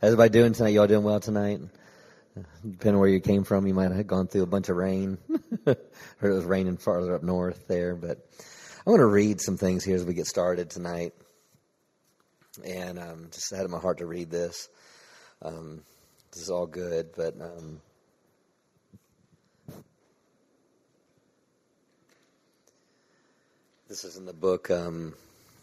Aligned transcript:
How's 0.00 0.12
everybody 0.12 0.30
doing 0.30 0.54
tonight? 0.54 0.72
Y'all 0.72 0.86
doing 0.86 1.04
well 1.04 1.20
tonight? 1.20 1.60
Depending 2.62 2.98
where 2.98 3.10
you 3.10 3.20
came 3.20 3.44
from, 3.44 3.66
you 3.66 3.74
might 3.74 3.92
have 3.92 4.06
gone 4.06 4.28
through 4.28 4.44
a 4.44 4.46
bunch 4.46 4.70
of 4.70 4.76
rain. 4.76 5.18
Heard 5.66 5.76
it 6.22 6.28
was 6.30 6.46
raining 6.46 6.78
farther 6.78 7.14
up 7.14 7.22
north 7.22 7.68
there, 7.68 7.94
but 7.94 8.26
I 8.86 8.88
want 8.88 9.00
to 9.00 9.06
read 9.06 9.42
some 9.42 9.58
things 9.58 9.84
here 9.84 9.96
as 9.96 10.06
we 10.06 10.14
get 10.14 10.24
started 10.24 10.70
tonight. 10.70 11.12
And 12.64 12.98
um, 12.98 13.28
just 13.30 13.54
had 13.54 13.66
in 13.66 13.70
my 13.70 13.78
heart 13.78 13.98
to 13.98 14.06
read 14.06 14.30
this. 14.30 14.70
Um, 15.42 15.82
this 16.32 16.44
is 16.44 16.48
all 16.48 16.66
good, 16.66 17.10
but 17.14 17.34
um, 17.38 17.82
this 23.86 24.04
is 24.04 24.16
in 24.16 24.24
the 24.24 24.32
book 24.32 24.70
um, 24.70 25.12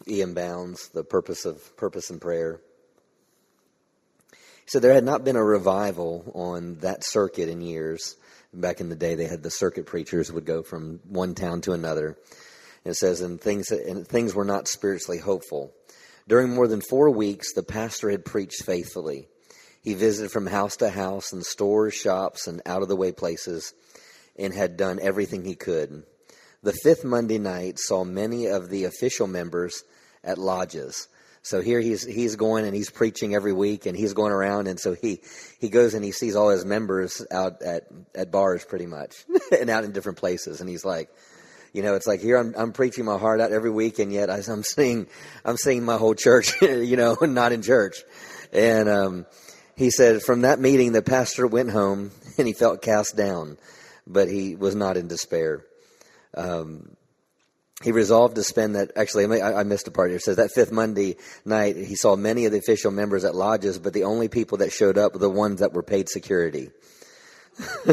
E.M. 0.06 0.32
Bounds, 0.32 0.90
The 0.90 1.02
Purpose 1.02 1.44
of 1.44 1.76
Purpose 1.76 2.10
and 2.10 2.20
Prayer. 2.20 2.60
So 4.68 4.80
there 4.80 4.92
had 4.92 5.04
not 5.04 5.24
been 5.24 5.36
a 5.36 5.42
revival 5.42 6.30
on 6.34 6.74
that 6.80 7.02
circuit 7.02 7.48
in 7.48 7.62
years. 7.62 8.16
Back 8.52 8.82
in 8.82 8.90
the 8.90 8.96
day, 8.96 9.14
they 9.14 9.24
had 9.24 9.42
the 9.42 9.50
circuit 9.50 9.86
preachers 9.86 10.30
would 10.30 10.44
go 10.44 10.62
from 10.62 11.00
one 11.08 11.34
town 11.34 11.62
to 11.62 11.72
another. 11.72 12.18
And 12.84 12.92
it 12.92 12.96
says, 12.96 13.22
and 13.22 13.40
things, 13.40 13.70
and 13.70 14.06
things 14.06 14.34
were 14.34 14.44
not 14.44 14.68
spiritually 14.68 15.20
hopeful. 15.20 15.72
During 16.28 16.50
more 16.50 16.68
than 16.68 16.82
four 16.82 17.08
weeks, 17.08 17.54
the 17.54 17.62
pastor 17.62 18.10
had 18.10 18.26
preached 18.26 18.62
faithfully. 18.62 19.28
He 19.80 19.94
visited 19.94 20.30
from 20.30 20.46
house 20.46 20.76
to 20.76 20.90
house 20.90 21.32
and 21.32 21.46
stores, 21.46 21.94
shops, 21.94 22.46
and 22.46 22.60
out 22.66 22.82
of 22.82 22.88
the 22.88 22.96
way 22.96 23.10
places 23.10 23.72
and 24.38 24.52
had 24.52 24.76
done 24.76 24.98
everything 25.00 25.46
he 25.46 25.54
could. 25.54 26.02
The 26.62 26.74
fifth 26.74 27.04
Monday 27.04 27.38
night 27.38 27.78
saw 27.78 28.04
many 28.04 28.44
of 28.44 28.68
the 28.68 28.84
official 28.84 29.28
members 29.28 29.82
at 30.22 30.36
lodges 30.36 31.08
so 31.42 31.60
here 31.60 31.80
he's 31.80 32.04
he's 32.04 32.36
going 32.36 32.64
and 32.64 32.74
he's 32.74 32.90
preaching 32.90 33.34
every 33.34 33.52
week 33.52 33.86
and 33.86 33.96
he's 33.96 34.12
going 34.12 34.32
around. 34.32 34.66
And 34.66 34.78
so 34.78 34.94
he 34.94 35.20
he 35.60 35.68
goes 35.68 35.94
and 35.94 36.04
he 36.04 36.12
sees 36.12 36.36
all 36.36 36.50
his 36.50 36.64
members 36.64 37.24
out 37.30 37.62
at 37.62 37.84
at 38.14 38.30
bars 38.30 38.64
pretty 38.64 38.86
much 38.86 39.24
and 39.58 39.70
out 39.70 39.84
in 39.84 39.92
different 39.92 40.18
places. 40.18 40.60
And 40.60 40.68
he's 40.68 40.84
like 40.84 41.10
you 41.72 41.82
know 41.82 41.94
it's 41.94 42.06
like 42.06 42.20
here 42.20 42.36
I'm 42.36 42.54
I'm 42.56 42.72
preaching 42.72 43.04
my 43.04 43.18
heart 43.18 43.40
out 43.40 43.52
every 43.52 43.70
week 43.70 43.98
and 43.98 44.12
yet 44.12 44.30
I'm 44.30 44.62
seeing 44.62 45.06
I'm 45.44 45.56
seeing 45.56 45.84
my 45.84 45.96
whole 45.96 46.14
church 46.14 46.52
you 46.62 46.96
know 46.96 47.16
not 47.22 47.52
in 47.52 47.62
church. 47.62 48.02
And 48.52 48.88
um 48.88 49.26
he 49.76 49.90
said 49.90 50.22
from 50.22 50.42
that 50.42 50.58
meeting 50.58 50.92
the 50.92 51.02
pastor 51.02 51.46
went 51.46 51.70
home 51.70 52.10
and 52.36 52.46
he 52.46 52.52
felt 52.52 52.82
cast 52.82 53.16
down 53.16 53.58
but 54.06 54.28
he 54.28 54.56
was 54.56 54.74
not 54.74 54.96
in 54.96 55.08
despair. 55.08 55.64
Um 56.34 56.96
he 57.82 57.92
resolved 57.92 58.34
to 58.34 58.42
spend 58.42 58.74
that. 58.74 58.90
Actually, 58.96 59.40
I 59.40 59.62
missed 59.62 59.86
a 59.86 59.92
part 59.92 60.10
here. 60.10 60.16
It 60.16 60.22
says 60.22 60.36
that 60.36 60.50
fifth 60.52 60.72
Monday 60.72 61.16
night, 61.44 61.76
he 61.76 61.94
saw 61.94 62.16
many 62.16 62.44
of 62.44 62.52
the 62.52 62.58
official 62.58 62.90
members 62.90 63.24
at 63.24 63.36
lodges, 63.36 63.78
but 63.78 63.92
the 63.92 64.04
only 64.04 64.28
people 64.28 64.58
that 64.58 64.72
showed 64.72 64.98
up 64.98 65.12
were 65.12 65.20
the 65.20 65.30
ones 65.30 65.60
that 65.60 65.72
were 65.72 65.84
paid 65.84 66.08
security. 66.08 66.70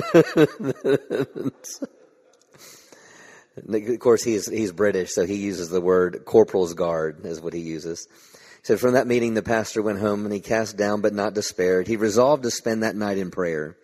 of 3.67 3.99
course, 3.99 4.23
he's 4.23 4.47
he's 4.47 4.71
British, 4.71 5.13
so 5.13 5.25
he 5.25 5.35
uses 5.35 5.69
the 5.69 5.81
word 5.81 6.25
corporal's 6.25 6.73
guard 6.73 7.25
is 7.25 7.39
what 7.39 7.53
he 7.53 7.61
uses. 7.61 8.07
He 8.11 8.67
said, 8.67 8.79
from 8.79 8.93
that 8.93 9.05
meeting, 9.05 9.35
the 9.35 9.43
pastor 9.43 9.83
went 9.83 9.99
home 9.99 10.25
and 10.25 10.33
he 10.33 10.39
cast 10.39 10.77
down 10.77 11.01
but 11.01 11.13
not 11.13 11.35
despaired. 11.35 11.87
He 11.87 11.97
resolved 11.97 12.41
to 12.43 12.51
spend 12.51 12.81
that 12.81 12.95
night 12.95 13.19
in 13.19 13.29
prayer. 13.29 13.77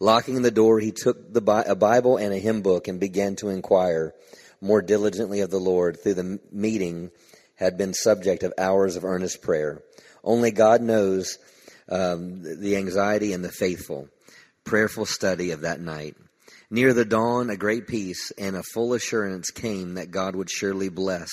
Locking 0.00 0.40
the 0.40 0.50
door, 0.50 0.80
he 0.80 0.90
took 0.90 1.32
the, 1.32 1.64
a 1.68 1.76
Bible 1.76 2.16
and 2.16 2.32
a 2.32 2.38
hymn 2.38 2.62
book 2.62 2.88
and 2.88 2.98
began 2.98 3.36
to 3.36 3.50
inquire 3.50 4.14
more 4.62 4.80
diligently 4.80 5.40
of 5.40 5.50
the 5.50 5.60
Lord 5.60 6.00
through 6.00 6.14
the 6.14 6.40
meeting 6.50 7.10
had 7.56 7.76
been 7.76 7.92
subject 7.92 8.42
of 8.44 8.54
hours 8.56 8.96
of 8.96 9.04
earnest 9.04 9.42
prayer. 9.42 9.82
Only 10.24 10.52
God 10.52 10.80
knows 10.80 11.38
um, 11.88 12.42
the 12.42 12.76
anxiety 12.76 13.32
and 13.32 13.44
the 13.44 13.50
faithful, 13.50 14.08
prayerful 14.64 15.04
study 15.04 15.50
of 15.50 15.62
that 15.62 15.80
night. 15.80 16.16
Near 16.70 16.94
the 16.94 17.04
dawn, 17.04 17.50
a 17.50 17.56
great 17.56 17.86
peace 17.86 18.30
and 18.38 18.56
a 18.56 18.62
full 18.62 18.94
assurance 18.94 19.50
came 19.50 19.94
that 19.94 20.10
God 20.10 20.34
would 20.36 20.48
surely 20.48 20.88
bless 20.88 21.28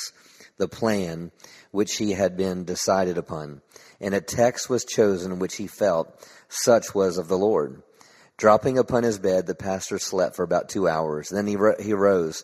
the 0.57 0.67
plan 0.67 1.31
which 1.71 1.97
he 1.97 2.11
had 2.11 2.35
been 2.35 2.65
decided 2.65 3.17
upon. 3.17 3.61
And 4.01 4.13
a 4.13 4.21
text 4.21 4.69
was 4.69 4.83
chosen 4.83 5.39
which 5.39 5.55
he 5.55 5.67
felt 5.67 6.27
such 6.49 6.93
was 6.93 7.17
of 7.17 7.27
the 7.27 7.37
Lord. 7.37 7.83
Dropping 8.37 8.77
upon 8.77 9.03
his 9.03 9.19
bed, 9.19 9.45
the 9.45 9.55
pastor 9.55 9.99
slept 9.99 10.35
for 10.35 10.43
about 10.43 10.69
two 10.69 10.87
hours. 10.87 11.29
Then 11.29 11.45
he, 11.47 11.55
ro- 11.55 11.75
he 11.79 11.93
rose 11.93 12.43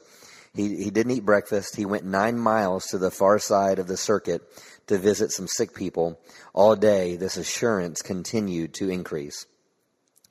he, 0.55 0.83
he 0.83 0.89
didn't 0.89 1.11
eat 1.11 1.25
breakfast. 1.25 1.75
He 1.75 1.85
went 1.85 2.05
nine 2.05 2.39
miles 2.39 2.85
to 2.87 2.97
the 2.97 3.11
far 3.11 3.39
side 3.39 3.77
of 3.79 3.87
the 3.87 3.97
circuit 3.97 4.41
to 4.87 4.97
visit 4.97 5.31
some 5.31 5.47
sick 5.47 5.73
people. 5.75 6.19
All 6.53 6.75
day, 6.75 7.17
this 7.17 7.37
assurance 7.37 8.01
continued 8.01 8.73
to 8.75 8.89
increase. 8.89 9.45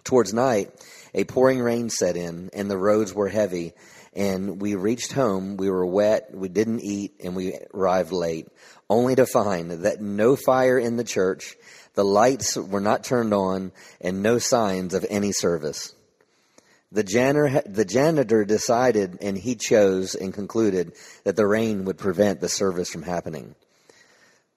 Towards 0.03 0.35
night, 0.35 0.71
a 1.15 1.25
pouring 1.25 1.61
rain 1.61 1.91
set 1.91 2.17
in, 2.17 2.51
and 2.53 2.71
the 2.71 2.79
roads 2.79 3.15
were 3.15 3.29
heavy. 3.29 3.73
And 4.15 4.61
we 4.61 4.75
reached 4.75 5.13
home. 5.13 5.57
We 5.57 5.71
were 5.71 5.87
wet. 5.87 6.31
We 6.33 6.49
didn't 6.49 6.81
eat, 6.81 7.15
and 7.23 7.35
we 7.35 7.59
arrived 7.73 8.13
late, 8.13 8.49
only 8.89 9.17
to 9.17 9.27
find 9.27 9.71
that 9.71 10.01
no 10.01 10.37
fire 10.37 10.79
in 10.79 10.97
the 10.97 11.05
church, 11.05 11.57
the 11.95 12.05
lights 12.05 12.57
were 12.57 12.81
not 12.81 13.05
turned 13.05 13.35
on, 13.35 13.73
and 14.01 14.23
no 14.23 14.39
signs 14.39 14.95
of 14.95 15.07
any 15.09 15.33
service. 15.33 15.94
The 16.93 17.03
janitor, 17.03 17.63
the 17.67 17.85
janitor 17.85 18.45
decided 18.45 19.19
and 19.21 19.37
he 19.37 19.57
chose 19.57 20.15
and 20.15 20.33
concluded 20.33 20.93
that 21.25 21.37
the 21.37 21.47
rain 21.47 21.85
would 21.87 21.99
prevent 21.99 22.41
the 22.41 22.49
service 22.49 22.91
from 22.91 23.03
happening. 23.03 23.55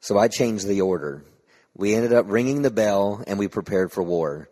So 0.01 0.17
I 0.17 0.27
changed 0.27 0.67
the 0.67 0.81
order. 0.81 1.23
We 1.75 1.95
ended 1.95 2.13
up 2.13 2.25
ringing 2.27 2.61
the 2.61 2.71
bell 2.71 3.23
and 3.25 3.39
we 3.39 3.47
prepared 3.47 3.91
for 3.91 4.03
war. 4.03 4.49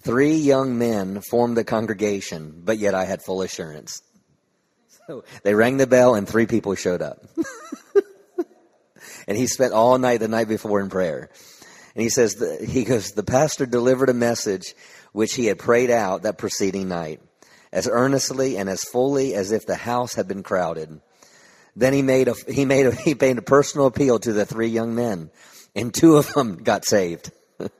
Three 0.00 0.34
young 0.34 0.78
men 0.78 1.22
formed 1.22 1.56
the 1.56 1.64
congregation, 1.64 2.62
but 2.64 2.78
yet 2.78 2.94
I 2.94 3.04
had 3.04 3.22
full 3.22 3.42
assurance. 3.42 4.02
So 5.06 5.24
they 5.42 5.54
rang 5.54 5.76
the 5.76 5.86
bell 5.86 6.14
and 6.14 6.28
three 6.28 6.46
people 6.46 6.74
showed 6.74 7.02
up. 7.02 7.24
and 9.26 9.36
he 9.36 9.46
spent 9.46 9.72
all 9.72 9.98
night 9.98 10.20
the 10.20 10.28
night 10.28 10.48
before 10.48 10.80
in 10.80 10.90
prayer. 10.90 11.30
And 11.94 12.02
he 12.02 12.08
says, 12.08 12.34
he 12.66 12.84
goes, 12.84 13.12
the 13.12 13.22
pastor 13.22 13.66
delivered 13.66 14.08
a 14.08 14.14
message 14.14 14.74
which 15.14 15.34
he 15.36 15.46
had 15.46 15.58
prayed 15.60 15.92
out 15.92 16.22
that 16.22 16.38
preceding 16.38 16.88
night, 16.88 17.20
as 17.72 17.88
earnestly 17.88 18.58
and 18.58 18.68
as 18.68 18.82
fully 18.82 19.32
as 19.32 19.52
if 19.52 19.64
the 19.64 19.76
house 19.76 20.16
had 20.16 20.26
been 20.26 20.42
crowded. 20.42 21.00
Then 21.76 21.92
he 21.92 22.02
made 22.02 22.26
a, 22.26 22.34
he 22.48 22.64
made 22.64 22.86
a, 22.86 22.94
he 22.96 23.14
made 23.14 23.38
a 23.38 23.42
personal 23.42 23.86
appeal 23.86 24.18
to 24.18 24.32
the 24.32 24.44
three 24.44 24.66
young 24.66 24.96
men, 24.96 25.30
and 25.72 25.94
two 25.94 26.16
of 26.16 26.32
them 26.34 26.56
got 26.56 26.84
saved. 26.84 27.30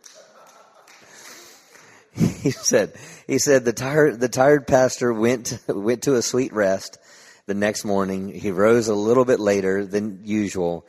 he 2.14 2.52
said, 2.52 2.94
he 3.26 3.40
said 3.40 3.64
the 3.64 3.72
tired, 3.72 4.20
the 4.20 4.28
tired 4.28 4.68
pastor 4.68 5.12
went, 5.12 5.58
went 5.68 6.04
to 6.04 6.14
a 6.14 6.22
sweet 6.22 6.52
rest. 6.52 6.98
The 7.46 7.54
next 7.54 7.84
morning, 7.84 8.28
he 8.28 8.52
rose 8.52 8.86
a 8.86 8.94
little 8.94 9.24
bit 9.24 9.40
later 9.40 9.84
than 9.84 10.20
usual. 10.22 10.86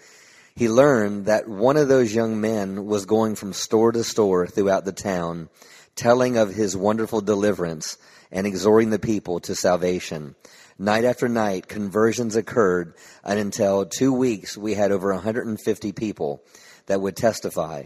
He 0.55 0.69
learned 0.69 1.25
that 1.25 1.50
one 1.50 1.75
of 1.75 1.88
those 1.88 2.13
young 2.13 2.39
men 2.39 2.85
was 2.85 3.07
going 3.07 3.35
from 3.35 3.51
store 3.51 3.91
to 3.91 4.03
store 4.03 4.45
throughout 4.45 4.85
the 4.85 4.94
town 4.94 5.50
telling 5.95 6.38
of 6.38 6.53
his 6.53 6.75
wonderful 6.75 7.22
deliverance 7.22 7.97
and 8.31 8.45
exhorting 8.45 8.89
the 8.89 9.00
people 9.00 9.39
to 9.41 9.56
salvation. 9.56 10.35
Night 10.78 11.06
after 11.06 11.29
night, 11.29 11.67
conversions 11.67 12.35
occurred, 12.35 12.95
and 13.23 13.39
until 13.39 13.85
two 13.85 14.11
weeks, 14.11 14.57
we 14.57 14.73
had 14.73 14.91
over 14.91 15.13
150 15.13 15.91
people 15.94 16.44
that 16.88 17.00
would 17.00 17.16
testify. 17.16 17.84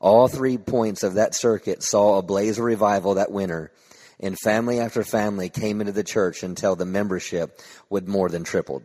All 0.00 0.26
three 0.26 0.56
points 0.56 1.02
of 1.02 1.14
that 1.14 1.34
circuit 1.34 1.82
saw 1.82 2.16
a 2.16 2.22
blaze 2.22 2.58
of 2.58 2.64
revival 2.64 3.14
that 3.14 3.30
winter, 3.30 3.72
and 4.18 4.38
family 4.38 4.80
after 4.80 5.04
family 5.04 5.50
came 5.50 5.80
into 5.80 5.92
the 5.92 6.02
church 6.02 6.42
until 6.42 6.76
the 6.76 6.86
membership 6.86 7.60
would 7.90 8.08
more 8.08 8.30
than 8.30 8.44
tripled. 8.44 8.82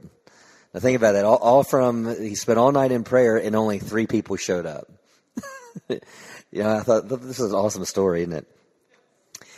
Now 0.74 0.82
think 0.82 0.98
about 0.98 1.14
that. 1.14 1.24
All, 1.24 1.38
all 1.38 1.64
from 1.64 2.14
he 2.20 2.36
spent 2.36 2.60
all 2.60 2.74
night 2.74 2.92
in 2.92 3.06
prayer, 3.06 3.38
and 3.38 3.56
only 3.56 3.80
three 3.80 4.08
people 4.08 4.36
showed 4.36 4.66
up. 4.66 4.92
you 5.90 6.00
know, 6.52 6.76
I 6.76 6.82
thought 6.82 7.08
this 7.08 7.40
is 7.40 7.52
an 7.52 7.58
awesome 7.58 7.86
story, 7.86 8.24
isn't 8.24 8.34
it? 8.34 8.48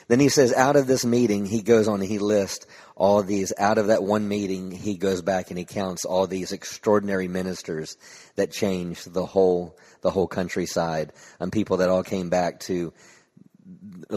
Then 0.08 0.22
he 0.22 0.30
says, 0.30 0.54
out 0.54 0.78
of 0.78 0.88
this 0.88 1.06
meeting, 1.06 1.46
he 1.46 1.62
goes 1.62 1.88
on 1.88 2.00
and 2.00 2.10
he 2.10 2.20
lists 2.20 2.66
all 2.96 3.24
these. 3.24 3.52
Out 3.58 3.78
of 3.78 3.88
that 3.88 4.04
one 4.04 4.28
meeting, 4.28 4.72
he 4.72 4.96
goes 4.96 5.22
back 5.22 5.50
and 5.50 5.58
he 5.58 5.66
counts 5.66 6.06
all 6.06 6.28
these 6.28 6.54
extraordinary 6.54 7.28
ministers 7.28 7.98
that 8.36 8.52
changed 8.52 9.14
the 9.14 9.26
whole 9.26 9.78
the 10.02 10.12
whole 10.12 10.28
countryside 10.28 11.12
and 11.40 11.52
people 11.52 11.78
that 11.78 11.90
all 11.90 12.04
came 12.04 12.30
back 12.30 12.60
to 12.60 12.94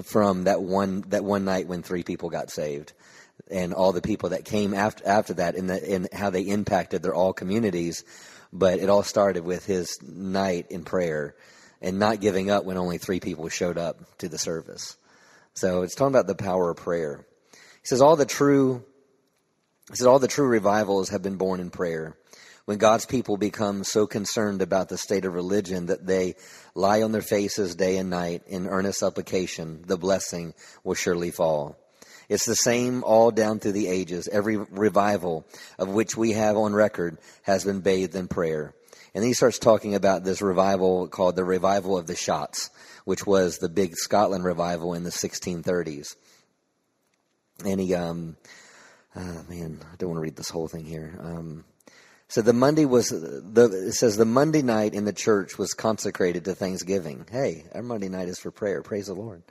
from 0.04 0.44
that 0.44 0.62
one 0.62 1.02
that 1.08 1.24
one 1.24 1.44
night 1.44 1.66
when 1.66 1.82
three 1.82 2.04
people 2.04 2.30
got 2.30 2.50
saved. 2.50 2.92
And 3.50 3.74
all 3.74 3.92
the 3.92 4.02
people 4.02 4.28
that 4.28 4.44
came 4.44 4.74
after 4.74 5.04
after 5.08 5.34
that 5.34 5.56
and 5.56 5.68
the, 5.68 5.92
and 5.92 6.08
how 6.12 6.30
they 6.30 6.42
impacted 6.42 7.02
their 7.02 7.14
all 7.14 7.32
communities. 7.32 8.04
But 8.52 8.78
it 8.78 8.88
all 8.88 9.02
started 9.02 9.44
with 9.44 9.66
his 9.66 10.00
night 10.02 10.66
in 10.70 10.84
prayer 10.84 11.34
and 11.82 11.98
not 11.98 12.20
giving 12.20 12.48
up 12.48 12.64
when 12.64 12.76
only 12.76 12.98
three 12.98 13.18
people 13.18 13.48
showed 13.48 13.78
up 13.78 14.18
to 14.18 14.28
the 14.28 14.38
service 14.38 14.96
so 15.54 15.82
it's 15.82 15.94
talking 15.94 16.14
about 16.14 16.26
the 16.26 16.34
power 16.34 16.70
of 16.70 16.76
prayer. 16.76 17.26
He 17.52 17.86
says 17.86 18.00
all 18.00 18.16
the 18.16 18.26
true 18.26 18.84
he 19.90 19.96
says 19.96 20.06
all 20.06 20.20
the 20.20 20.28
true 20.28 20.46
revivals 20.46 21.08
have 21.08 21.22
been 21.22 21.36
born 21.36 21.58
in 21.58 21.70
prayer. 21.70 22.16
When 22.64 22.78
God's 22.78 23.06
people 23.06 23.36
become 23.36 23.82
so 23.82 24.06
concerned 24.06 24.62
about 24.62 24.88
the 24.88 24.98
state 24.98 25.24
of 25.24 25.34
religion 25.34 25.86
that 25.86 26.06
they 26.06 26.36
lie 26.76 27.02
on 27.02 27.10
their 27.10 27.22
faces 27.22 27.74
day 27.74 27.96
and 27.96 28.10
night 28.10 28.42
in 28.46 28.68
earnest 28.68 29.00
supplication, 29.00 29.82
the 29.86 29.96
blessing 29.96 30.54
will 30.84 30.94
surely 30.94 31.32
fall. 31.32 31.76
It's 32.28 32.46
the 32.46 32.54
same 32.54 33.02
all 33.02 33.32
down 33.32 33.58
through 33.58 33.72
the 33.72 33.88
ages. 33.88 34.28
Every 34.28 34.56
revival 34.56 35.44
of 35.80 35.88
which 35.88 36.16
we 36.16 36.32
have 36.32 36.56
on 36.56 36.72
record 36.72 37.18
has 37.42 37.64
been 37.64 37.80
bathed 37.80 38.14
in 38.14 38.28
prayer. 38.28 38.72
And 39.12 39.22
then 39.22 39.28
he 39.28 39.34
starts 39.34 39.58
talking 39.58 39.96
about 39.96 40.22
this 40.22 40.40
revival 40.40 41.08
called 41.08 41.34
the 41.34 41.44
Revival 41.44 41.98
of 41.98 42.06
the 42.06 42.14
Shotts, 42.14 42.70
which 43.10 43.26
was 43.26 43.58
the 43.58 43.68
big 43.68 43.96
Scotland 43.96 44.44
revival 44.44 44.94
in 44.94 45.02
the 45.02 45.10
1630s. 45.10 46.14
And 47.64 47.80
he, 47.80 47.92
um, 47.92 48.36
oh 49.16 49.44
man, 49.48 49.80
I 49.92 49.96
don't 49.96 50.10
want 50.10 50.18
to 50.18 50.22
read 50.22 50.36
this 50.36 50.48
whole 50.48 50.68
thing 50.68 50.84
here. 50.84 51.18
Um, 51.20 51.64
so 52.28 52.40
the 52.40 52.52
Monday 52.52 52.84
was 52.84 53.08
the 53.08 53.88
it 53.88 53.94
says 53.94 54.16
the 54.16 54.24
Monday 54.24 54.62
night 54.62 54.94
in 54.94 55.06
the 55.06 55.12
church 55.12 55.58
was 55.58 55.72
consecrated 55.72 56.44
to 56.44 56.54
Thanksgiving. 56.54 57.26
Hey, 57.28 57.64
our 57.74 57.82
Monday 57.82 58.08
night 58.08 58.28
is 58.28 58.38
for 58.38 58.52
prayer. 58.52 58.80
Praise 58.80 59.08
the 59.08 59.14
Lord. 59.14 59.42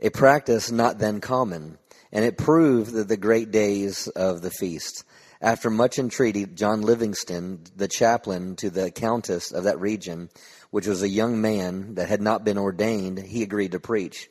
A 0.00 0.10
practice 0.10 0.72
not 0.72 0.98
then 0.98 1.20
common, 1.20 1.78
and 2.10 2.24
it 2.24 2.36
proved 2.36 2.94
that 2.94 3.06
the 3.06 3.16
great 3.16 3.52
days 3.52 4.08
of 4.08 4.42
the 4.42 4.50
feast. 4.50 5.04
After 5.42 5.70
much 5.70 5.98
entreaty, 5.98 6.46
John 6.46 6.82
Livingston, 6.82 7.64
the 7.74 7.88
chaplain 7.88 8.54
to 8.56 8.70
the 8.70 8.92
countess 8.92 9.50
of 9.50 9.64
that 9.64 9.80
region, 9.80 10.30
which 10.70 10.86
was 10.86 11.02
a 11.02 11.08
young 11.08 11.40
man 11.40 11.96
that 11.96 12.08
had 12.08 12.22
not 12.22 12.44
been 12.44 12.58
ordained, 12.58 13.18
he 13.18 13.42
agreed 13.42 13.72
to 13.72 13.80
preach. 13.80 14.30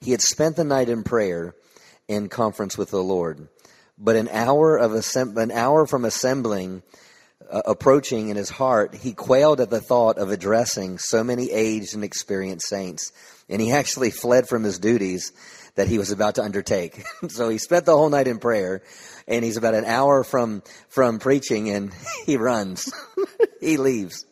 He 0.00 0.10
had 0.10 0.20
spent 0.20 0.56
the 0.56 0.64
night 0.64 0.88
in 0.88 1.04
prayer 1.04 1.54
in 2.08 2.28
conference 2.28 2.76
with 2.76 2.90
the 2.90 3.02
Lord. 3.02 3.46
But 3.96 4.16
an 4.16 4.28
hour 4.32 4.76
of 4.76 4.90
assemb- 4.90 5.40
an 5.40 5.52
hour 5.52 5.86
from 5.86 6.04
assembling, 6.04 6.82
uh, 7.48 7.62
approaching 7.64 8.28
in 8.28 8.36
his 8.36 8.50
heart, 8.50 8.96
he 8.96 9.12
quailed 9.12 9.60
at 9.60 9.70
the 9.70 9.80
thought 9.80 10.18
of 10.18 10.32
addressing 10.32 10.98
so 10.98 11.22
many 11.22 11.52
aged 11.52 11.94
and 11.94 12.02
experienced 12.02 12.68
saints, 12.68 13.12
and 13.48 13.62
he 13.62 13.70
actually 13.80 14.10
fled 14.10 14.48
from 14.48 14.64
his 14.64 14.80
duties 14.80 15.32
that 15.76 15.86
he 15.86 15.98
was 15.98 16.10
about 16.10 16.34
to 16.34 16.42
undertake. 16.42 17.04
so 17.28 17.48
he 17.48 17.58
spent 17.58 17.86
the 17.86 17.96
whole 17.96 18.10
night 18.10 18.26
in 18.26 18.38
prayer, 18.38 18.82
and 19.28 19.44
he's 19.44 19.56
about 19.56 19.74
an 19.74 19.84
hour 19.84 20.24
from 20.24 20.62
from 20.88 21.20
preaching, 21.20 21.70
and 21.70 21.92
he 22.26 22.36
runs. 22.36 22.92
he 23.60 23.76
leaves. 23.76 24.24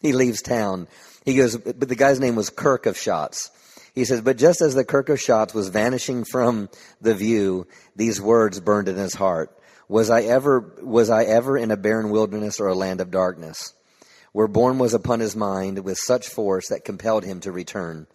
He 0.00 0.12
leaves 0.12 0.42
town. 0.42 0.86
He 1.24 1.36
goes, 1.36 1.56
but 1.56 1.88
the 1.88 1.96
guy's 1.96 2.20
name 2.20 2.34
was 2.34 2.50
Kirk 2.50 2.86
of 2.86 2.96
Shotts. 2.96 3.50
He 3.94 4.04
says, 4.04 4.20
But 4.20 4.38
just 4.38 4.60
as 4.60 4.74
the 4.74 4.84
Kirk 4.84 5.08
of 5.08 5.18
Shotts 5.18 5.54
was 5.54 5.68
vanishing 5.68 6.24
from 6.24 6.68
the 7.00 7.14
view, 7.14 7.66
these 7.94 8.20
words 8.20 8.60
burned 8.60 8.88
in 8.88 8.96
his 8.96 9.14
heart. 9.14 9.56
Was 9.88 10.10
I 10.10 10.22
ever, 10.22 10.74
was 10.82 11.10
I 11.10 11.24
ever 11.24 11.56
in 11.56 11.70
a 11.70 11.76
barren 11.76 12.10
wilderness 12.10 12.58
or 12.58 12.68
a 12.68 12.74
land 12.74 13.00
of 13.00 13.10
darkness? 13.10 13.74
Where 14.32 14.48
born 14.48 14.78
was 14.78 14.94
upon 14.94 15.20
his 15.20 15.36
mind 15.36 15.84
with 15.84 15.98
such 15.98 16.28
force 16.28 16.68
that 16.68 16.84
compelled 16.84 17.24
him 17.24 17.40
to 17.40 17.52
return. 17.52 18.06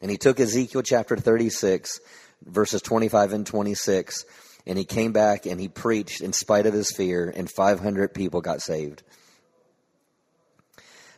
And 0.00 0.10
he 0.10 0.16
took 0.16 0.38
Ezekiel 0.38 0.82
chapter 0.82 1.16
36, 1.16 1.98
verses 2.44 2.80
25 2.82 3.32
and 3.32 3.46
26, 3.46 4.24
and 4.66 4.78
he 4.78 4.84
came 4.84 5.12
back 5.12 5.46
and 5.46 5.60
he 5.60 5.68
preached 5.68 6.20
in 6.20 6.32
spite 6.32 6.66
of 6.66 6.74
his 6.74 6.90
fear, 6.90 7.32
and 7.34 7.50
500 7.50 8.14
people 8.14 8.40
got 8.40 8.62
saved. 8.62 9.02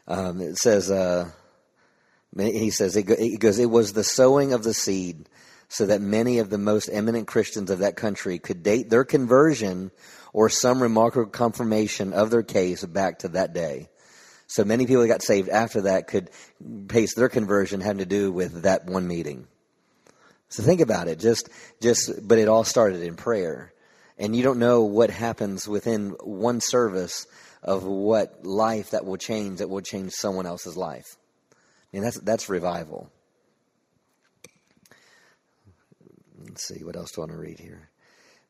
Um, 0.09 0.41
it 0.41 0.57
says, 0.57 0.91
uh, 0.91 1.31
he 2.37 2.71
says, 2.71 2.95
he 2.95 3.03
goes, 3.03 3.59
it 3.59 3.71
was 3.71 3.93
the 3.93 4.05
sowing 4.05 4.53
of 4.53 4.63
the 4.63 4.75
seed 4.75 5.29
so 5.69 5.87
that 5.87 6.01
many 6.01 6.39
of 6.39 6.51
the 6.51 6.59
most 6.59 6.89
eminent 6.89 7.27
Christians 7.27 7.71
of 7.71 7.81
that 7.81 7.97
country 7.97 8.39
could 8.39 8.63
date 8.63 8.89
their 8.89 9.05
conversion 9.05 9.91
or 10.33 10.49
some 10.49 10.83
remarkable 10.83 11.31
confirmation 11.31 12.13
of 12.13 12.31
their 12.31 12.43
case 12.43 12.85
back 12.85 13.21
to 13.21 13.29
that 13.29 13.53
day. 13.53 13.89
So 14.47 14.65
many 14.65 14.87
people 14.87 15.03
that 15.03 15.09
got 15.09 15.23
saved 15.23 15.49
after 15.49 15.83
that 15.83 16.07
could 16.07 16.31
base 16.87 17.15
their 17.15 17.29
conversion 17.29 17.81
having 17.81 17.99
to 17.99 18.07
do 18.07 18.31
with 18.31 18.63
that 18.63 18.87
one 18.87 19.09
meeting. 19.09 19.49
So 20.49 20.63
think 20.63 20.81
about 20.81 21.09
it. 21.09 21.19
Just, 21.19 21.49
just, 21.81 22.27
but 22.27 22.39
it 22.39 22.49
all 22.49 22.65
started 22.65 23.03
in 23.03 23.17
prayer. 23.17 23.73
And 24.19 24.35
you 24.35 24.43
don't 24.43 24.59
know 24.59 24.85
what 24.85 25.11
happens 25.11 25.69
within 25.69 26.11
one 26.23 26.61
service 26.61 27.27
of 27.63 27.85
what 27.85 28.47
life 28.47 28.91
that 28.91 29.05
will 29.05 29.17
change 29.17 29.59
that 29.59 29.69
will 29.69 29.81
change 29.81 30.13
someone 30.13 30.47
else's 30.47 30.77
life. 30.77 31.17
I 31.53 31.57
mean, 31.93 32.03
that's, 32.03 32.21
that's 32.21 32.49
revival. 32.49 33.11
Let's 36.39 36.67
see, 36.67 36.85
what 36.85 36.97
else 36.97 37.11
do 37.13 37.21
I 37.21 37.25
want 37.25 37.33
to 37.33 37.39
read 37.39 37.59
here? 37.59 37.91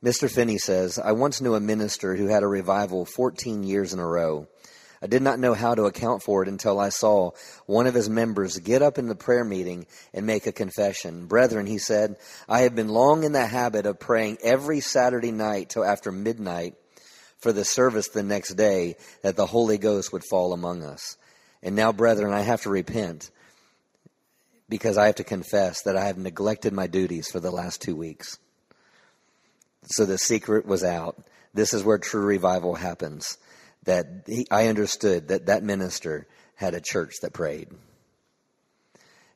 Mr. 0.04 0.30
Finney 0.30 0.58
says, 0.58 0.98
I 0.98 1.12
once 1.12 1.40
knew 1.40 1.54
a 1.54 1.60
minister 1.60 2.14
who 2.14 2.26
had 2.26 2.42
a 2.42 2.48
revival 2.48 3.06
14 3.06 3.62
years 3.64 3.92
in 3.92 3.98
a 3.98 4.06
row. 4.06 4.46
I 5.02 5.06
did 5.06 5.22
not 5.22 5.38
know 5.38 5.54
how 5.54 5.74
to 5.74 5.84
account 5.84 6.22
for 6.22 6.42
it 6.42 6.48
until 6.48 6.80
I 6.80 6.88
saw 6.88 7.32
one 7.66 7.86
of 7.86 7.94
his 7.94 8.08
members 8.08 8.58
get 8.58 8.82
up 8.82 8.98
in 8.98 9.08
the 9.08 9.14
prayer 9.14 9.44
meeting 9.44 9.86
and 10.14 10.26
make 10.26 10.46
a 10.46 10.52
confession. 10.52 11.26
Brethren, 11.26 11.66
he 11.66 11.78
said, 11.78 12.16
I 12.48 12.60
have 12.60 12.74
been 12.74 12.88
long 12.88 13.24
in 13.24 13.32
the 13.32 13.46
habit 13.46 13.86
of 13.86 14.00
praying 14.00 14.38
every 14.42 14.80
Saturday 14.80 15.32
night 15.32 15.68
till 15.68 15.84
after 15.84 16.10
midnight 16.10 16.74
for 17.38 17.52
the 17.52 17.64
service 17.64 18.08
the 18.08 18.22
next 18.22 18.54
day 18.54 18.96
that 19.22 19.36
the 19.36 19.46
Holy 19.46 19.78
Ghost 19.78 20.12
would 20.12 20.24
fall 20.24 20.52
among 20.52 20.82
us. 20.82 21.16
And 21.62 21.76
now, 21.76 21.92
brethren, 21.92 22.32
I 22.32 22.40
have 22.40 22.62
to 22.62 22.70
repent 22.70 23.30
because 24.68 24.98
I 24.98 25.06
have 25.06 25.16
to 25.16 25.24
confess 25.24 25.82
that 25.82 25.96
I 25.96 26.06
have 26.06 26.18
neglected 26.18 26.72
my 26.72 26.86
duties 26.86 27.28
for 27.30 27.40
the 27.40 27.50
last 27.50 27.82
two 27.82 27.94
weeks. 27.94 28.38
So 29.84 30.04
the 30.04 30.18
secret 30.18 30.66
was 30.66 30.82
out. 30.82 31.22
This 31.54 31.72
is 31.72 31.84
where 31.84 31.98
true 31.98 32.24
revival 32.24 32.74
happens. 32.74 33.38
That 33.86 34.24
he, 34.26 34.46
I 34.50 34.68
understood 34.68 35.28
that 35.28 35.46
that 35.46 35.62
minister 35.62 36.28
had 36.54 36.74
a 36.74 36.80
church 36.80 37.14
that 37.22 37.32
prayed. 37.32 37.68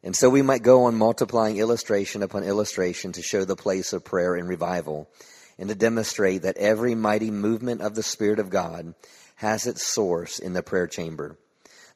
And 0.03 0.17
so 0.17 0.31
we 0.31 0.43
might 0.43 0.63
go 0.63 0.85
on 0.85 0.95
multiplying 0.95 1.59
illustration 1.59 2.23
upon 2.23 2.45
illustration 2.45 3.13
to 3.13 3.23
show 3.23 3.45
the 3.45 3.57
place 3.57 3.93
of 3.93 4.05
prayer 4.05 4.35
and 4.35 4.49
revival 4.49 5.11
and 5.59 5.69
to 5.69 5.75
demonstrate 5.75 6.43
that 6.43 6.57
every 6.57 6.95
mighty 6.95 7.31
movement 7.31 7.83
of 7.83 7.95
the 7.95 8.03
Spirit 8.03 8.39
of 8.39 8.49
God 8.49 8.95
has 9.37 9.67
its 9.67 9.87
source 9.87 10.39
in 10.39 10.55
the 10.55 10.63
prayer 10.63 10.87
chamber. 10.87 11.37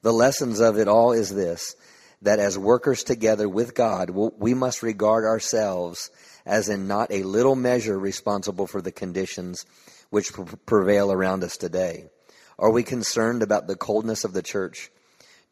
The 0.02 0.12
lessons 0.12 0.60
of 0.60 0.78
it 0.78 0.86
all 0.86 1.12
is 1.12 1.34
this 1.34 1.74
that 2.22 2.38
as 2.38 2.58
workers 2.58 3.02
together 3.02 3.46
with 3.48 3.74
God, 3.74 4.10
we 4.10 4.54
must 4.54 4.82
regard 4.82 5.24
ourselves 5.24 6.10
as 6.46 6.70
in 6.70 6.88
not 6.88 7.10
a 7.10 7.22
little 7.22 7.56
measure 7.56 7.98
responsible 7.98 8.66
for 8.66 8.80
the 8.80 8.92
conditions 8.92 9.66
which 10.08 10.32
prevail 10.64 11.12
around 11.12 11.44
us 11.44 11.58
today. 11.58 12.06
Are 12.58 12.70
we 12.70 12.82
concerned 12.82 13.42
about 13.42 13.66
the 13.66 13.76
coldness 13.76 14.24
of 14.24 14.32
the 14.32 14.42
church? 14.42 14.90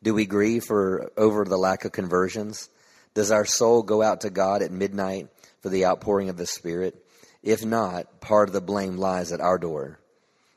Do 0.03 0.15
we 0.15 0.27
grieve 0.27 0.65
for 0.65 1.11
over 1.17 1.45
the 1.45 1.59
lack 1.59 1.85
of 1.85 1.93
conversions? 1.93 2.69
Does 3.15 3.31
our 3.31 3.45
soul 3.45 3.83
go 3.83 4.03
out 4.03 4.23
to 4.23 4.31
God 4.31 4.63
at 4.63 4.73
midnight 4.73 5.29
for 5.61 5.69
the 5.69 5.87
outpouring 5.87 6.29
of 6.29 6.37
the 6.37 6.47
Spirit? 6.47 6.97
If 7.43 7.65
not, 7.65 8.21
part 8.21 8.49
of 8.49 8.53
the 8.53 8.61
blame 8.61 8.97
lies 8.97 9.33
at 9.33 9.41
our 9.41 9.59
door. 9.59 9.99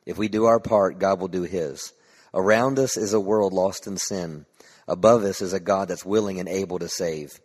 If 0.06 0.18
we 0.18 0.28
do 0.28 0.46
our 0.46 0.60
part, 0.60 1.00
God 1.00 1.20
will 1.20 1.28
do 1.28 1.44
his. 1.44 1.94
Around 2.34 2.80
us 2.80 2.96
is 2.96 3.14
a 3.14 3.20
world 3.20 3.54
lost 3.54 3.88
in 3.88 3.98
sin. 3.98 4.46
Above 4.88 5.24
us 5.24 5.42
is 5.42 5.54
a 5.54 5.60
God 5.60 5.88
that's 5.88 6.06
willing 6.06 6.40
and 6.40 6.48
able 6.48 6.80
to 6.80 6.88
save. 6.88 7.40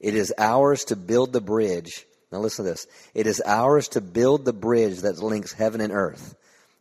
It 0.00 0.14
is 0.14 0.32
ours 0.38 0.84
to 0.84 0.96
build 0.96 1.32
the 1.32 1.40
bridge. 1.40 2.06
Now 2.32 2.38
listen 2.38 2.64
to 2.64 2.70
this. 2.70 2.86
It 3.14 3.26
is 3.26 3.42
ours 3.44 3.88
to 3.88 4.00
build 4.00 4.44
the 4.44 4.52
bridge 4.52 5.00
that 5.00 5.18
links 5.18 5.52
heaven 5.52 5.80
and 5.80 5.92
earth. 5.92 6.34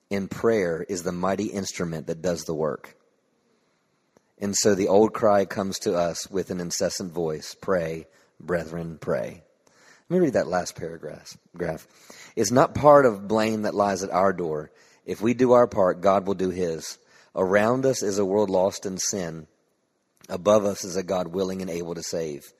In 0.09 0.27
prayer 0.27 0.85
is 0.87 1.03
the 1.03 1.11
mighty 1.11 1.45
instrument 1.45 2.07
that 2.07 2.21
does 2.21 2.43
the 2.43 2.53
work. 2.53 2.95
And 4.39 4.55
so 4.55 4.75
the 4.75 4.87
old 4.87 5.13
cry 5.13 5.45
comes 5.45 5.79
to 5.79 5.95
us 5.95 6.29
with 6.29 6.51
an 6.51 6.59
incessant 6.59 7.11
voice 7.11 7.55
Pray, 7.59 8.07
brethren, 8.39 8.97
pray. 8.99 9.43
Let 10.09 10.15
me 10.15 10.25
read 10.25 10.33
that 10.33 10.47
last 10.47 10.75
paragraph. 10.75 11.37
It's 12.35 12.51
not 12.51 12.75
part 12.75 13.05
of 13.05 13.27
blame 13.27 13.63
that 13.63 13.75
lies 13.75 14.03
at 14.03 14.11
our 14.11 14.31
door. 14.31 14.71
If 15.05 15.21
we 15.21 15.33
do 15.33 15.51
our 15.51 15.67
part, 15.67 16.01
God 16.01 16.27
will 16.27 16.35
do 16.35 16.49
his. 16.49 16.97
Around 17.35 17.85
us 17.85 18.03
is 18.03 18.17
a 18.17 18.25
world 18.25 18.49
lost 18.49 18.85
in 18.85 18.97
sin. 18.97 19.47
Above 20.29 20.65
us 20.65 20.85
is 20.85 20.95
a 20.95 21.03
God 21.03 21.27
willing 21.27 21.61
and 21.61 21.69
able 21.69 21.95
to 21.95 22.03
save. 22.03 22.53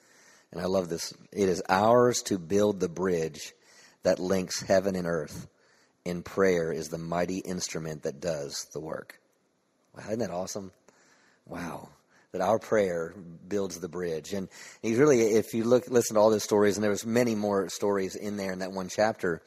And 0.51 0.61
I 0.61 0.65
love 0.65 0.89
this. 0.89 1.13
It 1.31 1.47
is 1.47 1.63
ours 1.69 2.21
to 2.23 2.37
build 2.37 2.79
the 2.79 2.89
bridge 2.89 3.53
that 4.03 4.19
links 4.19 4.61
heaven 4.61 4.95
and 4.95 5.07
earth. 5.07 5.47
In 6.07 6.23
prayer 6.23 6.71
is 6.71 6.87
the 6.87 6.97
mighty 6.97 7.39
instrument 7.39 8.03
that 8.03 8.21
does 8.21 8.65
the 8.71 8.79
work. 8.79 9.19
Wow, 9.93 10.03
isn't 10.05 10.19
that 10.19 10.31
awesome? 10.31 10.71
Wow. 11.45 11.89
That 12.31 12.39
our 12.39 12.59
prayer 12.59 13.13
builds 13.45 13.81
the 13.81 13.89
bridge. 13.89 14.31
And 14.31 14.47
he's 14.81 14.99
really, 14.99 15.19
if 15.19 15.53
you 15.53 15.65
look, 15.65 15.89
listen 15.89 16.13
to 16.13 16.21
all 16.21 16.29
those 16.29 16.45
stories, 16.45 16.77
and 16.77 16.83
there 16.83 16.91
was 16.91 17.05
many 17.05 17.35
more 17.35 17.67
stories 17.67 18.15
in 18.15 18.37
there 18.37 18.53
in 18.53 18.59
that 18.59 18.71
one 18.71 18.87
chapter, 18.87 19.41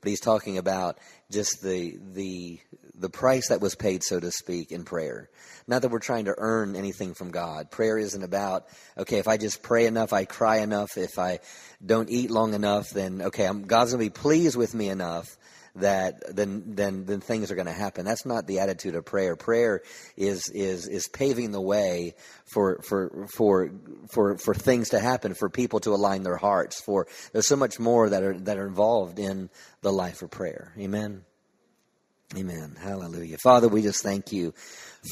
but 0.00 0.08
he's 0.08 0.20
talking 0.20 0.56
about 0.56 0.96
just 1.30 1.62
the 1.62 1.98
the 2.14 2.60
the 2.98 3.10
price 3.10 3.48
that 3.48 3.60
was 3.60 3.74
paid, 3.74 4.02
so 4.02 4.18
to 4.18 4.30
speak, 4.30 4.72
in 4.72 4.84
prayer. 4.84 5.28
Not 5.66 5.82
that 5.82 5.90
we're 5.90 5.98
trying 5.98 6.26
to 6.26 6.34
earn 6.38 6.76
anything 6.76 7.12
from 7.12 7.30
God. 7.30 7.70
Prayer 7.70 7.98
isn't 7.98 8.22
about 8.22 8.64
okay, 8.96 9.18
if 9.18 9.28
I 9.28 9.36
just 9.36 9.62
pray 9.62 9.84
enough, 9.84 10.14
I 10.14 10.24
cry 10.24 10.58
enough, 10.60 10.96
if 10.96 11.18
I 11.18 11.40
don't 11.84 12.08
eat 12.08 12.30
long 12.30 12.54
enough, 12.54 12.88
then 12.88 13.20
okay, 13.20 13.44
I'm, 13.44 13.64
God's 13.64 13.92
going 13.92 14.02
to 14.02 14.10
be 14.10 14.18
pleased 14.18 14.56
with 14.56 14.74
me 14.74 14.88
enough 14.88 15.36
that 15.76 16.34
then 16.34 16.74
then 16.74 17.04
then 17.04 17.20
things 17.20 17.50
are 17.50 17.54
going 17.54 17.66
to 17.66 17.72
happen. 17.72 18.04
That's 18.04 18.26
not 18.26 18.46
the 18.46 18.60
attitude 18.60 18.94
of 18.94 19.04
prayer. 19.04 19.36
Prayer 19.36 19.82
is 20.16 20.48
is 20.50 20.86
is 20.88 21.08
paving 21.08 21.52
the 21.52 21.60
way 21.60 22.14
for 22.44 22.80
for 22.82 23.26
for 23.28 23.70
for 24.08 24.38
for 24.38 24.54
things 24.54 24.90
to 24.90 25.00
happen, 25.00 25.34
for 25.34 25.48
people 25.48 25.80
to 25.80 25.90
align 25.90 26.22
their 26.22 26.36
hearts. 26.36 26.80
For 26.80 27.06
there's 27.32 27.48
so 27.48 27.56
much 27.56 27.78
more 27.78 28.08
that 28.10 28.22
are 28.22 28.38
that 28.40 28.58
are 28.58 28.66
involved 28.66 29.18
in 29.18 29.50
the 29.82 29.92
life 29.92 30.22
of 30.22 30.30
prayer. 30.30 30.72
Amen. 30.78 31.24
Amen. 32.36 32.76
Hallelujah. 32.80 33.38
Father, 33.38 33.68
we 33.68 33.82
just 33.82 34.02
thank 34.02 34.32
you 34.32 34.52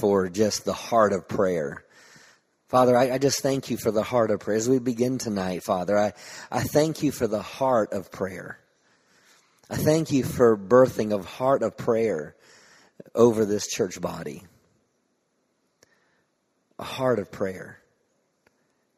for 0.00 0.28
just 0.28 0.64
the 0.64 0.72
heart 0.72 1.12
of 1.12 1.28
prayer. 1.28 1.84
Father, 2.68 2.96
I, 2.96 3.12
I, 3.12 3.18
just 3.18 3.40
thank 3.40 3.70
you 3.70 3.76
for 3.76 3.92
the 3.92 4.02
heart 4.02 4.32
of 4.32 4.40
prayer. 4.40 4.56
As 4.56 4.68
we 4.68 4.80
begin 4.80 5.18
tonight, 5.18 5.62
Father, 5.62 5.96
I, 5.96 6.12
I 6.50 6.62
thank 6.62 7.04
you 7.04 7.12
for 7.12 7.28
the 7.28 7.42
heart 7.42 7.92
of 7.92 8.10
prayer. 8.10 8.58
I 9.70 9.76
thank 9.76 10.12
you 10.12 10.24
for 10.24 10.56
birthing 10.56 11.12
of 11.12 11.24
heart 11.24 11.62
of 11.62 11.76
prayer 11.76 12.36
over 13.14 13.46
this 13.46 13.66
church 13.66 14.00
body. 14.00 14.42
A 16.78 16.84
heart 16.84 17.18
of 17.18 17.30
prayer. 17.30 17.78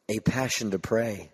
A 0.09 0.19
passion 0.19 0.71
to 0.71 0.79
pray. 0.79 1.31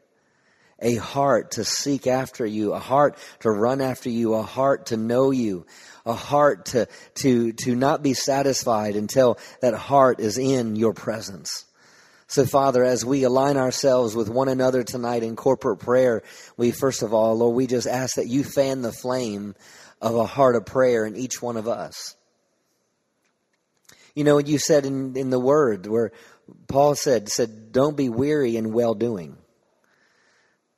A 0.80 0.96
heart 0.96 1.52
to 1.52 1.64
seek 1.64 2.06
after 2.06 2.46
you. 2.46 2.74
A 2.74 2.80
heart 2.80 3.18
to 3.40 3.50
run 3.50 3.82
after 3.82 4.10
you. 4.10 4.36
A 4.36 4.44
heart 4.44 4.88
to 4.88 4.98
know 4.98 5.32
you. 5.32 5.66
A 6.06 6.14
heart 6.14 6.66
to, 6.68 6.88
to, 7.16 7.54
to 7.54 7.76
not 7.76 8.04
be 8.04 8.14
satisfied 8.14 8.96
until 8.96 9.40
that 9.62 9.74
heart 9.74 10.20
is 10.20 10.38
in 10.38 10.76
your 10.76 10.94
presence. 10.94 11.66
So, 12.34 12.48
Father, 12.48 12.84
as 12.84 13.06
we 13.06 13.26
align 13.26 13.58
ourselves 13.58 14.16
with 14.16 14.28
one 14.28 14.50
another 14.50 14.84
tonight 14.84 15.22
in 15.22 15.36
corporate 15.36 15.78
prayer, 15.78 16.24
we 16.58 16.72
first 16.72 17.04
of 17.04 17.14
all, 17.14 17.38
Lord, 17.38 17.56
we 17.56 17.68
just 17.68 17.86
ask 17.86 18.16
that 18.16 18.26
you 18.26 18.44
fan 18.44 18.82
the 18.82 18.92
flame 18.92 19.54
of 20.02 20.16
a 20.16 20.26
heart 20.26 20.56
of 20.56 20.66
prayer 20.66 21.06
in 21.06 21.16
each 21.16 21.44
one 21.44 21.58
of 21.58 21.68
us. 21.68 22.16
You 24.16 24.24
know, 24.24 24.40
you 24.40 24.58
said 24.58 24.88
in, 24.88 25.16
in 25.16 25.30
the 25.30 25.40
word 25.40 25.86
where 25.86 26.12
Paul 26.68 26.96
said, 26.96 27.30
said, 27.30 27.72
don't 27.72 27.96
be 27.96 28.10
weary 28.10 28.58
in 28.58 28.74
well 28.74 28.96
doing. 28.96 29.38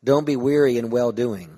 Don't 0.04 0.26
be 0.26 0.36
weary 0.36 0.78
in 0.78 0.90
well 0.90 1.14
doing 1.14 1.58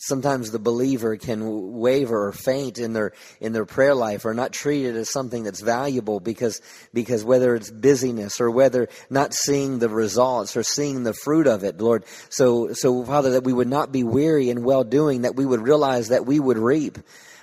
sometimes 0.00 0.50
the 0.50 0.58
believer 0.58 1.16
can 1.18 1.78
waver 1.78 2.28
or 2.28 2.32
faint 2.32 2.78
in 2.78 2.94
their 2.94 3.12
in 3.38 3.52
their 3.52 3.66
prayer 3.66 3.94
life 3.94 4.24
or 4.24 4.32
not 4.32 4.50
treat 4.50 4.86
it 4.86 4.96
as 4.96 5.10
something 5.10 5.44
that's 5.44 5.60
valuable 5.60 6.20
because 6.20 6.62
because 6.94 7.22
whether 7.22 7.54
it's 7.54 7.70
busyness 7.70 8.40
or 8.40 8.50
whether 8.50 8.88
not 9.10 9.34
seeing 9.34 9.78
the 9.78 9.90
results 9.90 10.56
or 10.56 10.62
seeing 10.62 11.02
the 11.02 11.12
fruit 11.12 11.46
of 11.46 11.64
it 11.64 11.78
lord. 11.78 12.04
So 12.30 12.72
so 12.72 13.04
father 13.04 13.32
that 13.32 13.44
we 13.44 13.52
would 13.52 13.68
not 13.68 13.92
be 13.92 14.02
weary 14.02 14.48
in 14.48 14.64
well 14.64 14.84
doing 14.84 15.22
that 15.22 15.36
we 15.36 15.44
would 15.44 15.60
realize 15.60 16.08
that 16.08 16.24
we 16.24 16.40
would 16.40 16.58
reap. 16.58 16.98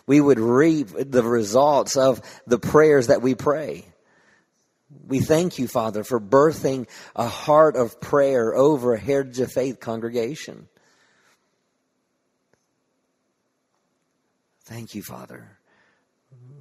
We 0.07 0.19
would 0.19 0.39
reap 0.39 0.87
the 0.97 1.23
results 1.23 1.95
of 1.95 2.21
the 2.47 2.57
prayers 2.57 3.07
that 3.07 3.21
we 3.21 3.35
pray. 3.35 3.85
We 5.05 5.19
thank 5.19 5.59
you, 5.59 5.67
Father, 5.67 6.03
for 6.03 6.19
birthing 6.19 6.87
a 7.15 7.27
heart 7.27 7.75
of 7.75 7.99
prayer 7.99 8.55
over 8.55 8.93
a 8.93 8.99
Heritage 8.99 9.41
of 9.41 9.51
Faith 9.51 9.79
congregation. 9.79 10.69
Thank 14.67 14.95
you, 14.95 15.01
Father, 15.01 15.57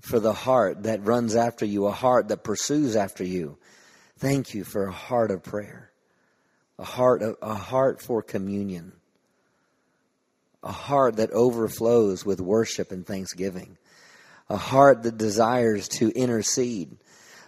for 0.01 0.21
the 0.21 0.33
heart 0.33 0.85
that 0.85 1.05
runs 1.05 1.35
after 1.35 1.67
you, 1.67 1.87
a 1.87 1.91
heart 1.91 2.29
that 2.29 2.45
pursues 2.45 2.95
after 2.95 3.25
you. 3.25 3.59
Thank 4.19 4.55
you 4.55 4.63
for 4.63 4.87
a 4.87 4.93
heart 4.93 5.33
of 5.33 5.43
prayer, 5.43 5.91
a 6.79 6.85
heart, 6.85 7.21
of, 7.23 7.37
a 7.43 7.57
heart 7.57 8.01
for 8.01 8.23
communion, 8.23 8.93
a 10.63 10.71
heart 10.71 11.17
that 11.17 11.33
overflows 11.33 12.25
with 12.25 12.41
worship 12.41 12.93
and 12.93 13.05
thanksgiving, 13.05 13.77
a 14.49 14.57
heart 14.57 15.03
that 15.03 15.19
desires 15.19 15.89
to 15.89 16.11
intercede, 16.11 16.97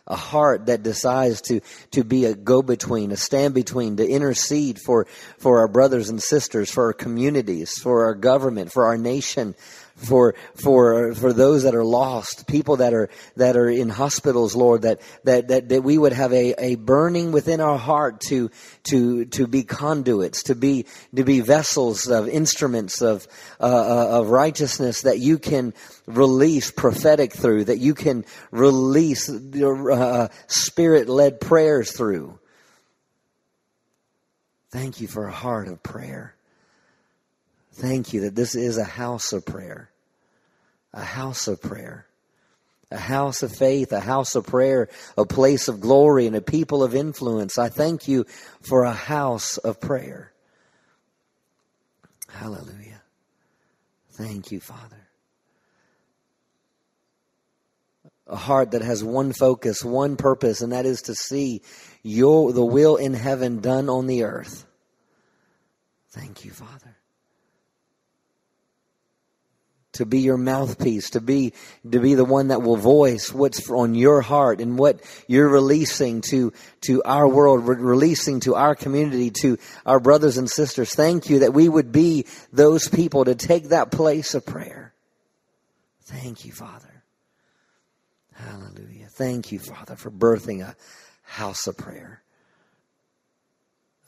a 0.08 0.16
heart 0.16 0.66
that 0.66 0.82
decides 0.82 1.40
to, 1.42 1.60
to 1.92 2.02
be 2.02 2.24
a 2.24 2.34
go-between, 2.34 3.12
a 3.12 3.16
stand-between, 3.16 3.98
to 3.98 4.08
intercede 4.08 4.80
for, 4.84 5.06
for 5.38 5.60
our 5.60 5.68
brothers 5.68 6.08
and 6.08 6.20
sisters, 6.20 6.68
for 6.68 6.86
our 6.86 6.92
communities, 6.92 7.78
for 7.78 8.06
our 8.06 8.14
government, 8.14 8.72
for 8.72 8.86
our 8.86 8.98
nation, 8.98 9.54
for 9.98 10.34
for 10.54 11.14
for 11.14 11.32
those 11.32 11.64
that 11.64 11.74
are 11.74 11.84
lost, 11.84 12.46
people 12.46 12.76
that 12.76 12.94
are 12.94 13.10
that 13.36 13.56
are 13.56 13.68
in 13.68 13.88
hospitals, 13.88 14.54
Lord, 14.54 14.82
that 14.82 15.00
that 15.24 15.48
that, 15.48 15.68
that 15.68 15.82
we 15.82 15.98
would 15.98 16.12
have 16.12 16.32
a, 16.32 16.54
a 16.58 16.74
burning 16.76 17.32
within 17.32 17.60
our 17.60 17.78
heart 17.78 18.20
to 18.28 18.50
to 18.84 19.24
to 19.26 19.46
be 19.46 19.64
conduits, 19.64 20.44
to 20.44 20.54
be 20.54 20.86
to 21.14 21.24
be 21.24 21.40
vessels 21.40 22.08
of 22.08 22.28
instruments 22.28 23.02
of 23.02 23.26
uh, 23.60 23.64
uh 23.64 24.20
of 24.20 24.30
righteousness 24.30 25.02
that 25.02 25.18
you 25.18 25.38
can 25.38 25.74
release 26.06 26.70
prophetic 26.70 27.32
through, 27.32 27.64
that 27.64 27.78
you 27.78 27.94
can 27.94 28.24
release 28.50 29.28
uh, 29.28 30.28
spirit 30.46 31.08
led 31.08 31.40
prayers 31.40 31.92
through. 31.92 32.38
Thank 34.70 35.00
you 35.00 35.08
for 35.08 35.26
a 35.26 35.32
heart 35.32 35.66
of 35.66 35.82
prayer. 35.82 36.34
Thank 37.78 38.12
you 38.12 38.22
that 38.22 38.34
this 38.34 38.56
is 38.56 38.76
a 38.76 38.82
house 38.82 39.32
of 39.32 39.46
prayer, 39.46 39.88
a 40.92 41.04
house 41.04 41.46
of 41.46 41.62
prayer, 41.62 42.06
a 42.90 42.98
house 42.98 43.44
of 43.44 43.54
faith, 43.54 43.92
a 43.92 44.00
house 44.00 44.34
of 44.34 44.44
prayer, 44.44 44.88
a 45.16 45.24
place 45.24 45.68
of 45.68 45.80
glory, 45.80 46.26
and 46.26 46.34
a 46.34 46.40
people 46.40 46.82
of 46.82 46.96
influence. 46.96 47.56
I 47.56 47.68
thank 47.68 48.08
you 48.08 48.26
for 48.62 48.82
a 48.82 48.92
house 48.92 49.58
of 49.58 49.80
prayer. 49.80 50.32
Hallelujah. 52.28 53.00
Thank 54.10 54.50
you, 54.50 54.58
Father. 54.58 55.08
A 58.26 58.34
heart 58.34 58.72
that 58.72 58.82
has 58.82 59.04
one 59.04 59.32
focus, 59.32 59.84
one 59.84 60.16
purpose, 60.16 60.62
and 60.62 60.72
that 60.72 60.84
is 60.84 61.02
to 61.02 61.14
see 61.14 61.62
your 62.02 62.52
the 62.52 62.64
will 62.64 62.96
in 62.96 63.14
heaven 63.14 63.60
done 63.60 63.88
on 63.88 64.08
the 64.08 64.24
earth. 64.24 64.66
Thank 66.10 66.44
you, 66.44 66.50
Father 66.50 66.96
to 69.92 70.04
be 70.04 70.20
your 70.20 70.36
mouthpiece, 70.36 71.10
to 71.10 71.20
be, 71.20 71.52
to 71.90 71.98
be 71.98 72.14
the 72.14 72.24
one 72.24 72.48
that 72.48 72.62
will 72.62 72.76
voice 72.76 73.32
what's 73.32 73.70
on 73.70 73.94
your 73.94 74.20
heart 74.20 74.60
and 74.60 74.78
what 74.78 75.00
you're 75.26 75.48
releasing 75.48 76.20
to, 76.20 76.52
to 76.82 77.02
our 77.04 77.26
world, 77.26 77.66
releasing 77.66 78.40
to 78.40 78.54
our 78.54 78.74
community, 78.74 79.30
to 79.30 79.58
our 79.86 79.98
brothers 79.98 80.36
and 80.36 80.48
sisters. 80.50 80.94
Thank 80.94 81.30
you 81.30 81.40
that 81.40 81.54
we 81.54 81.68
would 81.68 81.90
be 81.90 82.26
those 82.52 82.88
people 82.88 83.24
to 83.24 83.34
take 83.34 83.70
that 83.70 83.90
place 83.90 84.34
of 84.34 84.44
prayer. 84.44 84.92
Thank 86.02 86.44
you, 86.44 86.52
Father. 86.52 87.02
Hallelujah. 88.34 89.06
Thank 89.08 89.52
you, 89.52 89.58
Father, 89.58 89.96
for 89.96 90.10
birthing 90.10 90.62
a 90.62 90.76
house 91.22 91.66
of 91.66 91.76
prayer, 91.76 92.22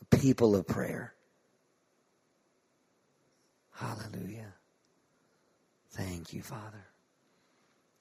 a 0.01 0.17
people 0.17 0.55
of 0.55 0.67
prayer. 0.67 1.15
Hallelujah. 3.73 4.55
Thank 6.01 6.33
you, 6.33 6.43
Father. 6.43 6.87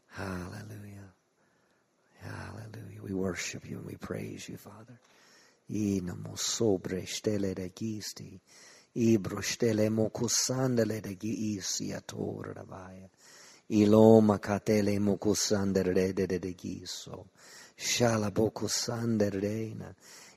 Hallelujah. 0.07 1.11
Hallelujah. 2.21 3.01
We 3.03 3.13
worship 3.13 3.69
you 3.69 3.79
and 3.79 3.85
we 3.85 3.95
praise 3.95 4.47
you, 4.47 4.55
Father. 4.55 4.97
Inamo 5.71 6.37
sobre 6.37 7.05
stele 7.05 7.53
de 7.53 7.69
gisti. 7.75 8.39
Ibro 8.95 9.41
stele 9.41 9.89
mokusandele 9.89 11.01
de 11.01 11.15
giisi 11.15 11.93
ator 11.93 12.53
rabaya. 12.55 13.09
Iloma 13.69 14.39
katele 14.39 14.97
mokusandere 14.97 16.13
de 16.13 16.25
de 16.25 16.53
giso. 16.53 17.27
Shala 17.77 18.31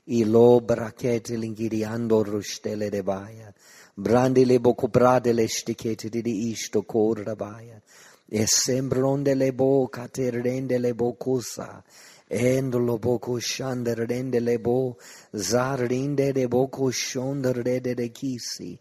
bokusandere 0.05 0.21
Ilo 0.21 0.59
brakete 0.59 1.37
lingiriando 1.37 2.23
rustele 2.23 2.89
de 2.89 3.03
baya. 3.03 3.53
Brandile 3.95 4.59
boku 4.59 4.89
bradele 4.89 5.47
stikete 5.47 6.09
di 6.09 6.49
isto 6.49 6.83
kor 6.83 7.23
rabaya. 7.23 7.81
E 8.27 8.45
sembronde 8.45 9.35
le 9.35 9.53
bo 9.53 9.87
caterende 9.87 10.77
le 10.77 10.93
bocusa. 10.93 11.81
Endo 12.27 12.79
lo 12.79 12.97
boku 12.97 13.39
shander 13.39 14.05
rende 14.05 14.39
le 14.41 14.59
bo. 14.59 14.97
Zarinde 15.33 16.33
de 16.33 16.47
boku 16.47 16.91
shonder 16.91 17.63
rede 17.63 17.95
de 17.95 18.09
kisi. 18.09 18.77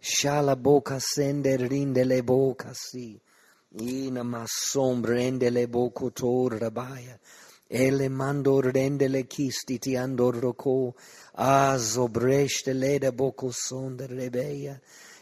Shala 0.00 0.56
boca 0.56 0.98
sender 0.98 1.68
rinde 1.68 2.04
le 2.04 2.22
boca 2.22 2.72
si. 2.72 3.20
Ina 3.80 4.22
ma 4.22 4.44
sombrende 4.46 5.50
le 5.50 5.68
boku 5.68 6.12
tor 6.12 6.58
rabaya. 6.58 7.18
Ele 7.66 8.08
mandor 8.08 8.72
rende 8.72 9.08
le 9.08 9.26
kisti 9.26 9.78
ti 9.78 9.96
andor 9.96 10.36
roko. 10.36 10.94
Azo 11.36 12.08
breste 12.08 12.74
leda 12.74 13.10
boko 13.12 13.50
sonder 13.50 14.08
rebeia. 14.08 14.78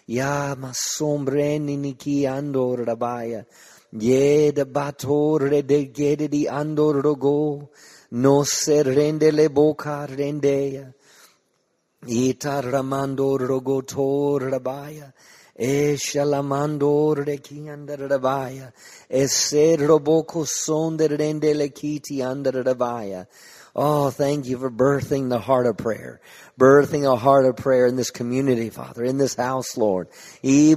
Ya 0.07 0.55
ma 0.59 0.73
sombreni 0.73 1.77
niki 1.79 2.27
andor 2.27 2.85
rabaya. 2.85 3.45
Batore 3.93 5.65
de 5.65 5.91
gede 5.93 6.29
di 6.29 6.47
andor 6.49 7.01
rogo. 7.03 7.69
No 8.11 8.43
se 8.43 8.83
rende 8.83 9.31
le 9.31 9.49
boca 9.49 10.05
rendeia. 10.07 10.93
Ita 12.05 12.61
ramando 12.61 13.39
rogotor 13.39 14.51
rabaya. 14.51 15.13
Son 20.49 20.97
the 20.97 22.75
vaya. 22.75 23.27
Oh, 23.75 24.11
thank 24.11 24.47
you 24.47 24.59
for 24.59 24.71
birthing 24.71 25.31
the 25.31 25.39
heart 25.39 25.67
of 25.67 25.79
prayer. 25.79 26.21
Birthing 26.59 27.11
a 27.11 27.17
heart 27.17 27.47
of 27.47 27.57
prayer 27.57 27.87
in 27.87 27.97
this 27.97 28.11
community, 28.11 28.69
Father, 28.69 29.03
in 29.03 29.17
this 29.17 29.35
house, 29.35 29.79
Lord. 29.79 30.09
Oh, 30.43 30.77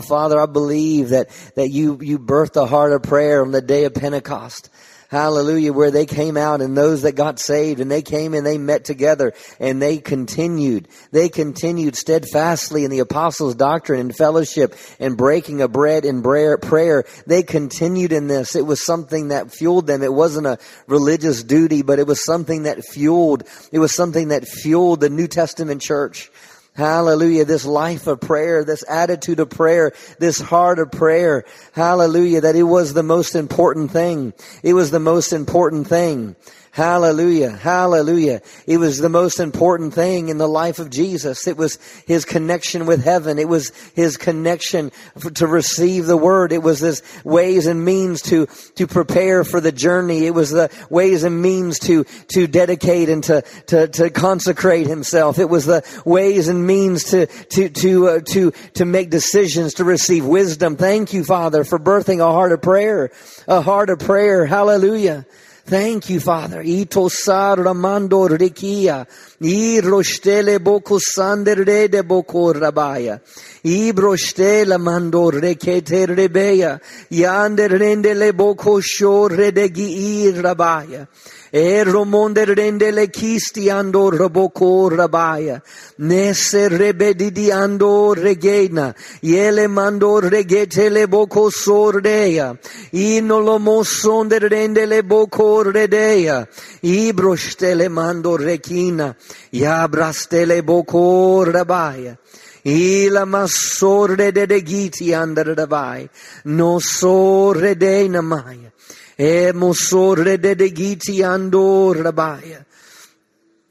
Father, 0.00 0.40
I 0.40 0.46
believe 0.46 1.08
that, 1.08 1.28
that 1.56 1.70
you, 1.70 1.98
you 2.02 2.18
birthed 2.18 2.52
the 2.52 2.66
heart 2.66 2.92
of 2.92 3.02
prayer 3.02 3.42
on 3.42 3.52
the 3.52 3.62
day 3.62 3.84
of 3.84 3.94
Pentecost. 3.94 4.68
Hallelujah. 5.08 5.72
Where 5.72 5.90
they 5.90 6.04
came 6.04 6.36
out 6.36 6.60
and 6.60 6.76
those 6.76 7.00
that 7.02 7.12
got 7.12 7.38
saved 7.38 7.80
and 7.80 7.90
they 7.90 8.02
came 8.02 8.34
and 8.34 8.44
they 8.44 8.58
met 8.58 8.84
together 8.84 9.32
and 9.58 9.80
they 9.80 9.96
continued. 9.96 10.86
They 11.12 11.30
continued 11.30 11.96
steadfastly 11.96 12.84
in 12.84 12.90
the 12.90 12.98
apostles' 12.98 13.54
doctrine 13.54 14.00
and 14.00 14.14
fellowship 14.14 14.74
and 15.00 15.16
breaking 15.16 15.62
of 15.62 15.72
bread 15.72 16.04
and 16.04 16.22
prayer. 16.22 17.04
They 17.26 17.42
continued 17.42 18.12
in 18.12 18.26
this. 18.26 18.54
It 18.54 18.66
was 18.66 18.84
something 18.84 19.28
that 19.28 19.50
fueled 19.50 19.86
them. 19.86 20.02
It 20.02 20.12
wasn't 20.12 20.46
a 20.46 20.58
religious 20.86 21.42
duty, 21.42 21.80
but 21.80 21.98
it 21.98 22.06
was 22.06 22.22
something 22.22 22.64
that 22.64 22.84
fueled, 22.84 23.44
it 23.72 23.78
was 23.78 23.94
something 23.94 24.28
that 24.28 24.46
fueled 24.46 25.00
the 25.00 25.08
New 25.08 25.26
Testament 25.26 25.80
church. 25.80 26.30
Hallelujah. 26.78 27.44
This 27.44 27.66
life 27.66 28.06
of 28.06 28.20
prayer, 28.20 28.62
this 28.62 28.84
attitude 28.88 29.40
of 29.40 29.50
prayer, 29.50 29.92
this 30.20 30.40
heart 30.40 30.78
of 30.78 30.92
prayer. 30.92 31.44
Hallelujah. 31.72 32.42
That 32.42 32.54
it 32.54 32.62
was 32.62 32.94
the 32.94 33.02
most 33.02 33.34
important 33.34 33.90
thing. 33.90 34.32
It 34.62 34.74
was 34.74 34.92
the 34.92 35.00
most 35.00 35.32
important 35.32 35.88
thing. 35.88 36.36
Hallelujah. 36.78 37.50
Hallelujah. 37.50 38.40
It 38.64 38.76
was 38.76 38.98
the 38.98 39.08
most 39.08 39.40
important 39.40 39.92
thing 39.94 40.28
in 40.28 40.38
the 40.38 40.46
life 40.46 40.78
of 40.78 40.90
Jesus. 40.90 41.48
It 41.48 41.56
was 41.56 41.76
his 42.06 42.24
connection 42.24 42.86
with 42.86 43.02
heaven. 43.02 43.40
It 43.40 43.48
was 43.48 43.70
his 43.96 44.16
connection 44.16 44.92
to 45.34 45.48
receive 45.48 46.06
the 46.06 46.16
word. 46.16 46.52
It 46.52 46.62
was 46.62 46.78
his 46.78 47.02
ways 47.24 47.66
and 47.66 47.84
means 47.84 48.22
to, 48.22 48.46
to 48.76 48.86
prepare 48.86 49.42
for 49.42 49.60
the 49.60 49.72
journey. 49.72 50.26
It 50.26 50.34
was 50.34 50.50
the 50.50 50.70
ways 50.88 51.24
and 51.24 51.42
means 51.42 51.80
to, 51.80 52.04
to 52.04 52.46
dedicate 52.46 53.08
and 53.08 53.24
to, 53.24 53.42
to, 53.66 53.88
to 53.88 54.10
consecrate 54.10 54.86
himself. 54.86 55.40
It 55.40 55.48
was 55.48 55.66
the 55.66 55.82
ways 56.04 56.46
and 56.46 56.64
means 56.64 57.02
to, 57.10 57.26
to, 57.26 57.70
to, 57.70 58.08
uh, 58.08 58.20
to, 58.20 58.52
to 58.74 58.84
make 58.84 59.10
decisions, 59.10 59.74
to 59.74 59.84
receive 59.84 60.24
wisdom. 60.24 60.76
Thank 60.76 61.12
you, 61.12 61.24
Father, 61.24 61.64
for 61.64 61.80
birthing 61.80 62.20
a 62.20 62.30
heart 62.30 62.52
of 62.52 62.62
prayer. 62.62 63.10
A 63.48 63.62
heart 63.62 63.90
of 63.90 63.98
prayer. 63.98 64.46
Hallelujah. 64.46 65.26
Thank 65.68 66.08
you, 66.08 66.18
Father. 66.18 66.62
Itosar 66.62 67.58
ramando 67.58 68.26
rikia. 68.26 69.06
Irostele 69.38 70.58
boko 70.64 70.98
sandere 70.98 71.90
de 71.90 72.02
boko 72.02 72.54
rabaya. 72.54 73.20
Ibrostele 73.62 74.80
mando 74.80 75.30
rekete 75.30 76.06
rebeya. 76.06 76.80
Yander 77.10 77.68
rende 77.68 78.16
le 78.16 78.32
boko 78.32 78.80
shore 78.80 79.52
de 79.52 79.68
gi 79.68 80.32
rabaya. 80.32 81.06
E 81.50 81.82
romonde 81.82 82.44
rende 82.44 82.90
le 82.90 83.08
chisti 83.08 83.70
ando 83.70 84.10
roboko 84.10 84.88
rabaya. 84.88 85.62
Nesse 85.98 86.68
rebedidi 86.68 87.50
ando 87.50 88.14
regena. 88.14 88.94
Yele 89.22 89.66
mando 89.66 90.20
regete 90.20 90.90
le 90.90 91.06
boko 91.08 91.50
sordeya. 91.50 92.56
Ino 92.92 93.38
lo 93.40 93.58
mosonde 93.58 94.38
rende 94.38 94.86
le 94.86 95.02
boko 95.02 95.62
redeya. 95.62 96.46
Ibroste 96.82 97.88
mando 97.88 98.36
rekina. 98.36 99.16
Yabraste 99.50 100.46
le 100.46 100.62
boko 100.62 101.44
rabaya. 101.44 102.16
Ila 102.64 103.24
masore 103.24 104.32
de 104.32 104.46
de 104.46 104.60
giti 104.60 105.14
under 105.14 105.54
the 105.54 105.66
vai. 105.66 106.08
No 106.44 106.78
sore 106.78 107.74
de 107.74 108.08
namaya. 108.08 108.70
E 109.20 109.52
mosore 109.52 110.38
de 110.38 110.54
de 110.54 110.72
giti 110.72 111.24
ando 111.24 111.92
rabaya. 111.92 112.64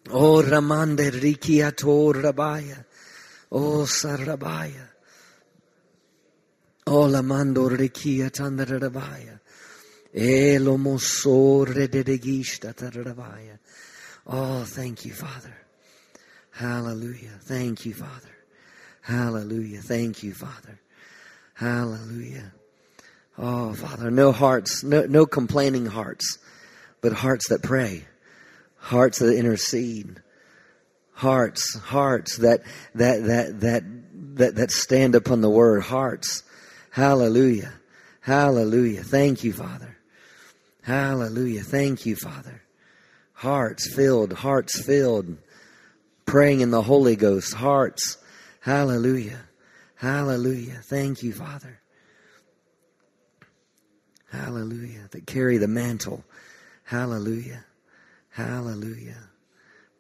O 0.10 0.42
ramande 0.42 1.10
rikiato 1.10 2.12
rabaya. 2.12 2.86
O 3.52 3.86
sarabaya. 3.86 4.90
O 6.88 7.08
lamando 7.08 7.70
rikiat 7.70 8.42
under 8.42 8.78
rabaya. 8.78 9.40
E 10.12 10.60
lo 10.60 10.78
mosore 10.78 11.88
de 11.88 12.04
de 12.04 12.20
rabaya. 12.20 13.58
Oh, 14.26 14.66
thank 14.66 15.06
you, 15.06 15.14
Father. 15.14 15.56
Hallelujah. 16.52 17.40
Thank 17.40 17.86
you, 17.86 17.94
Father. 17.94 18.36
Hallelujah. 19.02 19.82
Thank 19.82 20.24
you, 20.24 20.34
Father. 20.34 20.80
Hallelujah. 21.54 22.52
Oh, 23.38 23.74
Father, 23.74 24.10
no 24.10 24.32
hearts, 24.32 24.84
no, 24.84 25.06
no 25.06 25.26
complaining 25.26 25.86
hearts, 25.86 26.40
but 27.02 27.14
hearts 27.14 27.50
that 27.50 27.62
pray, 27.62 28.06
hearts 28.78 29.20
that 29.20 29.36
intercede, 29.36 30.22
hearts, 31.14 31.78
hearts 31.78 32.38
that, 32.38 32.62
that, 32.96 33.24
that, 33.26 33.60
that, 33.60 33.84
that, 34.38 34.56
that 34.56 34.72
stand 34.72 35.14
upon 35.14 35.42
the 35.42 35.50
word, 35.50 35.84
hearts. 35.84 36.44
Hallelujah. 36.90 37.74
Hallelujah. 38.22 39.04
Thank 39.04 39.44
you, 39.44 39.54
Father. 39.54 39.98
Hallelujah. 40.82 41.62
Thank 41.62 42.06
you, 42.06 42.16
Father. 42.16 42.64
Hearts 43.34 43.94
filled, 43.94 44.34
hearts 44.34 44.82
filled, 44.82 45.38
praying 46.26 46.62
in 46.62 46.72
the 46.72 46.82
Holy 46.82 47.16
Ghost, 47.16 47.54
hearts. 47.54 48.18
Hallelujah. 48.62 49.42
Hallelujah. 49.96 50.82
Thank 50.84 51.22
you, 51.22 51.34
Father. 51.34 51.80
Hallelujah. 54.32 55.08
That 55.12 55.26
carry 55.26 55.58
the 55.58 55.68
mantle. 55.68 56.24
Hallelujah. 56.84 57.66
Hallelujah. 58.30 59.30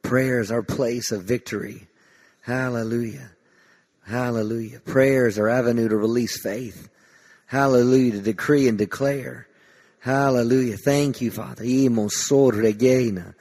Prayer 0.01 0.39
is 0.39 0.51
our 0.51 0.63
place 0.63 1.11
of 1.11 1.23
victory. 1.23 1.87
Hallelujah. 2.41 3.31
Hallelujah. 4.05 4.79
Prayer 4.79 5.27
is 5.27 5.37
our 5.37 5.49
avenue 5.49 5.89
to 5.89 5.97
release 5.97 6.41
faith. 6.41 6.89
Hallelujah. 7.45 8.13
To 8.13 8.21
decree 8.21 8.67
and 8.67 8.77
declare. 8.77 9.47
Hallelujah. 9.99 10.77
Thank 10.77 11.21
you, 11.21 11.31
Father. 11.31 11.63
Regena. 11.63 13.33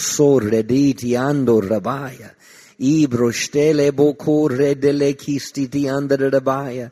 Sor 0.00 0.40
rediti 0.40 1.12
ando 1.16 1.60
rabaya. 1.62 2.34
Ibro 2.80 3.32
stele 3.32 3.92
bokore 3.92 4.80
dele 4.80 5.14
kistiti 5.14 5.84
ando 5.84 6.16
rabaya. 6.16 6.90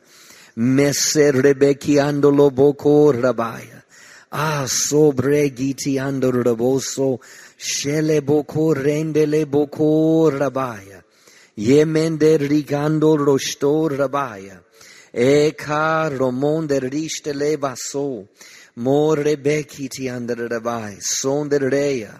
Messer 0.59 1.35
rebekiando 1.35 2.29
lo 2.35 2.51
boko 2.51 3.13
rabaya. 3.13 3.81
Ah, 4.31 4.67
sobre 4.67 5.53
gitiando 5.53 6.31
raboso. 6.31 7.21
Shele 7.57 8.21
boko 8.21 8.73
rendele 8.73 9.45
boko 9.49 10.29
rabaya. 10.29 11.01
Yemende 11.55 12.37
rigando 12.37 13.15
rosto 13.15 13.87
rabaya. 13.87 14.61
Eka 15.13 16.09
romonde 16.09 16.79
riste 16.91 17.33
le 17.33 17.57
baso. 17.57 18.27
More 18.75 19.37
bekiti 19.37 20.09
under 20.13 20.35
rabai. 20.35 21.01
Son 21.01 21.47
de 21.47 21.57
reya. 21.57 22.19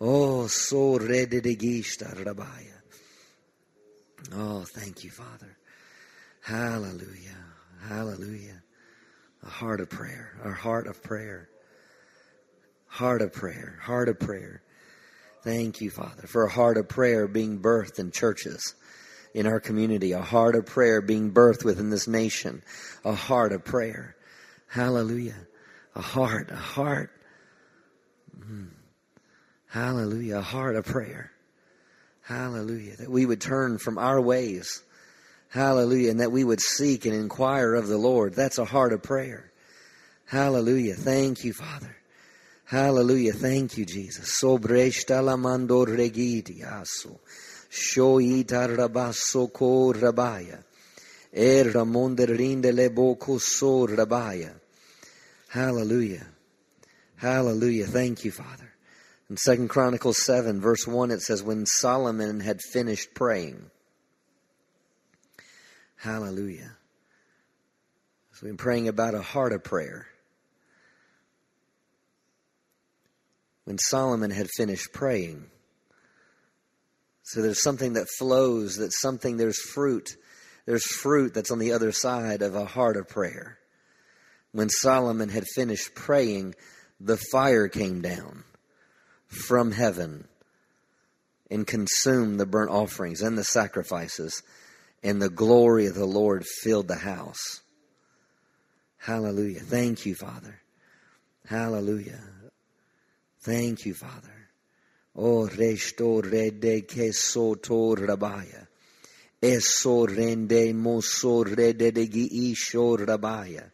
Oh, 0.00 0.46
so 0.46 0.96
rede 0.96 1.42
de 1.42 1.54
gista 1.56 2.10
rabaya. 2.24 2.80
Oh, 4.34 4.64
thank 4.64 5.04
you, 5.04 5.10
Father. 5.10 5.56
Hallelujah. 6.40 7.45
Hallelujah. 7.88 8.62
A 9.42 9.48
heart 9.48 9.80
of 9.80 9.90
prayer. 9.90 10.38
A 10.44 10.52
heart 10.52 10.86
of 10.86 11.02
prayer. 11.02 11.48
Heart 12.86 13.22
of 13.22 13.32
prayer. 13.32 13.78
Heart 13.82 14.08
of 14.08 14.18
prayer. 14.18 14.62
Thank 15.42 15.80
you, 15.80 15.90
Father, 15.90 16.26
for 16.26 16.44
a 16.44 16.50
heart 16.50 16.76
of 16.76 16.88
prayer 16.88 17.28
being 17.28 17.60
birthed 17.60 17.98
in 17.98 18.10
churches 18.10 18.74
in 19.32 19.46
our 19.46 19.60
community, 19.60 20.12
a 20.12 20.22
heart 20.22 20.56
of 20.56 20.64
prayer 20.64 21.02
being 21.02 21.30
birthed 21.30 21.62
within 21.62 21.90
this 21.90 22.08
nation, 22.08 22.62
a 23.04 23.12
heart 23.12 23.52
of 23.52 23.64
prayer. 23.64 24.16
Hallelujah. 24.66 25.36
A 25.94 26.00
heart, 26.00 26.50
a 26.50 26.56
heart. 26.56 27.10
Mm. 28.38 28.70
Hallelujah. 29.66 30.38
A 30.38 30.42
heart 30.42 30.74
of 30.74 30.86
prayer. 30.86 31.30
Hallelujah. 32.22 32.96
That 32.96 33.10
we 33.10 33.26
would 33.26 33.40
turn 33.40 33.78
from 33.78 33.98
our 33.98 34.20
ways. 34.20 34.82
Hallelujah. 35.56 36.10
And 36.10 36.20
that 36.20 36.32
we 36.32 36.44
would 36.44 36.60
seek 36.60 37.06
and 37.06 37.14
inquire 37.14 37.72
of 37.72 37.88
the 37.88 37.96
Lord. 37.96 38.34
That's 38.34 38.58
a 38.58 38.66
heart 38.66 38.92
of 38.92 39.02
prayer. 39.02 39.50
Hallelujah. 40.26 40.92
Thank 40.92 41.44
you, 41.44 41.54
Father. 41.54 41.96
Hallelujah. 42.66 43.32
Thank 43.32 43.78
you, 43.78 43.86
Jesus. 43.86 44.38
Sobreshta 44.38 45.24
la 45.24 45.36
mando 45.36 45.86
regidi 45.86 46.62
aso. 46.62 47.20
Shoita 47.70 48.76
rabasso 48.76 49.50
ko 49.50 49.94
rabaya. 49.94 50.62
Er 51.34 51.72
ramonde 51.72 52.26
rinde 52.26 52.74
le 52.74 52.90
boko 52.90 53.38
so 53.38 53.86
rabaya. 53.86 54.52
Hallelujah. 55.48 56.26
Hallelujah. 57.16 57.86
Thank 57.86 58.26
you, 58.26 58.30
Father. 58.30 58.74
In 59.30 59.38
Second 59.38 59.68
Chronicles 59.68 60.22
7, 60.22 60.60
verse 60.60 60.86
1, 60.86 61.10
it 61.12 61.22
says, 61.22 61.42
When 61.42 61.64
Solomon 61.64 62.40
had 62.40 62.60
finished 62.60 63.14
praying. 63.14 63.70
Hallelujah. 66.06 66.70
So 68.30 68.38
we've 68.42 68.50
been 68.52 68.56
praying 68.58 68.86
about 68.86 69.16
a 69.16 69.22
heart 69.22 69.52
of 69.52 69.64
prayer. 69.64 70.06
When 73.64 73.76
Solomon 73.76 74.30
had 74.30 74.46
finished 74.56 74.92
praying. 74.92 75.46
So 77.24 77.42
there's 77.42 77.60
something 77.60 77.94
that 77.94 78.06
flows, 78.20 78.76
that 78.76 78.92
something, 78.92 79.36
there's 79.36 79.58
fruit. 79.60 80.16
There's 80.64 80.86
fruit 80.86 81.34
that's 81.34 81.50
on 81.50 81.58
the 81.58 81.72
other 81.72 81.90
side 81.90 82.40
of 82.40 82.54
a 82.54 82.66
heart 82.66 82.96
of 82.96 83.08
prayer. 83.08 83.58
When 84.52 84.68
Solomon 84.68 85.28
had 85.28 85.42
finished 85.56 85.96
praying, 85.96 86.54
the 87.00 87.16
fire 87.32 87.66
came 87.66 88.00
down 88.00 88.44
from 89.26 89.72
heaven 89.72 90.28
and 91.50 91.66
consumed 91.66 92.38
the 92.38 92.46
burnt 92.46 92.70
offerings 92.70 93.22
and 93.22 93.36
the 93.36 93.42
sacrifices, 93.42 94.44
and 95.02 95.20
the 95.20 95.30
glory 95.30 95.86
of 95.86 95.94
the 95.94 96.06
Lord 96.06 96.44
filled 96.44 96.88
the 96.88 96.96
house. 96.96 97.60
Hallelujah. 98.98 99.60
Thank 99.60 100.06
you, 100.06 100.14
Father. 100.14 100.60
Hallelujah. 101.46 102.20
Thank 103.40 103.86
you, 103.86 103.94
Father. 103.94 104.48
Oh, 105.14 105.46
resto 105.46 106.20
rede 106.20 106.86
que 106.86 107.12
soto 107.12 107.94
rabaya. 107.94 108.66
Eso 109.40 110.06
rende 110.06 110.74
moso 110.74 111.44
rede 111.44 111.92
de 111.92 112.06
gi 112.08 112.54
rabaya. 112.54 113.70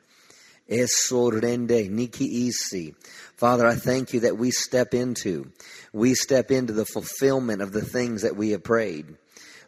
Eso 0.69 1.31
rende 1.31 1.89
niki 1.89 2.49
isi. 2.49 2.95
Father, 3.37 3.67
I 3.67 3.75
thank 3.75 4.13
you 4.13 4.21
that 4.21 4.37
we 4.37 4.51
step 4.51 4.95
into, 4.95 5.51
we 5.93 6.15
step 6.15 6.51
into 6.51 6.73
the 6.73 6.85
fulfillment 6.85 7.63
of 7.63 7.73
the 7.73 7.83
things 7.83 8.23
that 8.23 8.37
we 8.37 8.51
have 8.51 8.63
prayed. 8.63 9.17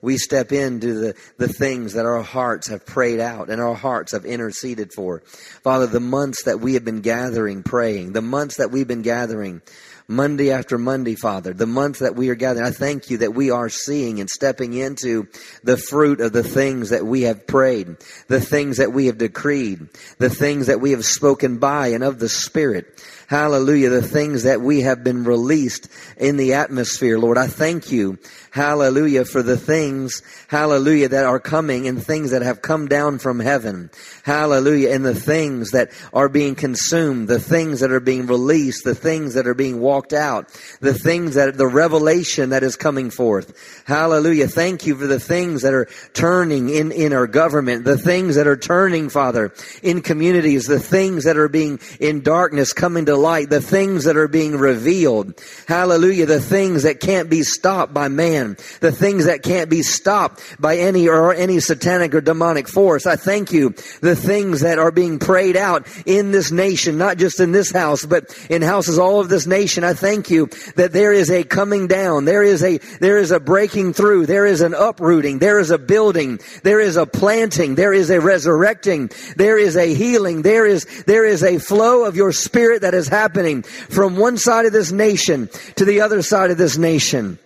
We 0.04 0.18
step 0.18 0.52
into 0.52 0.92
the, 0.92 1.14
the 1.38 1.48
things 1.48 1.94
that 1.94 2.04
our 2.04 2.22
hearts 2.22 2.68
have 2.68 2.84
prayed 2.84 3.20
out 3.20 3.48
and 3.48 3.60
our 3.60 3.74
hearts 3.74 4.12
have 4.12 4.26
interceded 4.26 4.92
for. 4.92 5.20
Father, 5.62 5.86
the 5.86 5.98
months 5.98 6.44
that 6.44 6.60
we 6.60 6.74
have 6.74 6.84
been 6.84 7.00
gathering, 7.00 7.62
praying, 7.62 8.12
the 8.12 8.20
months 8.20 8.58
that 8.58 8.70
we've 8.70 8.86
been 8.86 9.02
gathering, 9.02 9.62
Monday 10.06 10.52
after 10.52 10.76
Monday, 10.76 11.14
Father, 11.14 11.54
the 11.54 11.66
months 11.66 12.00
that 12.00 12.14
we 12.14 12.28
are 12.28 12.34
gathering, 12.34 12.66
I 12.66 12.70
thank 12.70 13.08
you 13.08 13.18
that 13.18 13.34
we 13.34 13.50
are 13.50 13.70
seeing 13.70 14.20
and 14.20 14.28
stepping 14.28 14.74
into 14.74 15.28
the 15.62 15.78
fruit 15.78 16.20
of 16.20 16.34
the 16.34 16.42
things 16.42 16.90
that 16.90 17.06
we 17.06 17.22
have 17.22 17.46
prayed, 17.46 17.96
the 18.28 18.40
things 18.40 18.76
that 18.76 18.92
we 18.92 19.06
have 19.06 19.16
decreed, 19.16 19.88
the 20.18 20.28
things 20.28 20.66
that 20.66 20.82
we 20.82 20.90
have 20.90 21.06
spoken 21.06 21.56
by 21.56 21.88
and 21.88 22.04
of 22.04 22.18
the 22.18 22.28
Spirit. 22.28 23.02
Hallelujah. 23.26 23.90
The 23.90 24.02
things 24.02 24.42
that 24.42 24.60
we 24.60 24.82
have 24.82 25.02
been 25.02 25.24
released 25.24 25.88
in 26.16 26.37
the 26.37 26.54
atmosphere, 26.54 27.18
Lord. 27.18 27.38
I 27.38 27.46
thank 27.46 27.90
you. 27.90 28.18
Hallelujah 28.54 29.24
for 29.24 29.42
the 29.42 29.56
things, 29.56 30.22
hallelujah, 30.46 31.08
that 31.08 31.24
are 31.24 31.40
coming 31.40 31.88
and 31.88 32.00
things 32.00 32.30
that 32.30 32.42
have 32.42 32.62
come 32.62 32.87
down 32.87 33.18
from 33.18 33.40
heaven. 33.40 33.90
Hallelujah. 34.22 34.90
And 34.90 35.04
the 35.04 35.12
things 35.12 35.72
that 35.72 35.90
are 36.12 36.28
being 36.28 36.54
consumed, 36.54 37.26
the 37.26 37.40
things 37.40 37.80
that 37.80 37.90
are 37.90 37.98
being 37.98 38.28
released, 38.28 38.84
the 38.84 38.94
things 38.94 39.34
that 39.34 39.48
are 39.48 39.54
being 39.54 39.80
walked 39.80 40.12
out, 40.12 40.48
the 40.78 40.94
things 40.94 41.34
that, 41.34 41.56
the 41.56 41.66
revelation 41.66 42.50
that 42.50 42.62
is 42.62 42.76
coming 42.76 43.10
forth. 43.10 43.82
Hallelujah. 43.87 44.46
Thank 44.46 44.87
you 44.87 44.94
for 44.94 45.08
the 45.08 45.18
things 45.18 45.62
that 45.62 45.74
are 45.74 45.88
turning 46.12 46.68
in, 46.68 46.92
in 46.92 47.12
our 47.12 47.26
government, 47.26 47.84
the 47.84 47.98
things 47.98 48.37
that 48.37 48.46
are 48.46 48.56
turning, 48.56 49.08
Father, 49.08 49.52
in 49.82 50.00
communities, 50.00 50.66
the 50.66 50.78
things 50.78 51.24
that 51.24 51.37
are 51.37 51.48
being 51.48 51.80
in 51.98 52.22
darkness 52.22 52.72
coming 52.72 53.06
to 53.06 53.13
light, 53.16 53.50
the 53.50 53.61
things 53.61 54.05
that 54.05 54.16
are 54.16 54.29
being 54.29 54.57
revealed. 54.57 55.40
Hallelujah. 55.66 56.27
The 56.27 56.40
things 56.40 56.83
that 56.83 57.00
can't 57.00 57.31
be 57.31 57.42
stopped 57.42 57.94
by 57.94 58.09
man, 58.09 58.57
the 58.81 58.92
things 58.92 59.27
that 59.27 59.42
can't 59.42 59.70
be 59.70 59.83
stopped 59.83 60.40
by 60.61 60.77
any 60.79 61.09
or 61.09 61.35
any 61.35 61.61
satanic 61.61 62.14
or 62.14 62.20
demonic 62.20 62.68
force. 62.68 63.07
I 63.07 63.16
thank 63.16 63.53
you. 63.53 63.70
The 64.00 64.16
things 64.16 64.61
that 64.61 64.79
are 64.79 64.90
being 64.90 65.18
prayed 65.18 65.57
out 65.57 65.87
in 66.07 66.31
this 66.31 66.50
nation, 66.50 66.98
not 66.98 67.18
just 67.18 67.40
in 67.40 67.53
this 67.53 67.70
house, 67.70 68.05
but 68.05 68.37
in 68.50 68.62
houses 68.62 68.98
all 68.98 69.20
of 69.20 69.29
this 69.29 69.46
nation. 69.46 69.85
I 69.85 69.94
thank 69.94 70.31
you 70.31 70.46
that 70.77 70.92
there 70.92 71.12
is 71.12 71.31
a 71.31 71.44
coming 71.44 71.87
down. 71.87 72.24
There 72.24 72.42
is 72.42 72.62
a, 72.62 72.79
there 73.00 73.18
is 73.18 73.31
a 73.31 73.40
breaking 73.40 73.92
through. 73.92 74.27
There 74.27 74.46
is 74.46 74.61
an 74.61 74.74
uprooting. 74.74 75.38
There 75.38 75.59
is 75.59 75.70
a 75.70 75.79
building. 75.79 76.40
There 76.62 76.81
is 76.81 76.96
a 76.96 77.07
planting. 77.07 77.74
There 77.74 77.92
is 77.92 78.11
a 78.11 78.20
resurrecting. 78.20 79.11
There 79.37 79.59
is 79.59 79.77
a 79.77 79.94
healing. 79.94 80.42
There 80.42 80.66
is, 80.66 80.87
there 81.07 81.24
is 81.24 81.42
a 81.42 81.59
flow 81.59 82.05
of 82.05 82.16
your 82.16 82.33
spirit 82.33 82.83
that 82.83 82.94
is 82.94 83.03
happening 83.08 83.62
from 83.62 84.16
one 84.16 84.36
side 84.36 84.66
of 84.66 84.72
this 84.72 84.92
nation 84.92 85.48
to 85.76 85.84
the 85.84 86.00
other 86.00 86.22
side 86.22 86.50
of 86.50 86.58
this 86.58 86.76
nation. 86.76 87.38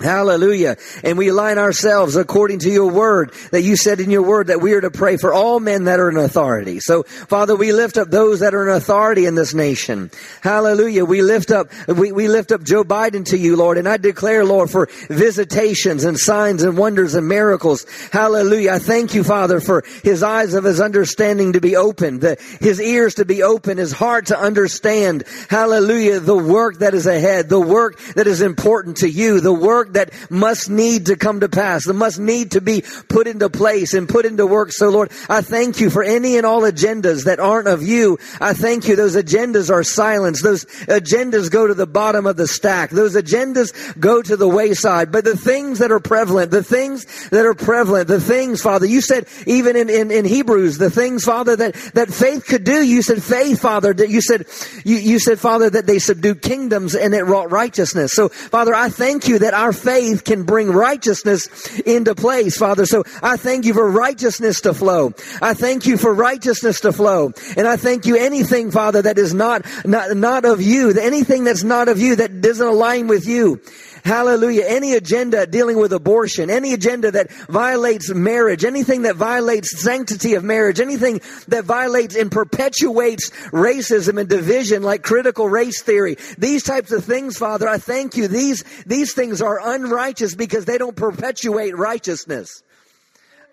Hallelujah. 0.00 0.76
And 1.04 1.16
we 1.16 1.28
align 1.28 1.56
ourselves 1.56 2.16
according 2.16 2.58
to 2.60 2.70
your 2.70 2.90
word 2.90 3.32
that 3.52 3.62
you 3.62 3.76
said 3.76 4.00
in 4.00 4.10
your 4.10 4.22
word 4.22 4.48
that 4.48 4.60
we 4.60 4.72
are 4.72 4.80
to 4.80 4.90
pray 4.90 5.16
for 5.16 5.32
all 5.32 5.60
men 5.60 5.84
that 5.84 6.00
are 6.00 6.10
in 6.10 6.16
authority. 6.16 6.80
So, 6.80 7.04
Father, 7.04 7.54
we 7.54 7.72
lift 7.72 7.96
up 7.96 8.10
those 8.10 8.40
that 8.40 8.54
are 8.54 8.68
in 8.68 8.74
authority 8.74 9.24
in 9.24 9.36
this 9.36 9.54
nation. 9.54 10.10
Hallelujah. 10.42 11.04
We 11.04 11.22
lift 11.22 11.52
up, 11.52 11.68
we, 11.86 12.10
we 12.10 12.26
lift 12.26 12.50
up 12.50 12.64
Joe 12.64 12.82
Biden 12.82 13.24
to 13.26 13.38
you, 13.38 13.54
Lord. 13.54 13.78
And 13.78 13.88
I 13.88 13.96
declare, 13.96 14.44
Lord, 14.44 14.68
for 14.68 14.88
visitations 15.08 16.02
and 16.02 16.18
signs 16.18 16.64
and 16.64 16.76
wonders 16.76 17.14
and 17.14 17.28
miracles. 17.28 17.86
Hallelujah. 18.10 18.72
I 18.72 18.78
thank 18.80 19.14
you, 19.14 19.22
Father, 19.22 19.60
for 19.60 19.84
his 20.02 20.24
eyes 20.24 20.54
of 20.54 20.64
his 20.64 20.80
understanding 20.80 21.52
to 21.52 21.60
be 21.60 21.76
opened, 21.76 22.20
the, 22.20 22.36
his 22.60 22.80
ears 22.80 23.14
to 23.14 23.24
be 23.24 23.44
open, 23.44 23.78
his 23.78 23.92
heart 23.92 24.26
to 24.26 24.38
understand. 24.38 25.22
Hallelujah. 25.48 26.18
The 26.18 26.36
work 26.36 26.78
that 26.78 26.94
is 26.94 27.06
ahead, 27.06 27.48
the 27.48 27.60
work 27.60 27.96
that 28.16 28.26
is 28.26 28.42
important 28.42 28.96
to 28.96 29.08
you, 29.08 29.38
the 29.38 29.54
work 29.54 29.83
work 29.84 29.94
that 29.94 30.30
must 30.30 30.70
need 30.70 31.06
to 31.06 31.16
come 31.16 31.40
to 31.40 31.48
pass, 31.48 31.84
that 31.86 31.94
must 31.94 32.18
need 32.18 32.52
to 32.52 32.60
be 32.60 32.82
put 33.08 33.26
into 33.26 33.50
place 33.50 33.94
and 33.94 34.08
put 34.08 34.24
into 34.24 34.46
work. 34.46 34.72
So 34.72 34.88
Lord, 34.88 35.10
I 35.28 35.40
thank 35.40 35.80
you 35.80 35.90
for 35.90 36.02
any 36.02 36.36
and 36.36 36.46
all 36.46 36.62
agendas 36.62 37.24
that 37.24 37.40
aren't 37.40 37.68
of 37.68 37.82
you. 37.82 38.18
I 38.40 38.54
thank 38.54 38.88
you. 38.88 38.96
Those 38.96 39.16
agendas 39.16 39.70
are 39.70 39.82
silenced. 39.82 40.42
Those 40.42 40.64
agendas 40.86 41.50
go 41.50 41.66
to 41.66 41.74
the 41.74 41.86
bottom 41.86 42.26
of 42.26 42.36
the 42.36 42.48
stack. 42.48 42.90
Those 42.90 43.14
agendas 43.14 43.72
go 44.00 44.22
to 44.22 44.36
the 44.36 44.48
wayside. 44.48 45.12
But 45.12 45.24
the 45.24 45.36
things 45.36 45.78
that 45.78 45.92
are 45.92 46.00
prevalent, 46.00 46.50
the 46.50 46.62
things 46.62 47.28
that 47.30 47.44
are 47.44 47.54
prevalent, 47.54 48.08
the 48.08 48.20
things, 48.20 48.62
Father, 48.62 48.86
you 48.86 49.00
said 49.00 49.26
even 49.46 49.76
in, 49.76 49.90
in, 49.90 50.10
in 50.10 50.24
Hebrews, 50.24 50.78
the 50.78 50.90
things, 50.90 51.24
Father, 51.24 51.56
that, 51.56 51.74
that 51.94 52.08
faith 52.08 52.46
could 52.46 52.64
do, 52.64 52.82
you 52.82 53.02
said 53.02 53.22
faith, 53.22 53.60
Father, 53.60 53.92
that 53.92 54.08
you 54.08 54.20
said, 54.20 54.46
you, 54.84 54.96
you 54.96 55.18
said, 55.18 55.38
Father, 55.38 55.68
that 55.70 55.86
they 55.86 55.98
subdued 55.98 56.42
kingdoms 56.42 56.94
and 56.94 57.14
it 57.14 57.24
wrought 57.24 57.50
righteousness. 57.50 58.12
So, 58.12 58.28
Father, 58.28 58.74
I 58.74 58.88
thank 58.88 59.28
you 59.28 59.40
that 59.40 59.54
our 59.54 59.72
faith 59.74 60.24
can 60.24 60.44
bring 60.44 60.70
righteousness 60.70 61.78
into 61.80 62.14
place, 62.14 62.56
Father. 62.56 62.86
So 62.86 63.04
I 63.22 63.36
thank 63.36 63.64
you 63.64 63.74
for 63.74 63.90
righteousness 63.90 64.62
to 64.62 64.74
flow. 64.74 65.12
I 65.42 65.54
thank 65.54 65.86
you 65.86 65.96
for 65.96 66.14
righteousness 66.14 66.80
to 66.80 66.92
flow. 66.92 67.32
And 67.56 67.66
I 67.66 67.76
thank 67.76 68.06
you 68.06 68.16
anything, 68.16 68.70
Father, 68.70 69.02
that 69.02 69.18
is 69.18 69.34
not, 69.34 69.66
not, 69.84 70.16
not 70.16 70.44
of 70.44 70.62
you, 70.62 70.90
anything 70.98 71.44
that's 71.44 71.64
not 71.64 71.88
of 71.88 71.98
you 71.98 72.16
that 72.16 72.40
doesn't 72.40 72.66
align 72.66 73.06
with 73.06 73.26
you. 73.26 73.60
Hallelujah. 74.04 74.64
Any 74.66 74.92
agenda 74.92 75.46
dealing 75.46 75.78
with 75.78 75.90
abortion, 75.94 76.50
any 76.50 76.74
agenda 76.74 77.10
that 77.12 77.32
violates 77.32 78.12
marriage, 78.12 78.62
anything 78.62 79.02
that 79.02 79.16
violates 79.16 79.80
sanctity 79.80 80.34
of 80.34 80.44
marriage, 80.44 80.78
anything 80.78 81.22
that 81.48 81.64
violates 81.64 82.14
and 82.14 82.30
perpetuates 82.30 83.30
racism 83.50 84.20
and 84.20 84.28
division 84.28 84.82
like 84.82 85.02
critical 85.02 85.48
race 85.48 85.80
theory, 85.80 86.18
these 86.36 86.62
types 86.62 86.92
of 86.92 87.02
things, 87.02 87.38
Father, 87.38 87.66
I 87.66 87.78
thank 87.78 88.14
you. 88.14 88.28
These, 88.28 88.62
these 88.84 89.14
things 89.14 89.40
are 89.40 89.58
unrighteous 89.58 90.34
because 90.34 90.66
they 90.66 90.76
don't 90.76 90.96
perpetuate 90.96 91.74
righteousness. 91.74 92.62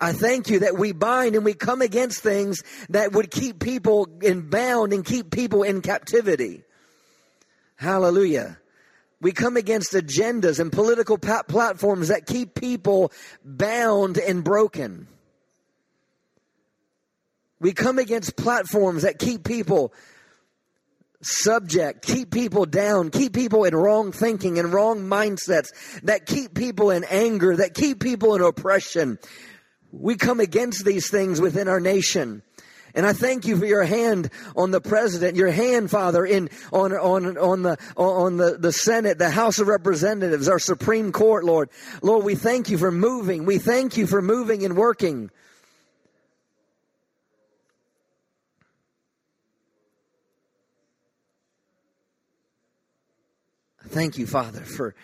I 0.02 0.12
thank 0.12 0.50
you 0.50 0.60
that 0.60 0.78
we 0.78 0.92
bind 0.92 1.36
and 1.36 1.46
we 1.46 1.54
come 1.54 1.82
against 1.82 2.24
things 2.24 2.62
that 2.90 3.14
would 3.14 3.32
keep 3.32 3.60
people 3.60 4.10
in 4.22 4.50
bound 4.50 4.92
and 4.92 5.06
keep 5.06 5.32
people 5.32 5.64
in 5.64 5.82
captivity. 5.82 6.64
Hallelujah. 7.78 8.58
We 9.22 9.32
come 9.32 9.56
against 9.56 9.94
agendas 9.94 10.60
and 10.60 10.72
political 10.72 11.18
platforms 11.18 12.08
that 12.08 12.26
keep 12.26 12.56
people 12.56 13.12
bound 13.46 14.18
and 14.18 14.44
broken. 14.44 15.08
We 17.60 17.74
come 17.74 18.00
against 18.00 18.36
platforms 18.36 19.04
that 19.04 19.20
keep 19.20 19.44
people 19.44 19.94
subject, 21.22 22.04
keep 22.04 22.32
people 22.32 22.66
down, 22.66 23.12
keep 23.12 23.34
people 23.34 23.64
in 23.64 23.76
wrong 23.76 24.12
thinking 24.12 24.58
and 24.58 24.74
wrong 24.74 25.02
mindsets, 25.02 25.70
that 26.02 26.26
keep 26.26 26.56
people 26.56 26.90
in 26.90 27.04
anger, 27.04 27.56
that 27.56 27.76
keep 27.76 28.00
people 28.00 28.34
in 28.34 28.42
oppression. 28.42 29.20
We 29.92 30.16
come 30.16 30.40
against 30.40 30.84
these 30.84 31.12
things 31.12 31.40
within 31.40 31.68
our 31.68 31.80
nation. 31.80 32.42
And 32.94 33.06
I 33.06 33.14
thank 33.14 33.46
you 33.46 33.58
for 33.58 33.66
your 33.66 33.84
hand 33.84 34.30
on 34.56 34.72
the 34.72 34.82
president, 34.82 35.38
your 35.38 35.52
hand, 35.52 35.90
Father, 35.90 36.26
in 36.26 36.50
on 36.72 36.94
on 36.94 37.38
on 37.38 37.62
the 37.62 37.78
on 37.96 38.38
the, 38.38 38.58
the 38.58 38.72
Senate, 38.72 39.18
the 39.18 39.30
House 39.30 39.60
of 39.60 39.68
Representatives, 39.68 40.48
our 40.48 40.60
Supreme 40.60 41.12
Court, 41.12 41.44
Lord. 41.44 41.70
Lord, 42.02 42.26
we 42.26 42.36
thank 42.36 42.70
you 42.70 42.78
for 42.78 42.92
moving. 42.92 43.46
We 43.46 43.58
thank 43.58 43.98
you 43.98 44.08
for 44.08 44.22
moving 44.22 44.66
and 44.66 44.76
working. 44.76 45.30
Thank 53.92 54.18
you, 54.18 54.26
Father, 54.26 54.62
for 54.62 54.96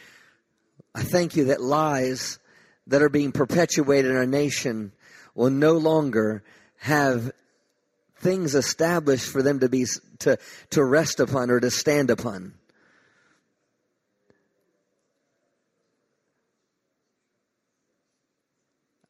I 0.95 1.04
thank 1.04 1.36
you 1.36 1.45
that 1.45 1.62
lies 1.62 2.39
that 2.88 3.02
are 3.02 3.10
being 3.10 3.34
perpetuated 3.34 4.12
in 4.12 4.17
our 4.17 4.26
nation 4.26 4.93
will 5.36 5.50
no 5.50 5.73
longer 5.73 6.41
have 6.78 7.32
things 8.19 8.56
established 8.56 9.30
for 9.30 9.41
them 9.41 9.60
to 9.60 9.69
be 9.69 9.86
to 10.19 10.38
to 10.71 10.84
rest 10.84 11.19
upon 11.19 11.49
or 11.49 11.60
to 11.60 11.71
stand 11.71 12.10
upon. 12.10 12.53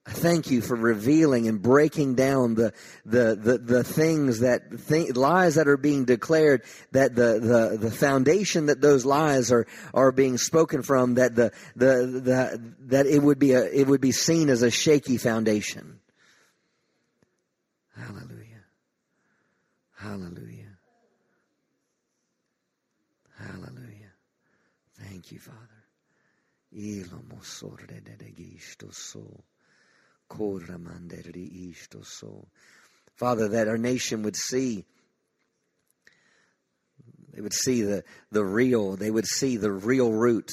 thank 0.10 0.50
you 0.50 0.62
for 0.62 0.76
revealing 0.76 1.48
and 1.48 1.62
breaking 1.62 2.16
down 2.16 2.56
the 2.56 2.74
the 3.06 3.36
the, 3.36 3.58
the 3.58 3.84
things 3.84 4.40
that 4.40 4.88
th- 4.88 5.16
lies 5.16 5.56
that 5.56 5.68
are 5.68 5.78
being 5.78 6.06
declared 6.06 6.64
that 6.92 7.14
the, 7.16 7.40
the 7.40 7.78
the 7.78 7.92
foundation 7.92 8.68
that 8.68 8.80
those 8.80 9.06
lies 9.06 9.52
are 9.52 9.68
are 9.94 10.12
being 10.12 10.38
spoken 10.38 10.82
from 10.82 11.16
that 11.16 11.36
the 11.36 11.52
the, 11.76 12.22
the 12.24 12.74
that 12.86 13.06
it 13.06 13.22
would 13.22 13.40
be 13.40 13.52
a 13.52 13.66
it 13.66 13.88
would 13.88 14.02
be 14.02 14.12
seen 14.12 14.50
as 14.50 14.62
a 14.62 14.72
shaky 14.72 15.18
foundation 15.18 16.00
hallelujah 17.96 18.37
hallelujah 19.98 20.78
hallelujah 23.38 24.12
thank 25.00 25.32
you 25.32 25.40
father. 25.40 25.84
Father, 33.16 33.48
that 33.50 33.68
our 33.68 33.78
nation 33.78 34.24
would 34.24 34.36
see, 34.36 34.86
they 37.34 37.42
would 37.42 37.54
see 37.54 37.82
the, 37.82 38.04
the 38.32 38.44
real, 38.44 38.96
they 38.96 39.10
would 39.10 39.26
see 39.26 39.58
the 39.58 39.72
real 39.72 40.12
root. 40.12 40.52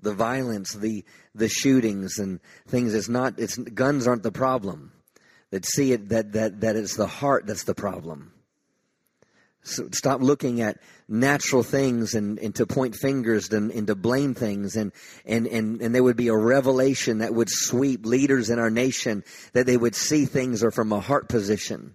The 0.00 0.12
violence, 0.12 0.74
the 0.74 1.02
the 1.34 1.48
shootings 1.48 2.18
and 2.18 2.40
things. 2.68 2.92
It's 2.92 3.08
not. 3.08 3.38
It's 3.38 3.56
guns 3.56 4.06
aren't 4.06 4.22
the 4.22 4.32
problem. 4.32 4.92
That 5.54 5.64
see 5.64 5.92
it 5.92 6.08
that 6.08 6.32
that 6.32 6.62
that 6.62 6.74
it's 6.74 6.96
the 6.96 7.06
heart 7.06 7.46
that's 7.46 7.62
the 7.62 7.76
problem. 7.76 8.32
So 9.62 9.88
stop 9.92 10.20
looking 10.20 10.60
at 10.62 10.80
natural 11.06 11.62
things 11.62 12.16
and, 12.16 12.40
and 12.40 12.52
to 12.56 12.66
point 12.66 12.96
fingers 12.96 13.52
and, 13.52 13.70
and 13.70 13.86
to 13.86 13.94
blame 13.94 14.34
things 14.34 14.74
and, 14.74 14.90
and, 15.24 15.46
and, 15.46 15.80
and 15.80 15.94
there 15.94 16.02
would 16.02 16.16
be 16.16 16.26
a 16.26 16.36
revelation 16.36 17.18
that 17.18 17.32
would 17.32 17.48
sweep 17.48 18.04
leaders 18.04 18.50
in 18.50 18.58
our 18.58 18.68
nation 18.68 19.22
that 19.52 19.64
they 19.64 19.76
would 19.76 19.94
see 19.94 20.26
things 20.26 20.64
are 20.64 20.72
from 20.72 20.92
a 20.92 20.98
heart 20.98 21.28
position. 21.28 21.94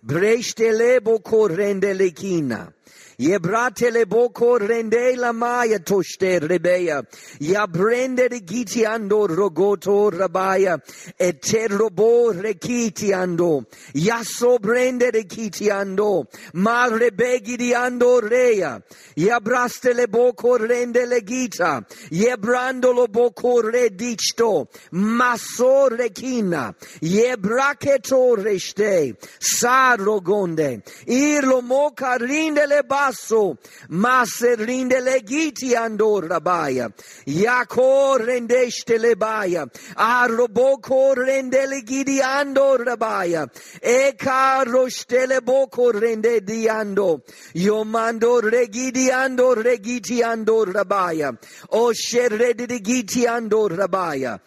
Breștele 0.00 0.98
bocorrendelechina. 1.02 2.72
Yebrate 3.18 4.08
boko 4.08 4.60
rende 4.60 5.16
la 5.16 5.32
maya 5.32 5.80
toshte 5.80 6.38
rebeya. 6.38 7.04
Ya 7.40 7.66
brende 7.66 8.28
giti 8.46 8.84
ando 8.86 9.26
rogoto 9.26 10.12
rabaya. 10.12 10.80
Eterobo 11.18 12.32
rekiti 12.32 13.10
ando. 13.10 13.66
Ya 13.92 14.22
so 14.22 14.58
brende 14.58 15.10
regiti 15.10 15.68
ando. 15.68 16.28
Ma 16.52 16.86
rebegi 16.86 17.56
di 17.56 17.72
ando 17.72 18.20
reya. 18.20 18.80
Ya 19.16 19.40
braste 19.40 19.96
le 19.96 20.06
boko 20.06 20.56
rende 20.56 21.04
le 21.08 21.20
gita. 21.22 21.84
Ye 22.10 22.36
brando 22.36 22.94
lo 22.94 23.08
boko 23.08 23.62
redisto. 23.62 24.68
Maso 24.92 25.88
rekina. 25.88 26.72
Ye 27.00 27.34
braketo 27.34 28.36
reste. 28.36 29.16
Sarogonde. 29.40 30.84
Irlo 31.08 31.62
moka 31.62 32.16
le 32.16 32.82
ba 32.84 33.07
basso, 33.08 33.56
ma 33.88 34.22
se 34.24 34.54
rinde 34.56 35.00
le 35.00 35.22
giti 35.22 35.74
andor 35.74 36.26
rabaya, 36.26 36.92
Yako 37.24 38.18
rendeste 38.18 38.98
le 38.98 39.16
baya, 39.16 39.66
arroboko 39.96 41.14
rende 41.14 41.66
le 41.66 41.82
gidi 41.82 42.20
andor 42.20 42.84
rabaya, 42.84 43.48
e 43.80 44.14
caro 44.16 44.88
stele 44.88 45.40
boko 45.42 45.90
rende 45.90 46.42
di 46.42 46.68
ando, 46.68 47.22
io 47.54 47.84
mando 47.84 48.40
regidi 48.40 49.10
andor 49.10 49.58
regiti 49.58 50.22
andor 50.22 50.68
rabaya, 50.68 51.36
o 51.70 51.92
sherredi 51.92 52.66
di 52.66 52.80
giti 52.80 53.26
andor 53.26 53.72
rabaya. 53.72 54.38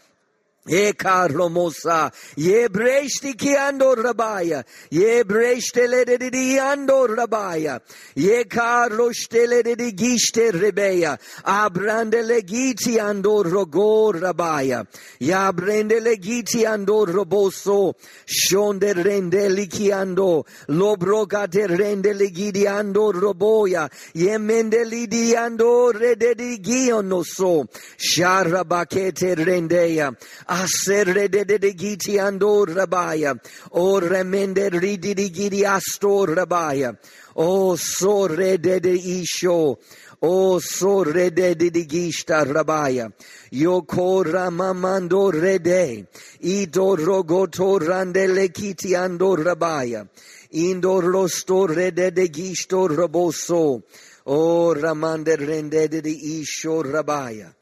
E 0.63 0.93
carlo 0.93 1.50
mosa, 1.50 2.13
ye 2.36 2.69
breshti 2.69 3.36
ki 3.36 3.56
ando 3.56 3.95
rabaya, 3.95 4.63
ye 4.91 5.24
breshte 5.24 5.89
le 5.89 6.06
de 6.06 6.30
di 6.30 6.60
ando 6.60 7.08
rabaya, 7.08 7.82
ye 8.13 8.45
carlo 8.45 9.12
stele 9.12 9.63
de 9.63 9.91
giste 9.91 10.52
rebeya, 10.52 11.17
abrande 11.43 12.24
le 12.24 12.43
giti 12.43 13.00
ando 13.00 13.41
rogo 13.41 14.13
rabaya, 14.13 14.86
ya 15.19 15.52
brende 15.52 16.00
le 16.00 16.19
giti 16.19 16.63
ando 16.63 17.08
roboso, 17.08 17.95
shonde 18.28 18.93
rende 18.93 19.50
li 19.50 19.65
ki 19.65 19.89
ando, 19.89 20.45
lobroga 20.67 21.50
de 21.50 21.65
rende 21.65 22.13
le 22.13 22.30
gidi 22.30 22.67
ando 22.67 23.12
roboya, 23.12 23.89
ye 24.13 24.38
mende 24.38 24.86
li 24.86 25.08
di 25.08 25.34
ando 25.34 25.91
rede 25.91 26.36
di 26.36 26.60
giono 26.60 27.24
so, 27.24 27.65
sharabakete 27.97 29.34
rendeya, 29.43 30.15
Aserre 30.52 31.30
de 31.30 31.46
de 31.46 31.74
giti 31.74 32.20
andor 32.20 32.68
rabaya. 32.68 33.40
O 33.72 34.02
remende 34.02 34.70
ridi 34.70 35.14
di 35.14 35.30
gidi 35.32 35.64
astor 35.64 36.36
rabaya. 36.36 36.94
O 37.36 37.78
sorre 37.78 38.58
de 38.58 38.82
de 38.82 38.92
isho. 38.92 39.78
O 40.20 40.60
sorre 40.60 41.32
de 41.32 41.56
de 41.56 41.70
de 41.70 41.86
gista 41.88 42.44
rabaya. 42.44 43.10
Yo 43.52 43.84
kora 43.84 44.52
mamando 44.52 45.32
rede. 45.32 46.08
Ido 46.42 46.98
rogoto 46.98 47.80
randele 47.80 48.52
kiti 48.52 48.94
andor 48.94 49.40
rabaya. 49.46 50.06
Indor 50.52 51.06
rosto 51.14 51.66
rede 51.66 52.12
de 52.12 52.28
gisto 52.28 52.90
roboso. 52.90 53.84
O 54.26 54.74
ramande 54.74 55.38
rende 55.38 55.88
de 55.88 56.12
isho 56.12 56.84
rabaya. 56.84 57.56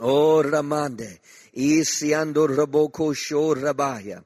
O 0.00 0.42
ramande. 0.42 1.20
Isiando 1.58 2.46
raboko 2.46 3.12
sho 3.14 3.54
rabaya. 3.54 4.22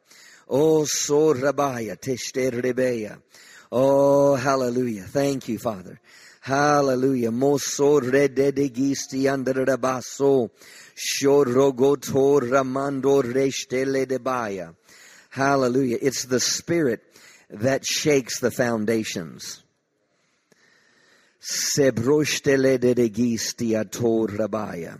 Oh, 0.50 0.84
so 0.84 1.32
rabaya, 1.32 1.96
teshte 1.96 2.50
rebeya. 2.52 3.18
Oh, 3.72 4.34
hallelujah. 4.34 5.04
Thank 5.04 5.48
you, 5.48 5.58
Father. 5.58 5.98
Hallelujah. 6.42 7.30
Moso 7.30 8.00
rededegisti 8.00 9.32
under 9.32 9.54
rabaso. 9.64 10.50
Shorogoto 10.94 12.40
ramando 12.40 13.22
reshtele 13.22 14.04
debaya. 14.04 14.74
Hallelujah. 15.30 15.96
It's 16.02 16.26
the 16.26 16.40
spirit 16.40 17.00
that 17.48 17.86
shakes 17.86 18.40
the 18.40 18.50
foundations. 18.50 19.62
Sebroštele 21.40 22.78
dedegisti 22.78 23.72
ator 23.80 24.28
rabaya. 24.28 24.98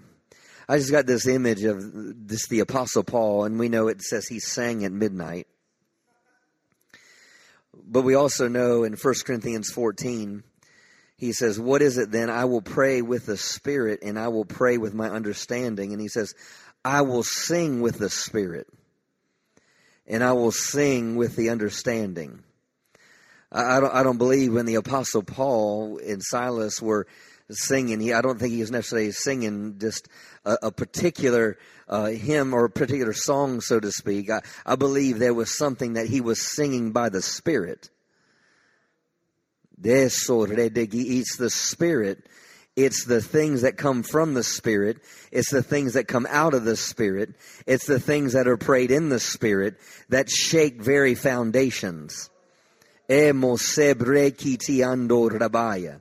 I 0.68 0.79
just 0.79 0.90
got 0.90 1.07
this 1.07 1.27
image 1.27 1.64
of 1.64 1.79
this 1.83 2.48
the 2.48 2.61
Apostle 2.61 3.05
Paul, 3.05 3.44
and 3.44 3.59
we 3.59 3.68
know 3.68 3.88
it 3.88 4.03
says 4.03 4.27
he 4.27 4.38
sang 4.38 4.85
at 4.85 4.92
midnight. 4.92 5.46
But 7.75 8.03
we 8.03 8.14
also 8.14 8.48
know 8.48 8.85
in 8.85 8.94
1 8.94 9.14
Corinthians 9.25 9.70
14, 9.70 10.42
he 11.16 11.33
says, 11.33 11.59
What 11.59 11.83
is 11.83 11.98
it 11.98 12.11
then? 12.11 12.31
I 12.31 12.44
will 12.44 12.62
pray 12.62 13.03
with 13.03 13.27
the 13.27 13.37
Spirit, 13.37 14.01
and 14.03 14.18
I 14.18 14.29
will 14.29 14.44
pray 14.44 14.79
with 14.79 14.94
my 14.94 15.09
understanding. 15.09 15.92
And 15.92 16.01
he 16.01 16.09
says, 16.09 16.35
I 16.85 17.03
will 17.03 17.22
sing 17.22 17.81
with 17.81 17.98
the 17.98 18.11
Spirit, 18.11 18.66
and 20.07 20.22
I 20.22 20.33
will 20.33 20.53
sing 20.53 21.16
with 21.16 21.37
the 21.37 21.51
understanding. 21.51 22.42
I 23.51 23.81
don't, 23.81 23.94
I 23.94 24.03
don't 24.03 24.18
believe 24.18 24.55
when 24.55 24.66
the 24.66 24.77
Apostle 24.77 25.22
Paul 25.22 26.01
and 26.05 26.22
Silas 26.22 26.81
were 26.81 27.07
singing. 27.51 28.01
He, 28.01 28.12
I 28.12 28.22
don't 28.22 28.38
think 28.38 28.55
he 28.55 28.61
was 28.61 28.70
necessarily 28.70 29.12
singing 29.12 29.77
just 29.79 30.09
a, 30.44 30.59
a 30.64 30.72
particular 30.72 31.59
uh, 31.88 32.07
hymn 32.07 32.55
or 32.55 32.64
a 32.64 32.70
particular 32.70 33.12
song, 33.12 33.61
so 33.61 33.78
to 33.81 33.90
speak. 33.90 34.31
I, 34.31 34.42
I 34.64 34.76
believe 34.76 35.18
there 35.18 35.35
was 35.35 35.57
something 35.57 35.94
that 35.94 36.07
he 36.07 36.20
was 36.20 36.40
singing 36.40 36.92
by 36.92 37.09
the 37.09 37.22
Spirit. 37.22 37.90
It's 39.83 40.26
the 40.26 41.50
Spirit. 41.50 42.26
It's 42.74 43.05
the 43.05 43.20
things 43.20 43.62
that 43.62 43.76
come 43.76 44.02
from 44.02 44.33
the 44.33 44.42
Spirit. 44.42 44.98
It's 45.31 45.50
the 45.50 45.62
things 45.62 45.92
that 45.94 46.09
come 46.09 46.26
out 46.31 46.55
of 46.55 46.64
the 46.64 46.76
Spirit. 46.76 47.35
It's 47.66 47.87
the 47.87 48.00
things 48.00 48.33
that 48.33 48.48
are 48.48 48.57
prayed 48.57 48.90
in 48.90 49.11
the 49.11 49.20
Spirit 49.20 49.78
that 50.09 50.31
shake 50.31 50.81
very 50.81 51.14
foundations. 51.14 52.31
Rabaya. 55.33 56.00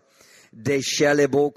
De 0.53 0.79
shalebo 0.79 1.51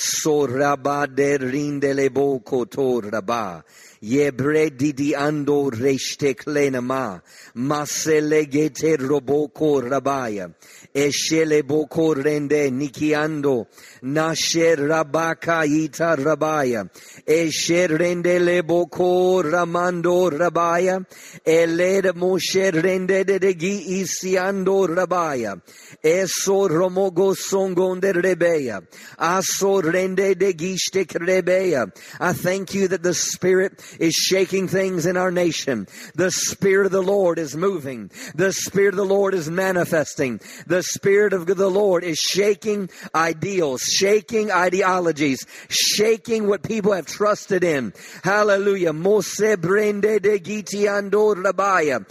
kusore 0.00 0.52
de 0.52 0.56
de 0.56 0.72
gisi. 0.72 1.04
Soraba 1.04 1.06
de 1.06 1.36
rindele 1.36 2.10
boko 2.10 2.66
toraba. 2.66 3.64
Yebre 4.02 4.74
di 4.74 5.12
ando 5.12 5.70
reshte 5.70 6.34
klenama. 6.34 7.20
Masele 7.56 8.48
gete 8.48 8.96
roboko 8.96 9.82
rabaya. 9.82 10.50
Eshele 10.94 11.62
boko 11.66 12.14
rende 12.14 12.70
nikiando. 12.70 13.66
Nasher 14.02 14.76
rabaka 14.78 15.66
ita 15.66 16.16
rabaya. 16.16 16.88
Esher 17.26 17.88
rende 17.98 18.40
le 18.42 18.62
boko 18.62 19.42
ramando 19.42 20.30
rabaya. 20.30 21.04
Eled 21.44 22.06
moshe 22.16 22.72
rende 22.72 23.26
de 23.26 23.52
gi 23.52 24.00
isiando 24.00 24.88
rabaya. 24.88 25.60
Eso 26.02 26.68
romogo 26.68 27.34
songonde 27.36 28.14
rebeya. 28.14 28.80
Aso 29.18 29.82
rende 29.82 30.38
de 30.38 30.54
gishte 30.54 31.04
krebeya. 31.04 31.92
I 32.18 32.32
thank 32.32 32.72
you 32.72 32.88
that 32.88 33.02
the 33.02 33.12
Spirit 33.12 33.78
is 33.98 34.14
shaking 34.14 34.68
things 34.68 35.06
in 35.06 35.16
our 35.16 35.30
nation. 35.30 35.86
The 36.14 36.30
Spirit 36.30 36.86
of 36.86 36.92
the 36.92 37.02
Lord 37.02 37.38
is 37.38 37.56
moving. 37.56 38.10
The 38.34 38.52
Spirit 38.52 38.94
of 38.94 38.96
the 38.96 39.04
Lord 39.04 39.34
is 39.34 39.50
manifesting. 39.50 40.40
The 40.66 40.82
Spirit 40.82 41.32
of 41.32 41.46
the 41.46 41.68
Lord 41.68 42.04
is 42.04 42.18
shaking 42.18 42.90
ideals, 43.14 43.82
shaking 43.82 44.50
ideologies, 44.50 45.46
shaking 45.68 46.46
what 46.46 46.62
people 46.62 46.92
have 46.92 47.06
trusted 47.06 47.64
in. 47.64 47.92
Hallelujah. 48.22 48.92
Mose 48.92 49.56
brende 49.56 50.20
de 50.20 50.38
giti 50.38 50.86
ando 50.86 51.34
rabaya. 51.34 52.06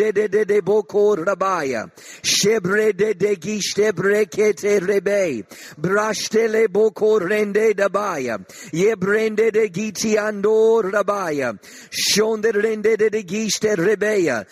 De 0.00 0.28
de 0.28 0.44
de 0.44 0.60
boko 0.60 1.16
rabaya. 1.16 1.90
Shebre 2.22 2.96
de 2.96 3.14
de 3.14 3.36
gishte 3.36 3.92
brekete 3.92 4.80
rebe. 4.80 5.44
Brashtele 5.80 6.70
boko 6.70 7.18
rende 7.18 7.74
dabaya. 7.74 8.38
Ye 8.72 8.94
brende 8.94 9.52
de 9.52 9.68
giti 9.90 10.16
ando 10.16 10.80
rabaya. 10.82 11.58
Shonde 11.90 12.52
rende 12.52 12.96
de 12.96 13.22
gishte 13.22 13.76
rebeya. 13.76 14.46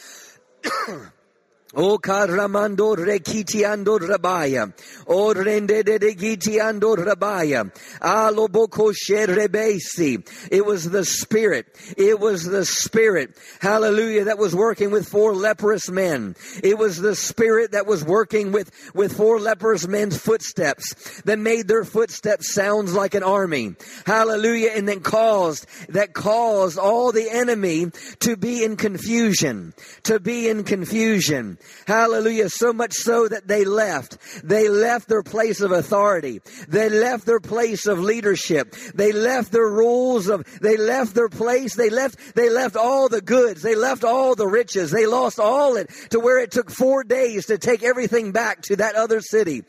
O 1.75 1.99
karamando 1.99 2.97
rekitiando 2.97 3.99
rabaya. 3.99 4.73
O 5.07 5.35
rende 5.35 5.85
de 5.85 5.99
gitiando 6.15 6.97
rabaya. 6.97 7.71
Aloboko 8.01 8.95
sherebesi. 8.95 10.27
It 10.51 10.65
was 10.65 10.89
the 10.89 11.05
Spirit. 11.05 11.67
It 11.99 12.19
was 12.19 12.45
the 12.45 12.65
Spirit. 12.65 13.37
Hallelujah. 13.61 14.25
That 14.25 14.39
was 14.39 14.57
working 14.57 14.91
with 14.91 15.07
four 15.07 15.35
leprous 15.35 15.91
men. 15.91 16.37
It 16.65 16.79
was 16.79 16.97
the 16.97 17.15
Spirit 17.15 17.73
that 17.73 17.87
was 17.87 18.03
working 18.03 18.51
with, 18.51 18.73
with 18.95 19.15
four 19.15 19.39
leprous 19.39 19.87
men's 19.87 20.17
footsteps 20.17 21.21
that 21.27 21.39
made 21.39 21.69
their 21.69 21.85
footsteps 21.85 22.55
sounds 22.55 22.95
like 22.95 23.15
an 23.15 23.23
army. 23.23 23.75
Hallelujah. 24.07 24.71
And 24.75 24.89
then 24.89 25.01
caused, 25.01 25.67
that 25.91 26.15
caused 26.15 26.79
all 26.79 27.13
the 27.13 27.29
enemy 27.31 27.91
to 28.21 28.39
be 28.39 28.65
in 28.65 28.77
confusion. 28.77 29.75
To 30.05 30.19
be 30.19 30.49
in 30.49 30.65
confusion. 30.65 31.58
Hallelujah. 31.87 32.49
So 32.49 32.73
much 32.73 32.93
so 32.93 33.29
that 33.29 33.49
they 33.49 33.65
left. 33.65 34.19
They 34.43 34.69
left 34.69 35.09
their 35.09 35.23
place 35.23 35.61
of 35.61 35.73
authority. 35.73 36.41
They 36.69 36.89
left 36.89 37.27
their 37.27 37.41
place 37.41 37.87
of 37.87 37.99
leadership. 37.99 38.73
They 38.95 39.13
left 39.13 39.53
their 39.53 39.69
rules 39.69 40.29
of, 40.29 40.45
they 40.61 40.77
left 40.77 41.15
their 41.15 41.29
place. 41.29 41.75
They 41.75 41.91
left, 41.91 42.35
they 42.35 42.51
left 42.51 42.77
all 42.77 43.09
the 43.09 43.21
goods. 43.21 43.63
They 43.63 43.75
left 43.75 44.05
all 44.05 44.35
the 44.35 44.47
riches. 44.47 44.91
They 44.91 45.07
lost 45.07 45.39
all 45.39 45.77
it 45.77 45.91
to 46.11 46.21
where 46.21 46.39
it 46.41 46.51
took 46.51 46.71
four 46.71 47.05
days 47.05 47.47
to 47.47 47.59
take 47.59 47.83
everything 47.83 48.33
back 48.33 48.63
to 48.63 48.77
that 48.77 48.95
other 48.95 49.21
city. 49.21 49.63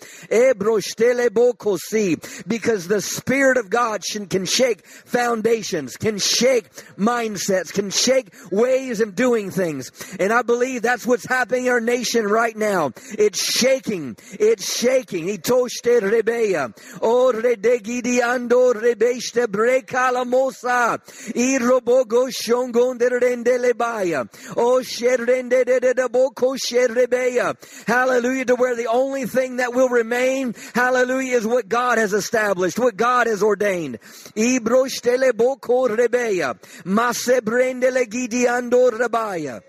Because 2.47 2.87
the 2.87 3.01
Spirit 3.01 3.57
of 3.57 3.69
God 3.69 4.01
can 4.29 4.45
shake 4.45 4.85
foundations, 4.87 5.97
can 5.97 6.17
shake 6.17 6.69
mindsets, 6.97 7.73
can 7.73 7.89
shake 7.89 8.33
ways 8.51 9.01
of 9.01 9.15
doing 9.15 9.51
things. 9.51 9.91
And 10.19 10.31
I 10.31 10.41
believe 10.41 10.81
that's 10.81 11.05
what's 11.05 11.25
happening 11.25 11.65
in 11.65 11.71
our 11.71 11.78
nation 11.81 12.25
right 12.25 12.55
now. 12.55 12.91
It's 13.17 13.43
shaking. 13.43 14.17
It's 14.33 14.77
shaking. 14.77 15.27
Itoshte 15.27 16.01
rebeya. 16.01 16.73
O 17.01 17.31
redegidi 17.33 18.19
ando 18.19 18.73
rebeshte 18.73 19.47
brekala 19.47 20.25
mosa. 20.25 20.99
Irobogo 21.33 22.29
shongonderende 22.29 23.57
lebaya. 23.59 24.27
O 24.57 24.79
sherende 24.79 25.65
de 25.65 25.79
de 25.79 26.09
boko 26.09 26.55
sherebeya. 26.55 27.55
Hallelujah 27.87 28.45
to 28.45 28.55
where 28.55 28.75
the 28.75 28.87
only 28.87 29.25
thing 29.25 29.57
that 29.57 29.73
will 29.73 29.89
remain, 29.89 30.55
hallelujah, 30.73 31.37
is 31.37 31.47
what 31.47 31.69
God 31.69 31.97
has 31.97 32.13
established, 32.13 32.79
what 32.79 32.97
God 32.97 33.27
has 33.27 33.43
ordained. 33.43 33.99
Ibroshte 34.35 35.35
boko 35.35 35.87
rebeya. 35.87 36.57
Masebrende 36.83 37.91
legidi 37.91 38.45
ando 38.45 38.91
rebaya. 38.91 39.61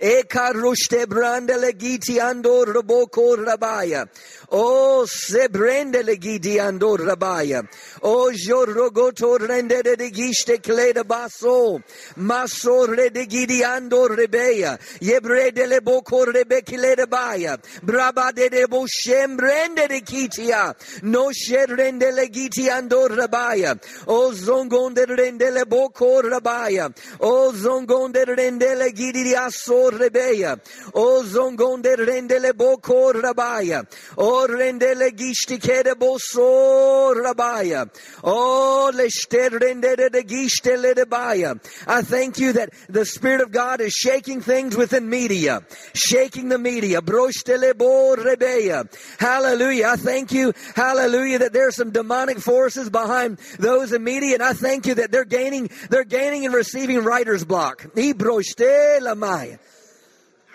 Eka 0.00 0.52
rushte 0.52 1.06
brandele 1.06 1.72
giti 1.76 2.18
ando 2.18 2.64
roboko 2.64 3.36
rabaya. 3.36 4.06
O 4.50 5.04
se 5.06 5.48
brendele 5.48 6.16
giti 6.18 6.58
ando 6.58 6.96
rabaya. 6.96 7.62
O 8.02 8.30
jorrogoto 8.32 9.38
rende 9.38 9.82
de 9.82 10.10
giste 10.10 10.60
kleda 10.60 11.04
baso. 11.04 11.82
Maso 12.16 12.86
rede 12.86 13.26
gidi 13.26 13.62
ando 13.64 14.08
rebeya. 14.08 14.78
Yebre 15.00 15.52
le 15.66 15.80
boko 15.80 16.24
rebekile 16.24 17.08
baya. 17.08 17.58
Braba 17.82 18.32
de 18.32 18.48
de 18.48 18.66
bo 18.66 18.86
shembrende 18.86 19.88
de 19.88 20.00
kitia. 20.00 20.74
No 21.02 21.30
sherende 21.32 22.12
le 22.12 22.28
giti 22.28 22.68
ando 22.68 23.08
rabaya. 23.08 23.78
O 24.06 24.32
zongonde 24.32 25.06
rende 25.06 25.50
le 25.50 25.64
boko 25.64 26.22
rabaya. 26.22 26.92
O 27.20 27.52
zongonde 27.52 28.24
rende 28.24 28.74
le 28.76 28.92
gidi 28.92 29.34
aso 29.34 29.90
rebeya. 29.90 30.58
O 30.94 31.22
zongonde 31.24 31.96
rendele 31.96 32.52
boko 32.52 33.12
rabaya. 33.12 33.84
O 34.16 34.35
rendele 34.46 35.10
gishtikere 35.10 35.94
boso 35.94 37.14
rabaya. 37.14 37.88
O 38.24 38.90
leshter 38.92 39.50
rendele 39.50 40.10
de 40.10 40.22
gishtele 40.22 40.94
debaya. 40.94 41.58
I 41.86 42.02
thank 42.02 42.38
you 42.38 42.52
that 42.54 42.70
the 42.88 43.06
Spirit 43.06 43.40
of 43.40 43.52
God 43.52 43.80
is 43.80 43.92
shaking 43.92 44.40
things 44.40 44.76
within 44.76 45.08
media. 45.08 45.62
Shaking 45.94 46.48
the 46.48 46.58
media. 46.58 47.00
Broshtele 47.00 47.76
bo 47.78 48.16
rebeya. 48.16 48.86
Hallelujah. 49.18 49.86
I 49.88 49.96
thank 49.96 50.32
you, 50.32 50.52
hallelujah, 50.74 51.38
that 51.38 51.52
there 51.52 51.68
are 51.68 51.72
some 51.72 51.90
demonic 51.90 52.38
forces 52.38 52.90
behind 52.90 53.38
those 53.58 53.92
in 53.92 54.02
media, 54.02 54.34
and 54.34 54.42
I 54.42 54.52
thank 54.52 54.86
you 54.86 54.94
that 54.94 55.12
they're 55.12 55.24
gaining, 55.24 55.70
they're 55.90 56.04
gaining 56.04 56.44
and 56.44 56.54
receiving 56.54 57.04
writer's 57.04 57.44
block. 57.44 57.82
Ibroshte 57.94 59.16
maya. 59.16 59.58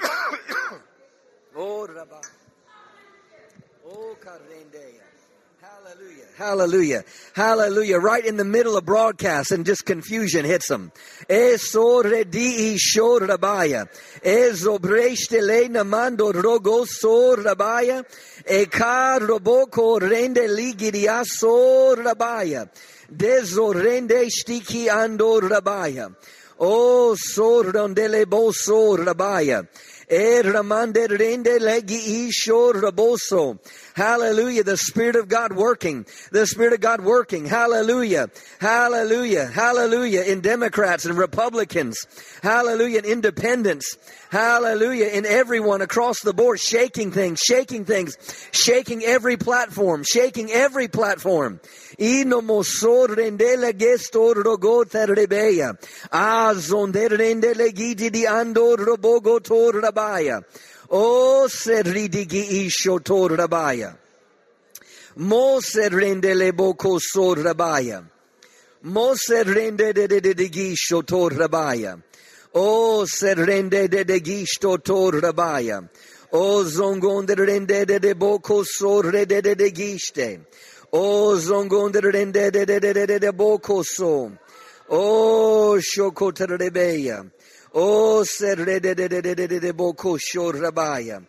oh, 1.56 1.88
Rabba. 1.88 2.22
Hallelujah. 5.62 6.26
Hallelujah. 6.38 7.04
Hallelujah. 7.34 7.98
Right 7.98 8.24
in 8.24 8.38
the 8.38 8.46
middle 8.46 8.78
of 8.78 8.86
broadcast 8.86 9.52
and 9.52 9.66
just 9.66 9.84
confusion 9.86 10.46
hits 10.46 10.68
them. 10.68 10.92
Namando 15.72 16.32
rogo 16.32 16.86
sorabaya. 16.86 18.06
Eka 18.46 19.20
roboko 19.20 20.00
rende 20.00 20.48
ligiria 20.48 21.26
sorabaya. 21.26 22.70
Dezorende 23.12 24.30
stiki 24.30 24.88
ando 24.88 25.42
rabaya. 25.42 26.16
Oh, 26.60 27.16
sorondele 27.16 28.30
bo 28.30 28.52
sorabaya. 28.52 29.64
E 29.64 29.68
Hallelujah. 33.96 34.64
The 34.64 34.76
Spirit 34.76 35.16
of 35.16 35.30
God 35.30 35.54
working. 35.54 36.06
The 36.34 36.46
Spirit 36.46 36.74
of 36.74 36.82
God 36.82 37.00
working. 37.00 37.46
Hallelujah. 37.46 38.30
Hallelujah. 38.60 39.46
Hallelujah. 39.46 40.24
In 40.24 40.42
Democrats 40.42 41.06
and 41.06 41.18
Republicans. 41.18 42.06
Hallelujah. 42.44 43.00
In 43.00 43.06
independents. 43.06 43.98
Hallelujah. 44.32 45.08
In 45.08 45.26
everyone 45.26 45.82
across 45.82 46.20
the 46.20 46.34
board, 46.34 46.60
shaking 46.60 47.12
things, 47.12 47.40
shaking 47.40 47.86
things, 47.86 48.18
shaking 48.52 49.04
every 49.06 49.38
platform, 49.38 50.04
shaking 50.04 50.52
every 50.52 50.90
platform. 50.90 51.62
Inomosor 52.02 53.16
rendele 53.16 53.74
gestor 53.78 54.44
rogoter 54.44 55.08
rebeya. 55.16 55.78
Azonder 56.12 57.10
rendele 57.10 57.72
gidi 57.72 58.10
di 58.10 58.26
andor 58.26 58.78
robogo 58.78 59.40
tor 59.40 59.74
rabaya. 59.74 60.44
O 60.90 61.48
serridigi 61.48 62.66
isho 62.66 63.04
tor 63.04 63.30
rabaya. 63.38 63.96
Mo 65.18 65.60
serrendele 65.62 66.52
boko 66.56 66.98
sor 67.00 67.36
rabaya. 67.36 68.04
Mo 68.84 69.14
serrende 69.14 69.94
de 69.94 70.08
de 70.08 70.20
de 70.22 70.34
de 70.34 70.50
gisho 70.50 71.06
tor 71.06 71.30
rabaya. 71.30 72.02
O 72.56 73.06
serrende 73.06 73.88
de 73.88 74.04
de 74.04 74.20
gisto 74.20 74.84
tor 74.84 75.22
rabaya. 75.22 75.88
O 76.34 76.64
zongonde 76.64 77.36
rende 77.36 77.86
de 77.86 78.00
de 78.00 78.16
boko 78.16 78.64
sor 78.64 79.12
de 79.12 79.26
de 79.26 79.54
de 79.54 79.70
giste. 79.70 80.40
O 80.94 81.36
zongonde 81.38 82.02
rende 82.02 82.52
de 82.52 82.66
de 82.66 82.80
de 82.80 82.94
de 82.94 83.20
de 83.20 83.32
boko 83.32 83.82
so. 83.84 84.32
O 84.90 85.80
shokotar 85.80 86.60
rebeya. 86.60 87.26
O 87.74 88.26
serre 88.26 88.82
de 88.82 88.94
de 88.94 89.08
de 89.08 89.22
de 89.22 89.48
de 89.48 89.60
de 89.60 89.72
boko 89.72 90.18
shor 90.18 90.54
rabaya. 90.56 91.22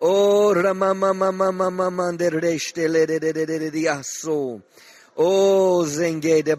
O 0.00 0.54
ramama 0.54 1.12
mama 1.12 1.50
mama 1.50 1.90
mander 1.90 2.40
reste 2.40 2.86
le 2.86 3.06
de 3.06 3.18
de 3.18 3.32
de 3.32 3.46
de 3.46 3.58
de 3.58 3.70
de 3.70 3.88
zenge 5.84 6.42
de 6.44 6.54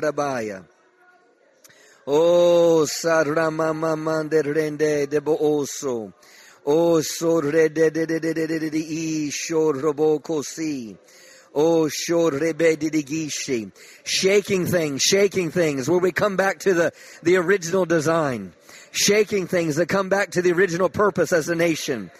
rabaya. 0.00 0.62
Sarama 2.86 3.74
mama 3.74 4.22
de 4.22 4.42
de 4.42 4.52
de 4.70 5.06
de 7.80 8.06
de 8.06 8.20
de 8.20 8.34
de 8.34 8.58
de 8.60 8.70
de 8.70 8.78
Oh, 11.58 11.88
gishi. 11.88 13.72
Shaking 14.04 14.66
things, 14.66 15.00
shaking 15.00 15.50
things, 15.50 15.88
where 15.88 15.98
we 15.98 16.12
come 16.12 16.36
back 16.36 16.58
to 16.60 16.74
the, 16.74 16.92
the 17.22 17.36
original 17.36 17.86
design. 17.86 18.52
Shaking 18.92 19.46
things 19.46 19.76
that 19.76 19.88
come 19.88 20.10
back 20.10 20.32
to 20.32 20.42
the 20.42 20.52
original 20.52 20.90
purpose 20.90 21.32
as 21.32 21.48
a 21.48 21.54
nation. 21.54 22.10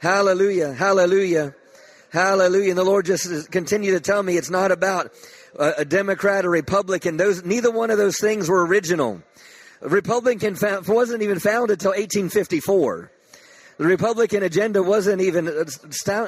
Hallelujah, 0.00 0.72
hallelujah, 0.72 1.54
hallelujah. 2.10 2.70
And 2.70 2.78
the 2.78 2.84
Lord 2.84 3.04
just 3.04 3.50
continue 3.50 3.92
to 3.92 4.00
tell 4.00 4.22
me 4.22 4.38
it's 4.38 4.50
not 4.50 4.72
about 4.72 5.12
a, 5.58 5.72
a 5.78 5.84
Democrat 5.84 6.46
or 6.46 6.50
Republican. 6.50 7.18
Those, 7.18 7.44
neither 7.44 7.70
one 7.70 7.90
of 7.90 7.98
those 7.98 8.18
things 8.18 8.48
were 8.48 8.66
original. 8.66 9.22
Republican 9.82 10.56
wasn't 10.88 11.22
even 11.22 11.38
founded 11.38 11.78
until 11.78 11.90
1854. 11.90 13.10
The 13.78 13.84
Republican 13.84 14.42
agenda 14.42 14.82
wasn't 14.82 15.20
even 15.20 15.48
uh, 15.48 15.64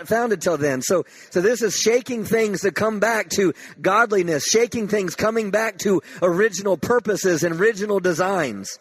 founded 0.05 0.43
till 0.43 0.59
then. 0.59 0.83
So, 0.83 1.07
so 1.31 1.41
this 1.41 1.63
is 1.63 1.75
shaking 1.75 2.25
things 2.25 2.61
to 2.61 2.71
come 2.71 3.01
back 3.01 3.31
to 3.31 3.55
godliness, 3.81 4.45
shaking 4.45 4.87
things 4.89 5.15
coming 5.15 5.51
back 5.51 5.79
to 5.79 6.03
original 6.21 6.77
purposes 6.77 7.43
and 7.43 7.59
original 7.59 8.01
designs. 8.01 8.79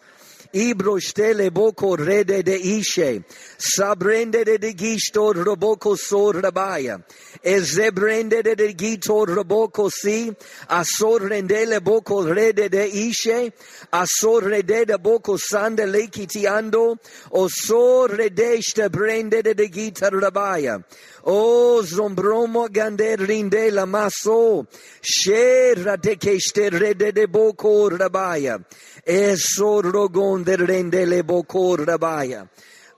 ibroștele 0.50 1.48
boco 1.48 1.94
rede 1.94 2.40
de 2.40 2.58
ișe, 2.62 3.24
sabrendere 3.56 4.56
de 4.56 4.72
ghiștor 4.72 5.42
roboco 5.42 5.94
sor 5.94 6.40
rabaia, 6.40 7.06
ezebrendere 7.40 8.54
de 8.54 8.72
ghitor 8.72 9.34
roboco 9.34 9.88
si, 9.88 10.36
asor 10.66 11.28
rendele 11.28 11.78
boco 11.78 12.22
rede 12.32 12.68
de 12.68 12.90
ishe, 12.92 13.52
asor 13.90 14.42
rede 14.42 14.82
de 14.84 14.96
boco 14.96 15.36
sande 15.36 15.84
lekitiando, 15.84 16.98
osor 17.28 18.10
redește 18.10 18.88
brendere 18.88 19.52
de 19.52 19.66
ghitar 19.66 20.12
rabaia, 20.12 20.84
o 21.22 21.80
zombromo 21.82 22.66
gander 22.70 23.18
rinde 23.18 23.70
la 23.70 23.84
maso, 23.84 24.66
shera 25.00 25.96
de 25.96 26.16
chește 26.16 26.68
rede 26.68 27.10
de 27.10 27.26
boco 27.26 27.88
rabaia, 27.88 28.64
Esorogon 29.08 30.44
de 30.44 30.56
rendele 30.56 31.22
bokor 31.22 31.86
rabaya. 31.86 32.46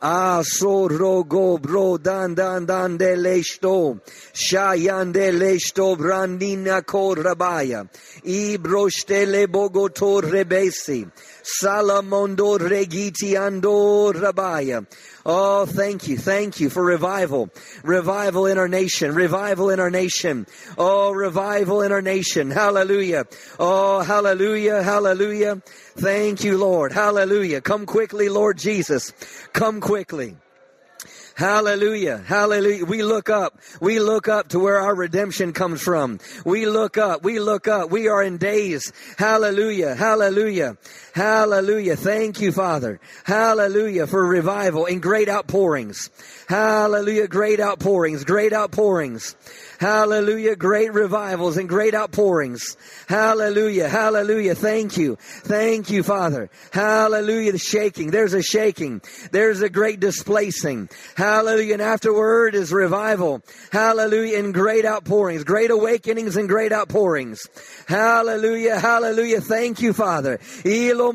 Asorogo 0.02 1.60
bro 1.62 1.98
dan 1.98 2.34
dan 2.34 2.66
dan 2.66 2.96
de 2.96 3.14
lesto. 3.14 4.00
Shayan 4.32 5.12
de 5.12 5.30
lesto 5.30 5.94
brandina 5.96 6.84
kor 6.84 7.14
rabaya. 7.16 7.88
Ibroštele 8.24 9.46
bogotor 9.46 10.22
rebesi. 10.22 11.08
Salamondo 11.42 12.58
regiti 12.58 13.34
ando 13.34 14.12
rabaya. 14.12 14.86
Oh, 15.26 15.66
thank 15.66 16.08
you. 16.08 16.16
Thank 16.16 16.60
you 16.60 16.70
for 16.70 16.82
revival. 16.82 17.50
Revival 17.82 18.46
in 18.46 18.58
our 18.58 18.68
nation. 18.68 19.14
Revival 19.14 19.70
in 19.70 19.80
our 19.80 19.90
nation. 19.90 20.46
Oh, 20.78 21.12
revival 21.12 21.82
in 21.82 21.92
our 21.92 22.02
nation. 22.02 22.50
Hallelujah. 22.50 23.26
Oh, 23.58 24.00
hallelujah. 24.00 24.82
Hallelujah. 24.82 25.62
Thank 25.96 26.44
you, 26.44 26.58
Lord. 26.58 26.92
Hallelujah. 26.92 27.60
Come 27.60 27.86
quickly, 27.86 28.28
Lord 28.28 28.58
Jesus. 28.58 29.12
Come 29.52 29.80
quickly. 29.80 30.36
Hallelujah. 31.40 32.18
Hallelujah. 32.18 32.84
We 32.84 33.02
look 33.02 33.30
up. 33.30 33.58
We 33.80 33.98
look 33.98 34.28
up 34.28 34.48
to 34.48 34.58
where 34.58 34.78
our 34.78 34.94
redemption 34.94 35.54
comes 35.54 35.80
from. 35.80 36.18
We 36.44 36.66
look 36.66 36.98
up. 36.98 37.22
We 37.22 37.40
look 37.40 37.66
up. 37.66 37.90
We 37.90 38.08
are 38.08 38.22
in 38.22 38.36
days. 38.36 38.92
Hallelujah. 39.16 39.94
Hallelujah. 39.94 40.76
Hallelujah. 41.14 41.96
Thank 41.96 42.42
you, 42.42 42.52
Father. 42.52 43.00
Hallelujah 43.24 44.06
for 44.06 44.22
revival 44.22 44.84
and 44.84 45.00
great 45.00 45.30
outpourings. 45.30 46.10
Hallelujah. 46.50 47.28
Great 47.28 47.60
outpourings. 47.60 48.24
Great 48.24 48.52
outpourings. 48.52 49.36
Hallelujah. 49.78 50.56
Great 50.56 50.92
revivals 50.92 51.56
and 51.56 51.68
great 51.68 51.94
outpourings. 51.94 52.76
Hallelujah. 53.08 53.88
Hallelujah. 53.88 54.56
Thank 54.56 54.96
you. 54.96 55.16
Thank 55.20 55.90
you, 55.90 56.02
Father. 56.02 56.50
Hallelujah. 56.72 57.52
The 57.52 57.58
shaking. 57.58 58.10
There's 58.10 58.34
a 58.34 58.42
shaking. 58.42 59.00
There's 59.30 59.62
a 59.62 59.70
great 59.70 60.00
displacing. 60.00 60.88
Hallelujah. 61.14 61.74
And 61.74 61.82
afterward 61.82 62.56
is 62.56 62.72
revival. 62.72 63.42
Hallelujah. 63.70 64.40
And 64.40 64.52
great 64.52 64.84
outpourings, 64.84 65.44
great 65.44 65.70
awakenings 65.70 66.36
and 66.36 66.48
great 66.48 66.72
outpourings. 66.72 67.46
Hallelujah. 67.86 68.80
Hallelujah. 68.80 69.40
Thank 69.40 69.82
you, 69.82 69.92
Father. 69.92 70.40
Ilo 70.64 71.12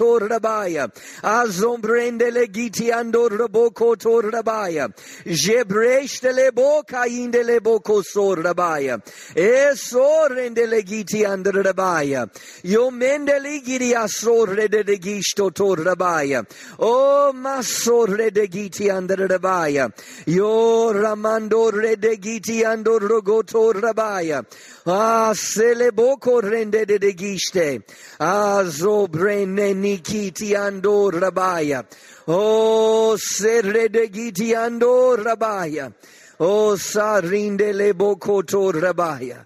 kotor 0.00 0.28
rabaya. 0.28 0.88
Azombrendele 1.22 2.46
giti 2.52 2.90
andor 2.92 3.30
rabo 3.30 3.70
kotor 3.70 4.32
rabaya. 4.32 4.88
Jebreştele 5.26 6.56
bo 6.56 6.82
kayindele 6.82 7.62
bo 7.64 7.80
kosor 7.80 8.42
rabaya. 8.44 9.00
Esorendele 9.34 10.80
giti 10.80 11.26
andor 11.26 11.64
rabaya. 11.64 12.28
Yomendele 12.64 13.58
giri 13.64 13.98
asor 13.98 14.56
redele 14.56 14.96
gişto 14.96 15.50
tor 15.50 15.78
rabaya. 15.84 16.44
O 16.78 17.32
masor 17.34 18.18
rede 18.18 18.46
giti 18.46 18.92
andor 18.92 19.28
rabaya. 19.28 19.90
Yo 20.26 20.92
ramandorrede 20.94 22.14
giti 22.14 22.66
andor 22.66 23.00
rogotor 23.00 23.82
rabaya. 23.82 24.44
Ah, 24.86 25.32
se 25.34 25.74
le 25.74 25.92
boko 25.92 26.40
rende 26.40 26.86
de 26.86 26.98
de 26.98 27.12
giste. 27.12 27.82
Ah, 28.18 28.62
zobrene 28.64 29.74
nikiti 29.74 30.54
ando 30.54 31.10
rabaya. 31.10 31.84
Oh, 32.28 33.16
serre 33.18 33.90
de 33.90 34.08
giti 34.08 34.54
ando 34.54 35.16
rabaya. 35.16 35.92
Oh, 36.38 36.76
sarinde 36.76 37.74
le 37.74 37.92
boko 37.92 38.42
to 38.42 38.72
rabaya. 38.72 39.44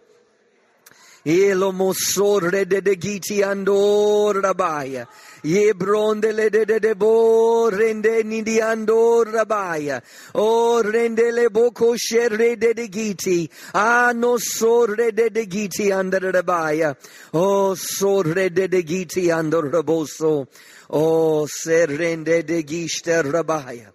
Elo 1.26 1.72
mosorre 1.72 2.64
de 2.68 2.80
de 2.80 2.96
giti 2.96 3.42
ando 3.42 4.32
rabaya. 4.32 5.06
Ye 5.44 5.74
brondele 5.74 6.50
de 6.50 6.64
de 6.64 6.78
de 6.80 6.94
bo 6.94 7.68
rende 7.68 8.24
nidi 8.24 8.60
ando 8.62 9.22
rabaya. 9.24 10.02
O 10.36 10.80
rende 10.82 11.30
le 11.32 11.50
boko 11.50 11.94
sherre 11.98 12.56
de 12.56 12.72
de 12.72 12.88
giti. 12.88 13.46
Ano 13.74 14.38
sorre 14.38 15.12
de 15.12 15.28
de 15.28 15.46
giti 15.46 15.92
under 15.92 16.32
rabaya. 16.32 16.96
O 17.34 17.74
sorre 17.74 18.48
de 18.54 18.68
de 18.68 18.82
giti 18.82 19.30
under 19.30 19.70
raboso. 19.70 20.46
O 20.88 21.46
serrende 21.46 22.42
de 22.42 22.62
giste 22.62 23.22
rabaya. 23.22 23.92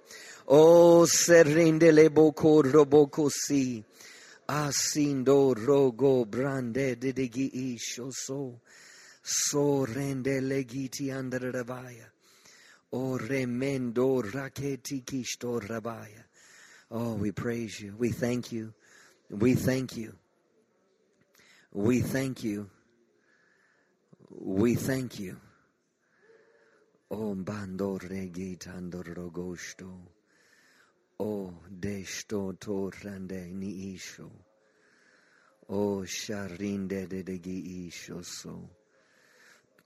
O 0.50 1.08
serrende 1.08 1.92
le 1.92 2.10
boko 2.12 2.62
roboko 2.62 3.28
si. 3.28 3.84
Asindo 4.48 5.56
rogo 5.56 6.26
brande 6.26 6.96
de 7.00 7.12
digi 7.12 7.50
isho 7.76 8.12
so. 8.12 8.60
So 9.22 9.86
rende 9.86 10.42
legiti 10.42 11.12
under 11.12 11.52
rabaya. 11.52 12.10
O 12.94 13.18
remendo 13.18 14.22
raketi 14.22 15.04
kishto 15.04 15.60
rabaya. 15.60 16.24
Oh, 16.92 17.14
we 17.14 17.32
praise 17.32 17.80
you. 17.80 17.96
We 17.98 18.10
thank 18.10 18.52
you. 18.52 18.74
We 19.30 19.54
thank 19.54 19.96
you. 19.96 20.16
We 21.72 22.02
thank 22.02 22.44
you. 22.44 22.70
We 24.32 24.76
thank 24.76 25.20
you. 25.20 25.38
Om 27.12 27.44
bando 27.44 28.00
regitando 28.00 29.04
rogosto. 29.04 30.18
O 31.20 31.62
desto 31.70 32.54
torrande 32.58 33.52
ni 33.54 33.94
isho. 33.94 34.32
O 35.70 36.04
sharinde 36.06 37.08
de 37.08 37.24
degi 37.24 37.88
isho 37.88 38.24
so. 38.26 38.79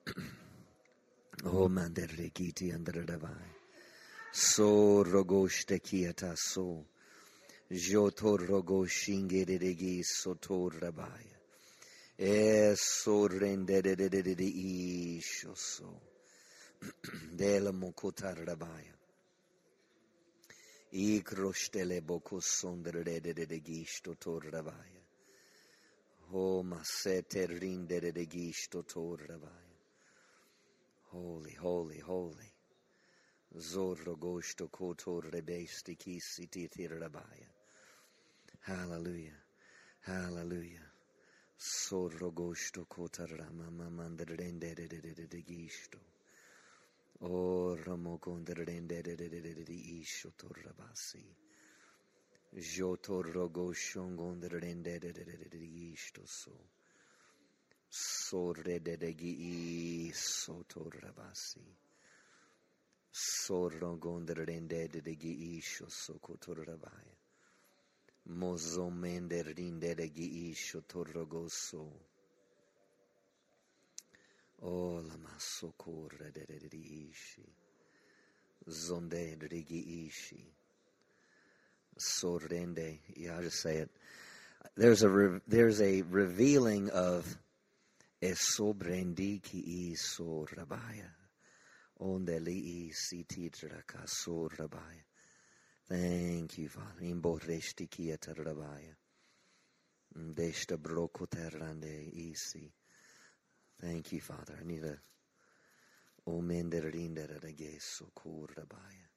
O 1.46 1.68
manderegiti 1.70 2.72
andradavai. 2.72 3.52
So 4.32 5.04
rogoste 5.04 5.80
kieta 5.80 6.36
so. 6.36 6.86
Jotor 7.70 8.46
rogoshinge 8.48 9.46
de 9.46 9.58
degi 9.58 10.04
sotor 10.04 10.74
rabaya. 10.80 11.40
E 12.16 12.74
so 12.76 13.28
rende 13.28 13.82
de 13.82 13.96
de 13.96 14.10
de 14.10 14.22
de 14.22 14.36
de 14.36 14.44
isho 14.44 15.56
so. 15.56 16.02
Dela 17.32 17.72
mokotar 17.72 18.38
rabaya. 18.38 18.98
Ikrostele 20.92 22.02
boko 22.02 22.40
sondre 22.40 23.04
de 23.04 23.20
de 23.20 23.46
de 23.46 23.60
gisto 23.62 24.16
tor 24.16 24.44
rabaya. 24.52 25.02
Ho 26.30 26.64
masete 26.64 27.46
rinde 27.48 28.00
de 28.00 28.12
de 28.12 28.26
gisto 28.28 28.84
tor 28.84 29.20
rabaya. 29.20 29.73
Holy, 31.14 31.54
holy, 31.54 32.00
holy. 32.00 32.52
Zorro 33.56 34.16
gosto 34.18 34.68
kotor 34.68 35.30
rebesti 35.32 35.96
kisiti 35.96 36.68
rabaya. 36.88 37.50
Hallelujah. 38.62 39.38
Hallelujah. 40.08 40.90
Sorro 41.56 42.32
gosto 42.32 42.86
kotarama 42.86 43.70
mamandrende 43.70 44.74
de 44.74 44.88
de 44.88 45.02
de 45.02 45.14
de 45.14 45.28
de 45.28 45.42
gisto. 45.44 46.00
O 47.22 47.76
ramo 47.76 48.18
gondrende 48.18 49.04
de 49.04 49.16
de 49.16 49.30
de 49.30 49.42
de 49.42 49.54
de 49.54 49.64
de 49.64 50.00
isho 50.02 50.32
torrabasi. 50.36 51.24
Jotorro 52.56 53.50
goshon 53.50 54.18
de 58.32 58.98
de 58.98 59.14
gi 59.14 59.32
isho 65.58 65.90
so 65.90 66.14
kotorrabaya. 66.20 67.16
Mozo 68.26 68.90
mende 68.90 69.44
rinde 69.44 69.96
de 69.96 70.10
gi 70.10 70.50
isho 70.50 70.82
torro 70.88 71.26
goso. 71.28 71.92
La 74.62 75.18
masso 75.18 75.74
corre 75.78 76.32
de 76.32 76.46
de 76.46 76.68
de 76.70 76.78
ishi. 76.78 77.44
Zonde 78.68 79.38
rigi 79.52 80.06
ishi. 80.08 80.52
Sorrende. 81.98 83.00
Yeah, 83.16 83.36
I'll 83.36 83.44
just 83.44 83.60
say 83.60 83.78
it. 83.78 83.90
There's 84.76 85.04
a 85.04 85.10
re- 85.10 85.42
there's 85.48 85.82
a 85.82 86.02
revealing 86.04 86.90
of 86.92 87.38
esobrendi 88.24 89.42
ki 89.42 89.96
so 89.96 90.46
rabaya. 90.46 91.12
Onde 92.00 92.40
li 92.40 92.92
si 92.94 93.26
titraka 93.26 94.08
so 94.08 94.48
rabaya. 94.48 95.04
Thank 95.88 96.58
you, 96.58 96.70
Father. 96.70 97.02
Imborresti 97.02 97.88
ki 97.90 98.16
rabaya. 98.22 98.96
Desta 100.16 100.78
broko 100.78 101.28
terrande 101.28 102.10
isi. 102.14 102.72
Thank 103.80 104.14
you, 104.14 104.22
Father. 104.22 104.60
I 104.62 104.64
need 104.64 104.84
a 104.86 104.98
omenderinderageso 106.30 108.12
kurabaya. 108.14 109.10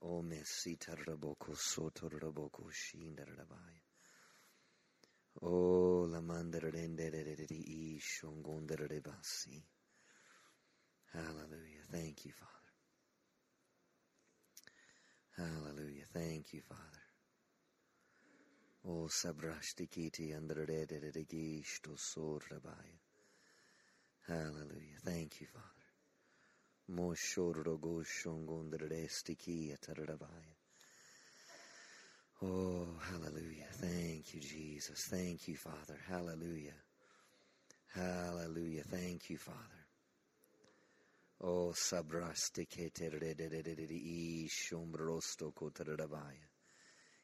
O 0.00 0.20
mesita 0.22 0.94
raboko 0.94 1.56
soto 1.56 2.08
raboko 2.08 2.70
shindarabaya. 2.70 3.91
O 5.40 6.06
la 6.06 6.20
manderenderi 6.20 7.96
ishongonderebasi. 7.96 9.62
Hallelujah. 11.12 11.84
Thank 11.90 12.24
you, 12.26 12.32
Father. 12.32 12.72
Hallelujah. 15.36 16.06
Thank 16.12 16.52
you, 16.54 16.62
Father. 16.62 17.02
O 18.84 19.08
sabrashtikiti 19.08 20.32
andrederigisto 20.34 21.96
sorabaya. 21.96 23.00
Hallelujah. 24.26 25.00
Thank 25.04 25.40
you, 25.40 25.46
Father. 25.48 25.82
Oh, 32.44 32.88
hallelujah. 33.10 33.68
Thank 33.72 34.34
you, 34.34 34.40
Jesus. 34.40 35.04
Thank 35.04 35.46
you, 35.46 35.56
Father. 35.56 35.98
Hallelujah. 36.08 36.74
Hallelujah. 37.94 38.82
Thank 38.84 39.30
you, 39.30 39.38
Father. 39.38 39.58
Oh, 41.42 41.72
sabrastikete 41.72 43.10
i 43.90 44.48
shombrosto 44.48 45.52
kotaravaya. 45.52 46.48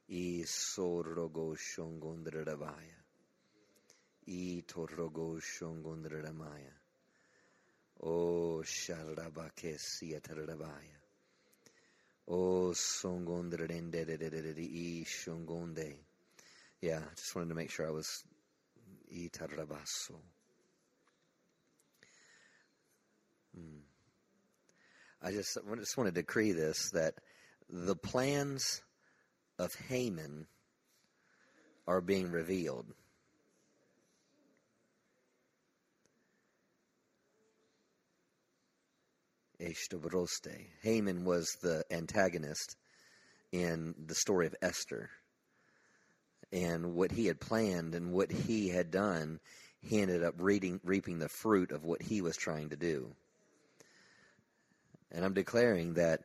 I 0.09 0.45
sorrogo 0.45 1.57
shongondravaya. 1.57 3.03
I 4.29 4.63
torrogo 4.67 5.41
shongondravaya. 5.41 6.73
Oh, 8.03 8.63
Sharabakesi 8.65 10.15
Atarabaya. 10.15 10.98
Yeah, 16.83 17.01
just 17.17 17.35
wanted 17.35 17.49
to 17.49 17.55
make 17.55 17.71
sure 17.71 17.87
I 17.87 17.91
was 17.91 18.23
Itarabaso. 19.13 20.17
Hmm. 23.57 23.79
I 25.23 25.33
just, 25.33 25.57
I 25.57 25.77
just 25.77 25.97
want 25.97 26.09
to 26.09 26.13
decree 26.13 26.53
this 26.53 26.91
that 26.91 27.15
the 27.71 27.97
plans 27.97 28.83
of 29.59 29.75
Haman 29.89 30.47
are 31.87 32.03
being 32.03 32.31
revealed. 32.31 32.87
Eshtabroste. 39.61 40.67
Haman 40.83 41.25
was 41.25 41.57
the 41.63 41.85
antagonist 41.91 42.77
in 43.53 43.95
the 44.07 44.15
story 44.15 44.47
of 44.47 44.55
Esther. 44.63 45.11
And 46.53 46.95
what 46.95 47.13
he 47.13 47.27
had 47.27 47.41
planned 47.41 47.95
and 47.95 48.13
what 48.13 48.31
he 48.31 48.69
had 48.69 48.91
done, 48.91 49.41
he 49.81 50.01
ended 50.01 50.23
up 50.23 50.35
reading, 50.39 50.81
reaping 50.85 51.19
the 51.19 51.29
fruit 51.29 51.73
of 51.73 51.85
what 51.85 52.03
he 52.03 52.21
was 52.23 52.37
trying 52.37 52.71
to 52.71 52.77
do. 52.77 53.15
And 55.11 55.25
I'm 55.25 55.35
declaring 55.35 55.95
that 55.95 56.21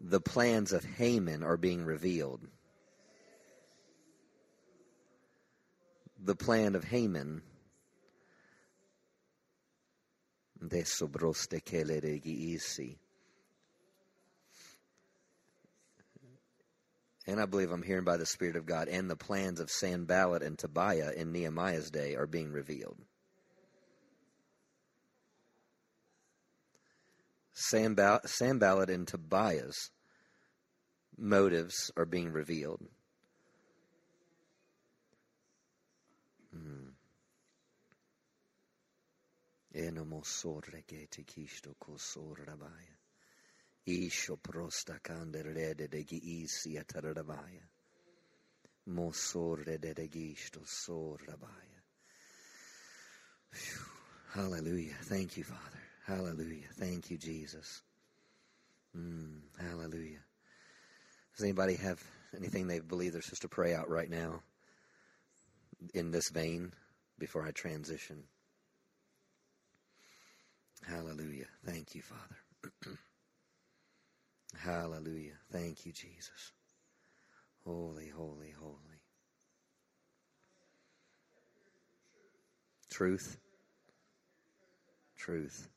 the 0.00 0.20
plans 0.20 0.72
of 0.72 0.84
Haman 0.84 1.42
are 1.42 1.56
being 1.56 1.84
revealed. 1.84 2.40
The 6.24 6.36
plan 6.36 6.74
of 6.74 6.84
Haman 6.84 7.42
de 10.66 10.82
sobroste 10.84 11.60
isi. 12.24 12.98
And 17.26 17.40
I 17.40 17.44
believe 17.44 17.70
I'm 17.70 17.82
hearing 17.82 18.04
by 18.04 18.16
the 18.16 18.24
Spirit 18.24 18.56
of 18.56 18.64
God, 18.64 18.88
and 18.88 19.10
the 19.10 19.16
plans 19.16 19.60
of 19.60 19.70
Sanballat 19.70 20.42
and 20.42 20.58
Tobiah 20.58 21.12
in 21.14 21.30
Nehemiah's 21.30 21.90
day 21.90 22.14
are 22.14 22.26
being 22.26 22.50
revealed. 22.52 22.96
Sanballat 27.52 28.88
and 28.88 29.06
Tobiah's 29.06 29.90
motives 31.18 31.90
are 31.96 32.06
being 32.06 32.32
revealed. 32.32 32.86
Enomosorre 39.78 40.82
gete 40.86 41.22
kisto 41.22 41.76
kosor 41.78 42.44
rabaya. 42.44 42.96
Isho 43.86 44.36
prosta 44.36 44.98
kanderede 45.00 45.88
de 45.88 46.04
gi 46.04 46.42
isi 46.42 46.76
atarabaya. 46.76 47.62
Mosorre 48.88 49.78
de 49.78 49.94
sor 50.64 51.18
rabaya. 51.18 51.82
Hallelujah. 54.32 54.96
Thank 55.02 55.36
you, 55.36 55.44
Father. 55.44 55.82
Hallelujah. 56.06 56.68
Thank 56.74 57.10
you, 57.10 57.18
Jesus. 57.18 57.82
Mm, 58.96 59.40
hallelujah. 59.60 60.20
Does 61.36 61.44
anybody 61.44 61.76
have 61.76 62.02
anything 62.36 62.66
they 62.66 62.80
believe 62.80 63.12
they're 63.12 63.22
supposed 63.22 63.42
to 63.42 63.48
pray 63.48 63.74
out 63.74 63.88
right 63.88 64.10
now 64.10 64.42
in 65.94 66.10
this 66.10 66.30
vein 66.30 66.72
before 67.18 67.44
I 67.46 67.52
transition? 67.52 68.24
Hallelujah. 70.86 71.46
Thank 71.68 71.94
you, 71.94 72.00
Father. 72.00 72.96
Hallelujah. 74.58 75.34
Thank 75.52 75.84
you, 75.84 75.92
Jesus. 75.92 76.52
Holy, 77.64 78.08
holy, 78.08 78.54
holy. 78.58 79.02
Truth. 82.90 83.36
Truth. 85.18 85.68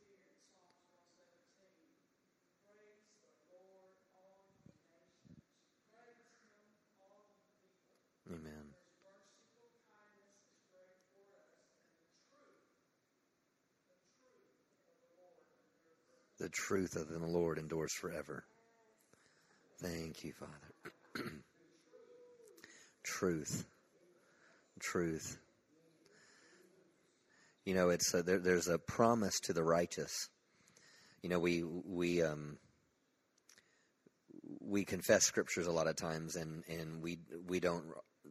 Amen. 8.29 8.53
The 16.41 16.49
truth 16.49 16.95
of 16.95 17.07
the 17.07 17.19
Lord 17.19 17.59
endures 17.59 17.93
forever. 17.93 18.43
Thank 19.79 20.23
you, 20.23 20.33
Father. 20.33 21.29
truth. 23.03 23.63
Truth. 24.79 25.37
You 27.63 27.75
know, 27.75 27.89
it's 27.89 28.11
a, 28.15 28.23
there, 28.23 28.39
there's 28.39 28.69
a 28.69 28.79
promise 28.79 29.39
to 29.41 29.53
the 29.53 29.63
righteous. 29.63 30.29
You 31.21 31.29
know, 31.29 31.37
we 31.37 31.63
we 31.63 32.23
um, 32.23 32.57
we 34.61 34.83
confess 34.83 35.23
scriptures 35.23 35.67
a 35.67 35.71
lot 35.71 35.85
of 35.85 35.95
times, 35.95 36.35
and 36.35 36.63
and 36.67 37.03
we 37.03 37.19
we 37.45 37.59
don't 37.59 37.85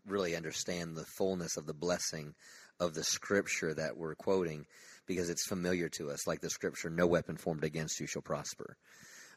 really 0.04 0.34
understand 0.34 0.96
the 0.96 1.04
fullness 1.04 1.56
of 1.56 1.66
the 1.66 1.74
blessing 1.74 2.34
of 2.80 2.94
the 2.94 3.04
scripture 3.04 3.72
that 3.72 3.96
we're 3.96 4.16
quoting 4.16 4.66
because 5.10 5.28
it's 5.28 5.44
familiar 5.44 5.88
to 5.88 6.08
us, 6.08 6.24
like 6.28 6.40
the 6.40 6.48
scripture, 6.48 6.88
"No 6.88 7.04
weapon 7.04 7.36
formed 7.36 7.64
against 7.64 7.98
you 7.98 8.06
shall 8.06 8.22
prosper," 8.22 8.76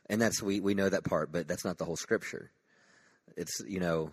and 0.05 0.21
that's 0.21 0.39
we 0.39 0.59
we 0.59 0.75
know 0.75 0.87
that 0.87 1.03
part, 1.03 1.31
but 1.31 1.47
that's 1.47 1.65
not 1.65 1.79
the 1.79 1.85
whole 1.85 1.95
scripture. 1.95 2.51
It's 3.35 3.59
you 3.67 3.79
know 3.79 4.11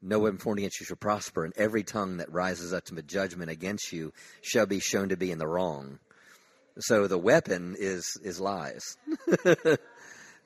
no 0.00 0.18
weapon 0.20 0.38
formed 0.38 0.58
against 0.58 0.80
you 0.80 0.86
shall 0.86 0.96
prosper, 0.96 1.44
and 1.44 1.52
every 1.54 1.82
tongue 1.82 2.16
that 2.16 2.32
rises 2.32 2.72
up 2.72 2.86
to 2.86 3.02
judgment 3.02 3.50
against 3.50 3.92
you 3.92 4.14
shall 4.40 4.64
be 4.64 4.80
shown 4.80 5.10
to 5.10 5.18
be 5.18 5.30
in 5.30 5.36
the 5.36 5.46
wrong. 5.46 5.98
So 6.78 7.06
the 7.06 7.18
weapon 7.18 7.76
is 7.78 8.18
is 8.24 8.40
lies. 8.40 8.96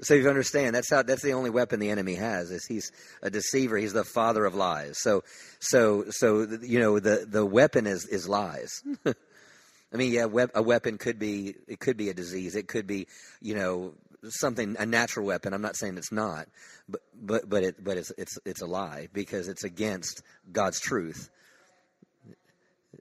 so 0.00 0.14
you 0.14 0.28
understand 0.28 0.74
that's 0.74 0.90
how 0.90 1.02
that's 1.02 1.22
the 1.22 1.34
only 1.34 1.50
weapon 1.50 1.78
the 1.78 1.90
enemy 1.90 2.16
has 2.16 2.50
is 2.50 2.66
he's 2.66 2.90
a 3.22 3.30
deceiver. 3.30 3.76
He's 3.76 3.92
the 3.92 4.02
father 4.02 4.44
of 4.46 4.56
lies. 4.56 5.00
So 5.00 5.22
so 5.60 6.06
so 6.10 6.42
you 6.60 6.80
know 6.80 6.98
the 6.98 7.24
the 7.24 7.46
weapon 7.46 7.86
is 7.86 8.04
is 8.06 8.28
lies. 8.28 8.82
I 9.92 9.96
mean, 9.96 10.12
yeah, 10.12 10.26
a 10.54 10.62
weapon 10.62 10.98
could 10.98 11.18
be 11.18 11.54
it 11.66 11.80
could 11.80 11.96
be 11.96 12.10
a 12.10 12.14
disease. 12.14 12.54
It 12.54 12.68
could 12.68 12.86
be 12.86 13.06
you 13.40 13.54
know 13.54 13.94
something 14.28 14.76
a 14.78 14.86
natural 14.86 15.26
weapon. 15.26 15.52
I'm 15.52 15.62
not 15.62 15.76
saying 15.76 15.96
it's 15.96 16.12
not, 16.12 16.46
but 16.88 17.00
but 17.14 17.48
but 17.48 17.62
it 17.64 17.82
but 17.82 17.96
it's 17.96 18.12
it's 18.16 18.38
it's 18.44 18.62
a 18.62 18.66
lie 18.66 19.08
because 19.12 19.48
it's 19.48 19.64
against 19.64 20.22
God's 20.52 20.80
truth. 20.80 21.30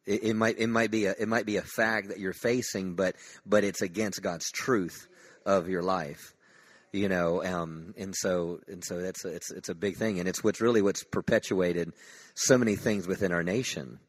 It, 0.05 0.23
it, 0.23 0.33
might 0.35 0.57
it 0.57 0.67
might 0.67 0.91
be 0.91 1.05
a 1.05 1.13
it 1.19 1.27
might 1.27 1.45
be 1.45 1.57
a 1.57 1.61
fact 1.61 2.09
that 2.09 2.19
you're 2.19 2.33
facing, 2.33 2.95
but 2.95 3.15
but 3.45 3.63
it's 3.63 3.81
against 3.81 4.21
God's 4.23 4.49
truth 4.51 5.07
of 5.45 5.67
your 5.67 5.83
life. 5.83 6.33
You 6.91 7.07
know, 7.07 7.43
um, 7.43 7.93
and 7.99 8.15
so 8.15 8.61
and 8.67 8.83
so 8.83 8.99
that's 8.99 9.23
a, 9.25 9.35
it's 9.35 9.51
it's 9.51 9.69
a 9.69 9.75
big 9.75 9.97
thing, 9.97 10.19
and 10.19 10.27
it's 10.27 10.43
what's 10.43 10.59
really 10.59 10.81
what's 10.81 11.03
perpetuated 11.03 11.93
so 12.33 12.57
many 12.57 12.75
things 12.75 13.07
within 13.07 13.31
our 13.31 13.43
nation. 13.43 13.99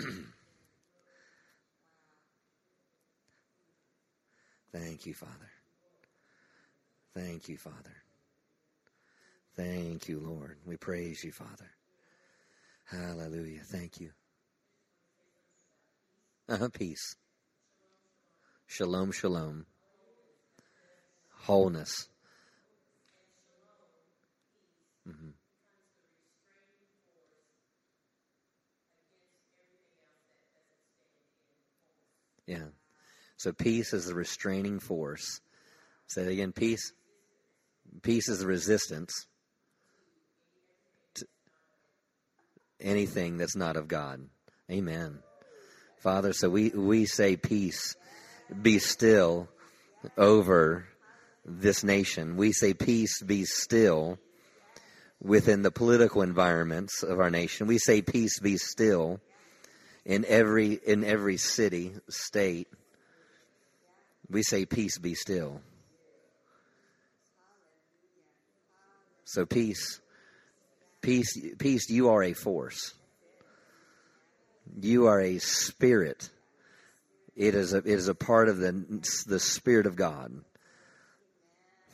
Thank 4.72 5.06
you, 5.06 5.14
Father. 5.14 5.50
Thank 7.14 7.48
you, 7.48 7.56
Father. 7.56 7.96
Thank 9.56 10.08
you, 10.08 10.20
Lord. 10.20 10.58
We 10.66 10.76
praise 10.76 11.24
you, 11.24 11.32
Father. 11.32 11.70
Hallelujah. 12.84 13.62
Thank 13.64 14.00
you. 14.00 14.10
Uh-huh, 16.48 16.68
peace. 16.72 17.16
Shalom, 18.66 19.12
shalom. 19.12 19.66
Wholeness. 21.46 22.08
Mm-hmm. 25.08 25.30
Yeah. 32.50 32.70
So 33.36 33.52
peace 33.52 33.92
is 33.92 34.06
the 34.06 34.14
restraining 34.14 34.80
force. 34.80 35.40
Say 36.08 36.22
it 36.22 36.32
again, 36.32 36.50
peace. 36.50 36.92
Peace 38.02 38.28
is 38.28 38.40
the 38.40 38.48
resistance 38.48 39.28
to 41.14 41.26
anything 42.80 43.38
that's 43.38 43.54
not 43.54 43.76
of 43.76 43.86
God. 43.86 44.22
Amen. 44.68 45.20
Father, 45.98 46.32
so 46.32 46.50
we, 46.50 46.70
we 46.70 47.06
say 47.06 47.36
peace, 47.36 47.94
be 48.60 48.80
still 48.80 49.48
over 50.18 50.86
this 51.44 51.84
nation. 51.84 52.36
We 52.36 52.50
say 52.50 52.74
peace, 52.74 53.22
be 53.22 53.44
still 53.44 54.18
within 55.22 55.62
the 55.62 55.70
political 55.70 56.22
environments 56.22 57.04
of 57.04 57.20
our 57.20 57.30
nation. 57.30 57.68
We 57.68 57.78
say 57.78 58.02
peace, 58.02 58.40
be 58.40 58.56
still 58.56 59.20
in 60.04 60.24
every 60.26 60.74
in 60.74 61.04
every 61.04 61.36
city, 61.36 61.92
state, 62.08 62.68
we 64.28 64.42
say, 64.42 64.66
Peace 64.66 64.98
be 64.98 65.14
still. 65.14 65.60
So, 69.24 69.46
peace, 69.46 70.00
peace, 71.02 71.38
peace, 71.58 71.88
you 71.88 72.08
are 72.08 72.22
a 72.22 72.32
force. 72.32 72.94
You 74.80 75.06
are 75.06 75.20
a 75.20 75.38
spirit. 75.38 76.30
It 77.36 77.54
is 77.54 77.72
a, 77.72 77.78
it 77.78 77.86
is 77.86 78.08
a 78.08 78.14
part 78.14 78.48
of 78.48 78.58
the, 78.58 78.72
the 79.26 79.40
Spirit 79.40 79.86
of 79.86 79.96
God. 79.96 80.32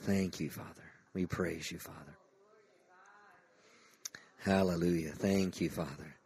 Thank 0.01 0.41
you, 0.41 0.51
Father. 0.51 0.71
We 1.15 1.27
praise 1.27 1.71
you, 1.71 1.79
Father. 1.79 2.17
Hallelujah. 4.39 5.11
Thank 5.11 5.61
you, 5.61 5.71
Father. 5.71 6.17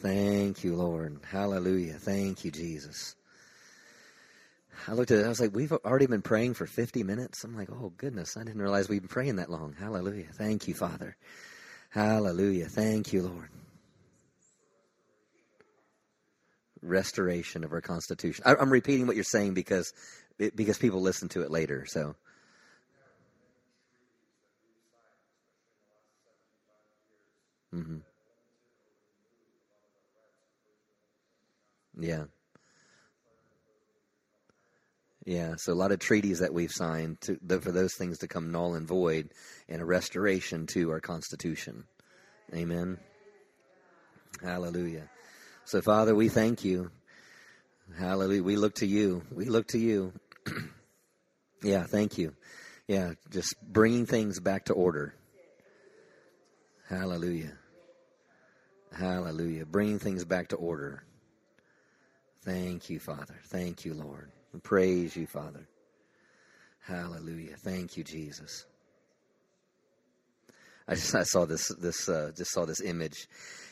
Thank 0.00 0.64
you, 0.64 0.76
Lord. 0.76 1.18
Hallelujah. 1.30 1.94
Thank 1.94 2.44
you, 2.44 2.50
Jesus. 2.50 3.14
I 4.88 4.92
looked 4.92 5.10
at 5.10 5.18
it. 5.18 5.26
I 5.26 5.28
was 5.28 5.40
like, 5.40 5.54
we've 5.54 5.72
already 5.72 6.06
been 6.06 6.22
praying 6.22 6.54
for 6.54 6.66
50 6.66 7.02
minutes. 7.02 7.44
I'm 7.44 7.54
like, 7.54 7.68
oh, 7.70 7.92
goodness. 7.98 8.38
I 8.38 8.44
didn't 8.44 8.62
realize 8.62 8.88
we've 8.88 9.02
been 9.02 9.08
praying 9.08 9.36
that 9.36 9.50
long. 9.50 9.74
Hallelujah. 9.78 10.28
Thank 10.32 10.68
you, 10.68 10.74
Father. 10.74 11.16
Hallelujah. 11.90 12.66
Thank 12.66 13.12
you, 13.12 13.22
Lord. 13.22 13.50
Restoration 16.80 17.62
of 17.62 17.72
our 17.72 17.82
Constitution. 17.82 18.42
I, 18.46 18.54
am 18.58 18.72
repeating 18.72 19.06
what 19.06 19.16
you're 19.16 19.24
saying 19.24 19.52
because 19.52 19.92
because 20.38 20.78
people 20.78 21.02
listen 21.02 21.28
to 21.30 21.42
it 21.42 21.50
later. 21.50 21.84
So. 21.86 22.16
Yeah. 32.00 32.24
Yeah, 35.26 35.56
so 35.56 35.72
a 35.72 35.74
lot 35.74 35.92
of 35.92 35.98
treaties 35.98 36.38
that 36.38 36.54
we've 36.54 36.72
signed 36.72 37.20
to, 37.22 37.38
for 37.60 37.72
those 37.72 37.94
things 37.94 38.18
to 38.18 38.28
come 38.28 38.50
null 38.50 38.74
and 38.74 38.88
void, 38.88 39.32
and 39.68 39.82
a 39.82 39.84
restoration 39.84 40.66
to 40.68 40.90
our 40.90 41.00
Constitution. 41.00 41.84
Amen. 42.54 42.98
Hallelujah. 44.42 45.08
So, 45.66 45.82
Father, 45.82 46.14
we 46.14 46.30
thank 46.30 46.64
you. 46.64 46.90
Hallelujah. 47.98 48.42
We 48.42 48.56
look 48.56 48.76
to 48.76 48.86
you. 48.86 49.22
We 49.30 49.44
look 49.44 49.68
to 49.68 49.78
you. 49.78 50.14
yeah, 51.62 51.84
thank 51.84 52.16
you. 52.16 52.34
Yeah, 52.88 53.12
just 53.30 53.54
bringing 53.62 54.06
things 54.06 54.40
back 54.40 54.64
to 54.64 54.72
order. 54.72 55.14
Hallelujah. 56.88 57.52
Hallelujah. 58.96 59.66
Bringing 59.66 59.98
things 59.98 60.24
back 60.24 60.48
to 60.48 60.56
order. 60.56 61.04
Thank 62.42 62.88
you, 62.88 62.98
Father. 62.98 63.34
Thank 63.48 63.84
you, 63.84 63.94
Lord. 63.94 64.30
We 64.52 64.60
praise 64.60 65.14
you, 65.14 65.26
Father. 65.26 65.68
Hallelujah. 66.86 67.56
Thank 67.56 67.96
you, 67.96 68.04
Jesus. 68.04 68.64
I 70.88 70.94
just 70.94 71.14
I 71.14 71.22
saw 71.22 71.44
this 71.44 71.68
this 71.78 72.08
uh, 72.08 72.32
just 72.36 72.52
saw 72.52 72.64
this 72.64 72.80
image. 72.80 73.28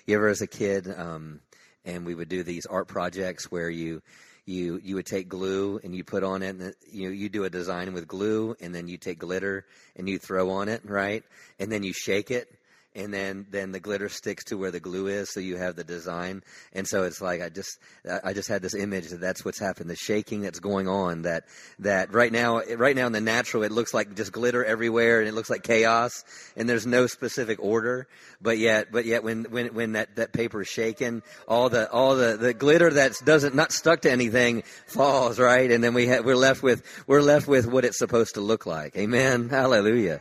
You 0.07 0.17
ever 0.17 0.29
as 0.29 0.43
a 0.43 0.47
kid, 0.47 0.87
um, 0.97 1.41
and 1.85 2.05
we 2.05 2.15
would 2.15 2.29
do 2.29 2.43
these 2.43 2.67
art 2.67 2.89
projects 2.89 3.51
where 3.51 3.71
you 3.71 4.03
you 4.45 4.81
you 4.83 4.95
would 4.95 5.07
take 5.07 5.29
glue 5.29 5.81
and 5.83 5.95
you 5.95 6.05
put 6.05 6.23
on 6.23 6.43
it 6.43 6.57
and 6.57 6.75
you 6.91 7.11
you 7.11 7.29
do 7.29 7.45
a 7.45 7.51
design 7.51 7.93
with 7.93 8.07
glue 8.07 8.55
and 8.61 8.75
then 8.75 8.89
you 8.89 8.97
take 8.97 9.19
glitter 9.19 9.67
and 9.97 10.09
you 10.09 10.19
throw 10.19 10.51
on 10.51 10.69
it 10.69 10.83
right 10.85 11.23
and 11.59 11.71
then 11.71 11.83
you 11.83 11.93
shake 11.93 12.31
it 12.31 12.58
and 12.95 13.13
then 13.13 13.47
then 13.51 13.73
the 13.73 13.81
glitter 13.81 14.09
sticks 14.09 14.45
to 14.45 14.57
where 14.57 14.71
the 14.71 14.81
glue 14.81 15.07
is 15.07 15.31
so 15.31 15.41
you 15.41 15.57
have 15.57 15.77
the 15.77 15.85
design. 15.85 16.43
And 16.73 16.87
so 16.87 17.05
it's 17.05 17.21
like 17.21 17.41
i 17.43 17.49
just 17.49 17.79
i 18.25 18.33
just 18.33 18.49
had 18.49 18.63
this 18.63 18.75
image 18.75 19.09
that 19.09 19.21
that's 19.21 19.45
what's 19.45 19.59
happened 19.59 19.91
the 19.91 19.97
shaking 19.97 20.41
that's 20.41 20.59
going 20.59 20.89
on 20.89 21.23
that 21.23 21.45
that 21.81 22.13
right 22.13 22.33
now 22.33 22.61
right 22.77 22.97
now 22.97 23.07
in 23.07 23.13
the 23.13 23.21
natural 23.21 23.63
it 23.63 23.73
looks 23.73 23.93
like 23.95 24.15
just 24.17 24.33
glitter 24.33 24.65
everywhere 24.65 25.21
and 25.21 25.29
it 25.29 25.35
looks 25.35 25.51
like 25.51 25.63
chaos 25.63 26.25
and 26.57 26.69
there's 26.69 26.87
no 26.87 27.07
specific 27.07 27.59
order. 27.61 28.09
But 28.41 28.59
yet 28.59 28.91
but 28.91 29.05
yet 29.05 29.23
when 29.23 29.45
when 29.45 29.75
when 29.75 29.93
that 29.93 30.17
that 30.17 30.33
paper 30.33 30.63
is 30.63 30.69
shaken 30.69 31.23
all 31.47 31.69
the 31.69 31.91
all 31.91 32.17
the 32.17 32.37
the 32.37 32.55
glitter 32.55 32.91
that 32.91 33.13
doesn't 33.25 33.55
not 33.55 33.73
stuck 33.73 34.03
to 34.03 34.11
anything 34.11 34.63
falls 34.87 35.39
right? 35.39 35.71
And 35.71 35.85
then 35.85 35.95
we 35.95 36.09
ha- 36.09 36.23
we're 36.25 36.37
left 36.37 36.63
with 36.63 36.83
we're 37.07 37.23
left 37.23 37.47
with 37.47 37.67
what 37.67 37.85
it's 37.85 37.99
supposed 37.99 38.35
to 38.35 38.41
look 38.41 38.67
like. 38.67 38.97
Amen. 38.97 39.49
Hallelujah. 39.49 40.21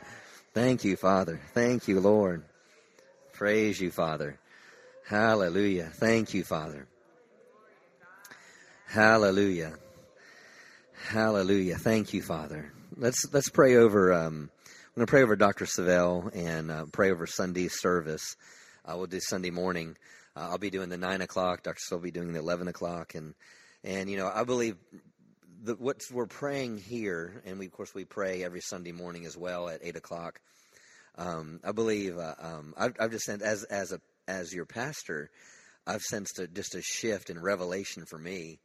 Thank 0.53 0.84
you 0.84 0.95
father. 0.95 1.39
Thank 1.53 1.88
you 1.88 1.99
lord 1.99 2.43
Praise 3.38 3.79
you, 3.79 3.91
Father. 3.91 4.39
Hallelujah. 5.05 5.91
Thank 5.93 6.33
you, 6.33 6.43
Father. 6.43 6.88
Hallelujah. 8.88 9.73
Hallelujah. 11.09 11.77
Thank 11.77 12.15
you, 12.15 12.23
Father. 12.23 12.73
Let's 12.95 13.31
let's 13.31 13.51
pray 13.51 13.75
over. 13.75 14.11
Um, 14.11 14.49
I'm 14.65 14.93
going 14.95 15.05
to 15.05 15.11
pray 15.11 15.21
over 15.21 15.35
Dr. 15.35 15.65
Savelle 15.65 16.35
and 16.35 16.71
uh, 16.71 16.85
pray 16.91 17.11
over 17.11 17.27
Sunday's 17.27 17.79
service. 17.79 18.35
Uh, 18.83 18.95
we'll 18.97 19.05
do 19.05 19.19
Sunday 19.19 19.51
morning. 19.51 19.95
Uh, 20.35 20.47
I'll 20.49 20.57
be 20.57 20.71
doing 20.71 20.89
the 20.89 20.97
nine 20.97 21.21
o'clock. 21.21 21.61
Dr. 21.61 21.77
Savelle 21.77 21.97
will 21.97 21.99
be 21.99 22.11
doing 22.11 22.33
the 22.33 22.39
eleven 22.39 22.67
o'clock, 22.67 23.13
and 23.13 23.35
and 23.83 24.09
you 24.09 24.17
know 24.17 24.31
I 24.33 24.45
believe 24.45 24.77
what 25.77 26.01
we're 26.11 26.25
praying 26.25 26.79
here, 26.79 27.43
and 27.45 27.59
we 27.59 27.67
of 27.67 27.71
course 27.71 27.93
we 27.93 28.03
pray 28.03 28.43
every 28.43 28.61
Sunday 28.61 28.93
morning 28.93 29.27
as 29.27 29.38
well 29.38 29.69
at 29.69 29.81
eight 29.83 29.95
o'clock 29.95 30.41
um, 31.18 31.59
I 31.63 31.72
believe 31.72 32.18
uh, 32.18 32.36
um, 32.39 32.74
I've, 32.78 32.93
I've, 32.99 33.11
just 33.11 33.26
sent 33.26 33.41
as 33.41 33.63
as 33.63 33.91
a 33.91 33.99
as 34.28 34.53
your 34.53 34.65
pastor, 34.65 35.30
I've 35.86 36.01
sensed 36.01 36.39
a, 36.39 36.47
just 36.47 36.76
a 36.76 36.82
shift 36.82 37.30
in 37.30 37.39
revelation 37.39 38.05
for 38.05 38.20
me. 38.20 38.59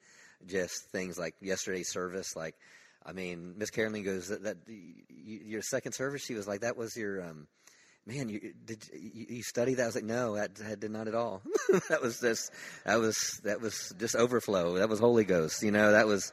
Just 0.45 0.91
things 0.91 1.19
like 1.19 1.35
yesterday's 1.41 1.91
service, 1.91 2.35
like 2.35 2.57
I 3.05 3.13
mean, 3.13 3.55
Miss 3.57 3.71
Carolyn 3.71 4.05
goes 4.05 4.29
that, 4.29 4.45
that 4.45 4.57
you, 4.67 5.41
your 5.45 5.63
second 5.63 5.93
service. 5.93 6.23
She 6.25 6.35
was 6.35 6.47
like, 6.47 6.61
"That 6.61 6.77
was 6.77 6.97
your 6.97 7.23
um, 7.23 7.47
man. 8.07 8.29
You 8.29 8.53
did 8.65 8.85
you, 8.93 9.27
you 9.29 9.43
study 9.43 9.75
that?" 9.75 9.83
I 9.83 9.87
was 9.87 9.95
like, 9.95 10.05
"No, 10.05 10.37
that, 10.37 10.55
that 10.57 10.81
did 10.81 10.91
not 10.91 11.09
at 11.09 11.15
all. 11.15 11.43
that 11.89 12.03
was 12.03 12.21
just 12.21 12.51
that 12.85 13.01
was 13.01 13.41
that 13.45 13.61
was 13.61 13.93
just 13.99 14.15
overflow. 14.15 14.75
That 14.75 14.89
was 14.89 15.01
Holy 15.01 15.25
Ghost. 15.25 15.63
You 15.63 15.71
know, 15.71 15.93
that 15.93 16.07
was." 16.07 16.33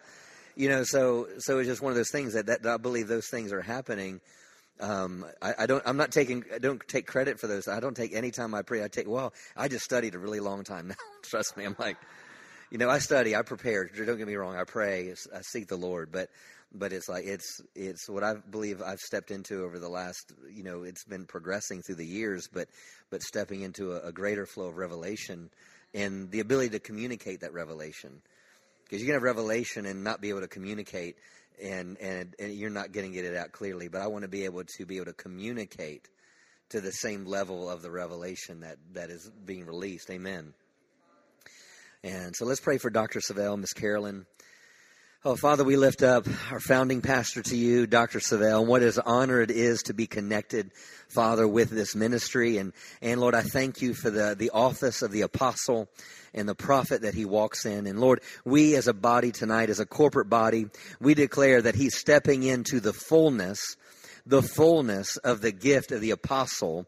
You 0.56 0.68
know, 0.68 0.84
so 0.84 1.28
so 1.38 1.60
it's 1.60 1.70
just 1.70 1.82
one 1.82 1.92
of 1.92 1.96
those 1.96 2.12
things 2.12 2.34
that, 2.34 2.48
that 2.48 2.66
I 2.66 2.76
believe 2.76 3.08
those 3.08 3.30
things 3.30 3.54
are 3.54 3.62
happening 3.62 4.20
um, 4.80 5.26
I, 5.42 5.54
I, 5.60 5.66
don't. 5.66 5.84
I'm 5.86 5.98
not 5.98 6.12
taking. 6.12 6.46
I 6.54 6.60
don't 6.60 6.82
take 6.88 7.06
credit 7.06 7.40
for 7.40 7.48
those. 7.48 7.68
I 7.68 7.80
don't 7.80 7.96
take 7.96 8.14
any 8.14 8.32
time 8.32 8.54
I 8.54 8.62
pray. 8.62 8.84
I 8.84 8.88
take. 8.88 9.08
Well, 9.08 9.34
I 9.56 9.68
just 9.68 9.84
studied 9.84 10.16
a 10.16 10.20
really 10.20 10.40
long 10.40 10.64
time 10.64 10.88
now. 10.90 10.96
Trust 11.24 11.58
me. 11.58 11.66
I'm 11.66 11.76
like, 11.78 11.98
you 12.72 12.78
know, 12.78 12.90
I 12.90 13.00
study. 13.00 13.36
I 13.36 13.42
prepare. 13.42 13.86
Don't 13.86 14.18
get 14.18 14.28
me 14.28 14.36
wrong. 14.36 14.56
I 14.56 14.64
pray. 14.64 15.14
I 15.36 15.42
seek 15.42 15.68
the 15.68 15.76
Lord. 15.76 16.12
But, 16.12 16.30
but 16.74 16.94
it's 16.94 17.10
like 17.10 17.26
it's 17.26 17.62
it's 17.76 18.10
what 18.10 18.24
I 18.24 18.36
believe 18.36 18.82
I've 18.82 19.00
stepped 19.00 19.32
into 19.32 19.64
over 19.64 19.80
the 19.80 19.90
last. 19.90 20.32
You 20.50 20.64
know, 20.64 20.84
it's 20.84 21.04
been 21.04 21.26
progressing 21.26 21.82
through 21.82 21.96
the 21.96 22.06
years. 22.06 22.48
But 22.52 22.70
but 23.10 23.22
stepping 23.22 23.62
into 23.62 23.94
a, 23.94 24.08
a 24.08 24.12
greater 24.14 24.46
flow 24.46 24.68
of 24.68 24.78
revelation 24.78 25.50
and 25.94 26.32
the 26.32 26.40
ability 26.40 26.70
to 26.70 26.80
communicate 26.80 27.42
that 27.42 27.54
revelation. 27.54 28.22
Because 28.84 29.02
you 29.02 29.08
can 29.08 29.16
have 29.16 29.24
revelation 29.24 29.86
and 29.86 30.04
not 30.04 30.22
be 30.22 30.30
able 30.30 30.42
to 30.42 30.48
communicate 30.48 31.18
and, 31.62 31.98
and, 32.00 32.36
and 32.40 32.54
you're 32.54 32.70
not 32.70 32.92
getting 32.92 33.14
it 33.16 33.36
out 33.36 33.52
clearly, 33.52 33.88
but 33.88 34.02
I 34.02 34.08
want 34.08 34.24
to 34.24 34.30
be 34.30 34.46
able 34.46 34.64
to 34.64 34.86
be 34.86 34.98
able 34.98 35.06
to 35.06 35.14
communicate 35.14 36.08
to 36.70 36.82
the 36.82 36.92
same 36.92 37.26
level 37.26 37.70
of 37.70 37.82
the 37.82 37.92
revelation 37.92 38.62
that, 38.62 38.78
that 38.94 39.10
is 39.10 39.30
being 39.46 39.66
released. 39.66 40.10
Amen. 40.10 40.54
And 42.04 42.36
so 42.36 42.46
let's 42.46 42.62
pray 42.62 42.78
for 42.78 42.90
Dr. 42.90 43.20
Savelle, 43.20 43.60
Miss 43.60 43.74
Carolyn. 43.74 44.26
Oh, 45.26 45.36
Father, 45.36 45.66
we 45.66 45.76
lift 45.76 46.02
up 46.02 46.26
our 46.50 46.62
founding 46.62 47.02
pastor 47.02 47.42
to 47.42 47.58
you, 47.58 47.86
Dr. 47.86 48.20
Savelle, 48.20 48.60
and 48.60 48.70
what 48.70 48.82
an 48.82 48.94
honor 49.06 49.42
it 49.42 49.52
is 49.52 49.84
to 49.84 49.94
be 49.94 50.08
connected, 50.08 50.72
Father, 51.10 51.46
with 51.46 51.72
this 51.72 51.94
ministry. 51.94 52.56
And, 52.56 52.72
and 53.02 53.20
Lord, 53.20 53.36
I 53.36 53.42
thank 53.42 53.82
you 53.82 53.94
for 53.94 54.10
the, 54.10 54.34
the 54.40 54.52
office 54.52 55.02
of 55.02 55.12
the 55.12 55.24
apostle 55.24 55.90
and 56.34 56.48
the 56.48 56.56
prophet 56.56 57.02
that 57.02 57.16
he 57.16 57.26
walks 57.26 57.66
in. 57.66 57.86
And 57.86 58.00
Lord, 58.00 58.22
we 58.46 58.78
as 58.78 58.88
a 58.88 58.94
body 58.94 59.34
tonight, 59.34 59.70
as 59.70 59.82
a 59.82 59.86
corporate 59.86 60.30
body, 60.30 60.68
we 61.02 61.16
declare 61.16 61.62
that 61.64 61.76
he's 61.76 61.98
stepping 61.98 62.44
into 62.44 62.80
the 62.80 62.94
fullness, 62.94 63.76
the 64.26 64.42
fullness 64.42 65.18
of 65.18 65.42
the 65.42 65.52
gift 65.52 65.92
of 65.92 66.00
the 66.00 66.12
apostle 66.12 66.86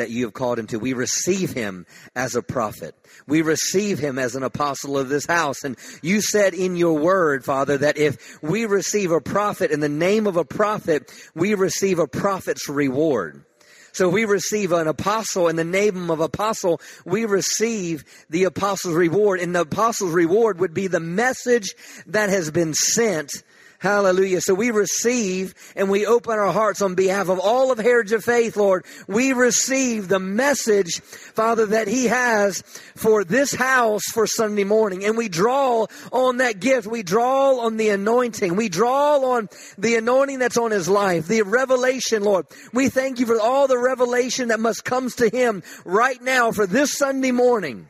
that 0.00 0.10
you 0.10 0.24
have 0.24 0.34
called 0.34 0.58
him 0.58 0.66
to. 0.68 0.78
We 0.78 0.92
receive 0.92 1.52
him 1.52 1.86
as 2.16 2.34
a 2.34 2.42
prophet. 2.42 2.94
We 3.26 3.42
receive 3.42 3.98
him 3.98 4.18
as 4.18 4.34
an 4.34 4.42
apostle 4.42 4.98
of 4.98 5.08
this 5.08 5.26
house. 5.26 5.62
And 5.62 5.76
you 6.02 6.20
said 6.20 6.54
in 6.54 6.76
your 6.76 6.98
word, 6.98 7.44
Father, 7.44 7.78
that 7.78 7.98
if 7.98 8.42
we 8.42 8.66
receive 8.66 9.12
a 9.12 9.20
prophet 9.20 9.70
in 9.70 9.80
the 9.80 9.88
name 9.88 10.26
of 10.26 10.36
a 10.36 10.44
prophet, 10.44 11.12
we 11.34 11.54
receive 11.54 11.98
a 11.98 12.06
prophet's 12.08 12.68
reward. 12.68 13.44
So 13.92 14.08
we 14.08 14.24
receive 14.24 14.72
an 14.72 14.88
apostle 14.88 15.48
in 15.48 15.56
the 15.56 15.64
name 15.64 16.10
of 16.10 16.20
apostle, 16.20 16.80
we 17.04 17.24
receive 17.24 18.04
the 18.30 18.44
apostle's 18.44 18.94
reward. 18.94 19.40
And 19.40 19.54
the 19.54 19.62
apostle's 19.62 20.12
reward 20.12 20.60
would 20.60 20.74
be 20.74 20.86
the 20.86 21.00
message 21.00 21.74
that 22.06 22.30
has 22.30 22.50
been 22.50 22.72
sent 22.74 23.32
Hallelujah. 23.80 24.42
So 24.42 24.52
we 24.52 24.70
receive 24.72 25.54
and 25.74 25.88
we 25.88 26.04
open 26.04 26.38
our 26.38 26.52
hearts 26.52 26.82
on 26.82 26.94
behalf 26.94 27.30
of 27.30 27.38
all 27.38 27.72
of 27.72 27.78
Heritage 27.78 28.12
of 28.12 28.22
Faith, 28.22 28.58
Lord. 28.58 28.84
We 29.08 29.32
receive 29.32 30.06
the 30.06 30.18
message, 30.18 31.00
Father, 31.00 31.64
that 31.64 31.88
He 31.88 32.04
has 32.04 32.60
for 32.94 33.24
this 33.24 33.54
house 33.54 34.02
for 34.12 34.26
Sunday 34.26 34.64
morning. 34.64 35.06
And 35.06 35.16
we 35.16 35.30
draw 35.30 35.86
on 36.12 36.36
that 36.36 36.60
gift. 36.60 36.86
We 36.86 37.02
draw 37.02 37.58
on 37.60 37.78
the 37.78 37.88
anointing. 37.88 38.54
We 38.54 38.68
draw 38.68 39.16
on 39.36 39.48
the 39.78 39.94
anointing 39.94 40.40
that's 40.40 40.58
on 40.58 40.72
His 40.72 40.86
life, 40.86 41.26
the 41.26 41.40
revelation, 41.40 42.22
Lord. 42.22 42.48
We 42.74 42.90
thank 42.90 43.18
you 43.18 43.24
for 43.24 43.40
all 43.40 43.66
the 43.66 43.78
revelation 43.78 44.48
that 44.48 44.60
must 44.60 44.84
comes 44.84 45.14
to 45.16 45.30
Him 45.30 45.62
right 45.86 46.20
now 46.20 46.52
for 46.52 46.66
this 46.66 46.92
Sunday 46.92 47.32
morning 47.32 47.88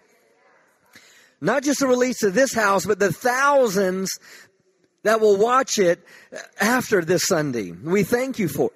not 1.41 1.63
just 1.63 1.81
the 1.81 1.87
release 1.87 2.23
of 2.23 2.35
this 2.35 2.53
house, 2.53 2.85
but 2.85 2.99
the 2.99 3.13
thousands 3.13 4.19
that 5.03 5.21
will 5.21 5.37
watch 5.37 5.79
it 5.79 6.05
after 6.61 7.05
this 7.05 7.23
Sunday. 7.27 7.73
We 7.73 8.03
thank 8.03 8.39
you 8.39 8.49
for 8.49 8.71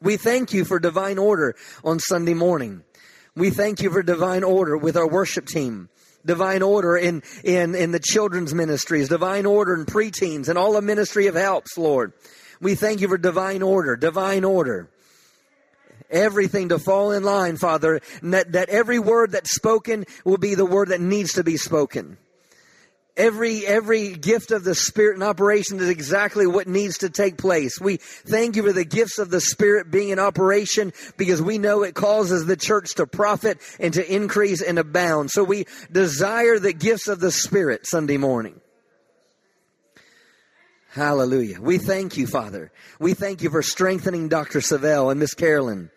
we 0.00 0.16
thank 0.16 0.52
you 0.52 0.64
for 0.64 0.78
divine 0.78 1.18
order 1.18 1.56
on 1.82 1.98
Sunday 1.98 2.34
morning. 2.34 2.84
We 3.34 3.50
thank 3.50 3.82
you 3.82 3.90
for 3.90 4.02
divine 4.02 4.44
order 4.44 4.76
with 4.76 4.96
our 4.96 5.08
worship 5.08 5.46
team. 5.46 5.88
Divine 6.24 6.62
order 6.62 6.96
in, 6.96 7.22
in, 7.44 7.74
in 7.74 7.92
the 7.92 8.00
children's 8.00 8.52
ministries, 8.52 9.08
divine 9.08 9.46
order 9.46 9.74
in 9.74 9.86
preteens 9.86 10.48
and 10.48 10.58
all 10.58 10.72
the 10.72 10.82
ministry 10.82 11.26
of 11.26 11.34
helps, 11.34 11.78
Lord. 11.78 12.12
We 12.60 12.74
thank 12.74 13.00
you 13.00 13.08
for 13.08 13.18
divine 13.18 13.62
order, 13.62 13.96
divine 13.96 14.44
order. 14.44 14.88
Everything 16.10 16.70
to 16.70 16.78
fall 16.78 17.12
in 17.12 17.22
line, 17.22 17.56
Father, 17.56 18.00
that, 18.22 18.52
that 18.52 18.68
every 18.68 18.98
word 18.98 19.32
that's 19.32 19.54
spoken 19.54 20.04
will 20.24 20.38
be 20.38 20.54
the 20.54 20.66
word 20.66 20.88
that 20.88 21.00
needs 21.00 21.34
to 21.34 21.44
be 21.44 21.56
spoken. 21.56 22.18
Every, 23.18 23.66
every 23.66 24.14
gift 24.14 24.52
of 24.52 24.62
the 24.62 24.76
Spirit 24.76 25.16
in 25.16 25.24
operation 25.24 25.80
is 25.80 25.88
exactly 25.88 26.46
what 26.46 26.68
needs 26.68 26.98
to 26.98 27.10
take 27.10 27.36
place. 27.36 27.80
We 27.80 27.96
thank 27.96 28.54
you 28.54 28.62
for 28.62 28.72
the 28.72 28.84
gifts 28.84 29.18
of 29.18 29.28
the 29.28 29.40
Spirit 29.40 29.90
being 29.90 30.10
in 30.10 30.20
operation 30.20 30.92
because 31.16 31.42
we 31.42 31.58
know 31.58 31.82
it 31.82 31.96
causes 31.96 32.46
the 32.46 32.56
church 32.56 32.94
to 32.94 33.08
profit 33.08 33.58
and 33.80 33.92
to 33.94 34.14
increase 34.14 34.62
and 34.62 34.78
abound. 34.78 35.32
So 35.32 35.42
we 35.42 35.66
desire 35.90 36.60
the 36.60 36.72
gifts 36.72 37.08
of 37.08 37.18
the 37.18 37.32
Spirit 37.32 37.88
Sunday 37.88 38.18
morning. 38.18 38.60
Hallelujah. 40.90 41.60
We 41.60 41.78
thank 41.78 42.16
you, 42.16 42.28
Father. 42.28 42.70
We 43.00 43.14
thank 43.14 43.42
you 43.42 43.50
for 43.50 43.62
strengthening 43.62 44.28
Dr. 44.28 44.60
Savelle 44.60 45.10
and 45.10 45.18
Miss 45.18 45.34
Carolyn. 45.34 45.90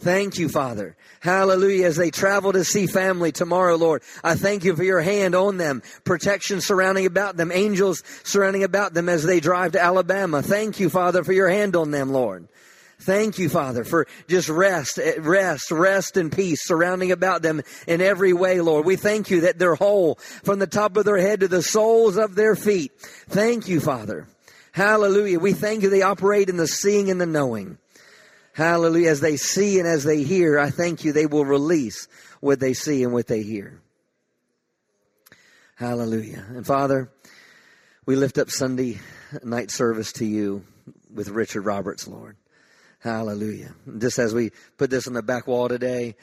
Thank 0.00 0.38
you, 0.38 0.48
Father. 0.48 0.96
Hallelujah. 1.20 1.86
As 1.86 1.96
they 1.96 2.10
travel 2.10 2.52
to 2.52 2.64
see 2.64 2.86
family 2.86 3.32
tomorrow, 3.32 3.76
Lord, 3.76 4.02
I 4.22 4.34
thank 4.34 4.64
you 4.64 4.76
for 4.76 4.84
your 4.84 5.00
hand 5.00 5.34
on 5.34 5.56
them, 5.56 5.82
protection 6.04 6.60
surrounding 6.60 7.06
about 7.06 7.36
them, 7.36 7.50
angels 7.50 8.02
surrounding 8.22 8.62
about 8.62 8.92
them 8.92 9.08
as 9.08 9.24
they 9.24 9.40
drive 9.40 9.72
to 9.72 9.82
Alabama. 9.82 10.42
Thank 10.42 10.80
you, 10.80 10.90
Father, 10.90 11.24
for 11.24 11.32
your 11.32 11.48
hand 11.48 11.76
on 11.76 11.90
them, 11.90 12.12
Lord. 12.12 12.46
Thank 12.98 13.38
you, 13.38 13.48
Father, 13.48 13.84
for 13.84 14.06
just 14.26 14.48
rest, 14.48 14.98
eh, 14.98 15.14
rest, 15.18 15.70
rest 15.70 16.16
and 16.16 16.32
peace 16.32 16.66
surrounding 16.66 17.12
about 17.12 17.42
them 17.42 17.62
in 17.86 18.00
every 18.00 18.32
way, 18.32 18.60
Lord. 18.60 18.86
We 18.86 18.96
thank 18.96 19.30
you 19.30 19.42
that 19.42 19.58
they're 19.58 19.74
whole 19.74 20.16
from 20.44 20.58
the 20.58 20.66
top 20.66 20.96
of 20.96 21.04
their 21.04 21.18
head 21.18 21.40
to 21.40 21.48
the 21.48 21.62
soles 21.62 22.16
of 22.16 22.34
their 22.34 22.56
feet. 22.56 22.92
Thank 23.28 23.68
you, 23.68 23.80
Father. 23.80 24.26
Hallelujah. 24.72 25.38
We 25.38 25.52
thank 25.52 25.82
you 25.82 25.90
they 25.90 26.02
operate 26.02 26.48
in 26.48 26.56
the 26.56 26.66
seeing 26.66 27.10
and 27.10 27.20
the 27.20 27.26
knowing. 27.26 27.78
Hallelujah. 28.56 29.10
As 29.10 29.20
they 29.20 29.36
see 29.36 29.78
and 29.78 29.86
as 29.86 30.02
they 30.02 30.22
hear, 30.22 30.58
I 30.58 30.70
thank 30.70 31.04
you, 31.04 31.12
they 31.12 31.26
will 31.26 31.44
release 31.44 32.08
what 32.40 32.58
they 32.58 32.72
see 32.72 33.02
and 33.02 33.12
what 33.12 33.26
they 33.26 33.42
hear. 33.42 33.82
Hallelujah. 35.74 36.42
And 36.48 36.66
Father, 36.66 37.12
we 38.06 38.16
lift 38.16 38.38
up 38.38 38.48
Sunday 38.48 38.98
night 39.44 39.70
service 39.70 40.10
to 40.14 40.24
you 40.24 40.64
with 41.12 41.28
Richard 41.28 41.66
Roberts, 41.66 42.08
Lord. 42.08 42.38
Hallelujah. 43.00 43.74
Just 43.98 44.18
as 44.18 44.32
we 44.32 44.52
put 44.78 44.88
this 44.88 45.06
on 45.06 45.12
the 45.12 45.22
back 45.22 45.46
wall 45.46 45.68
today, 45.68 46.16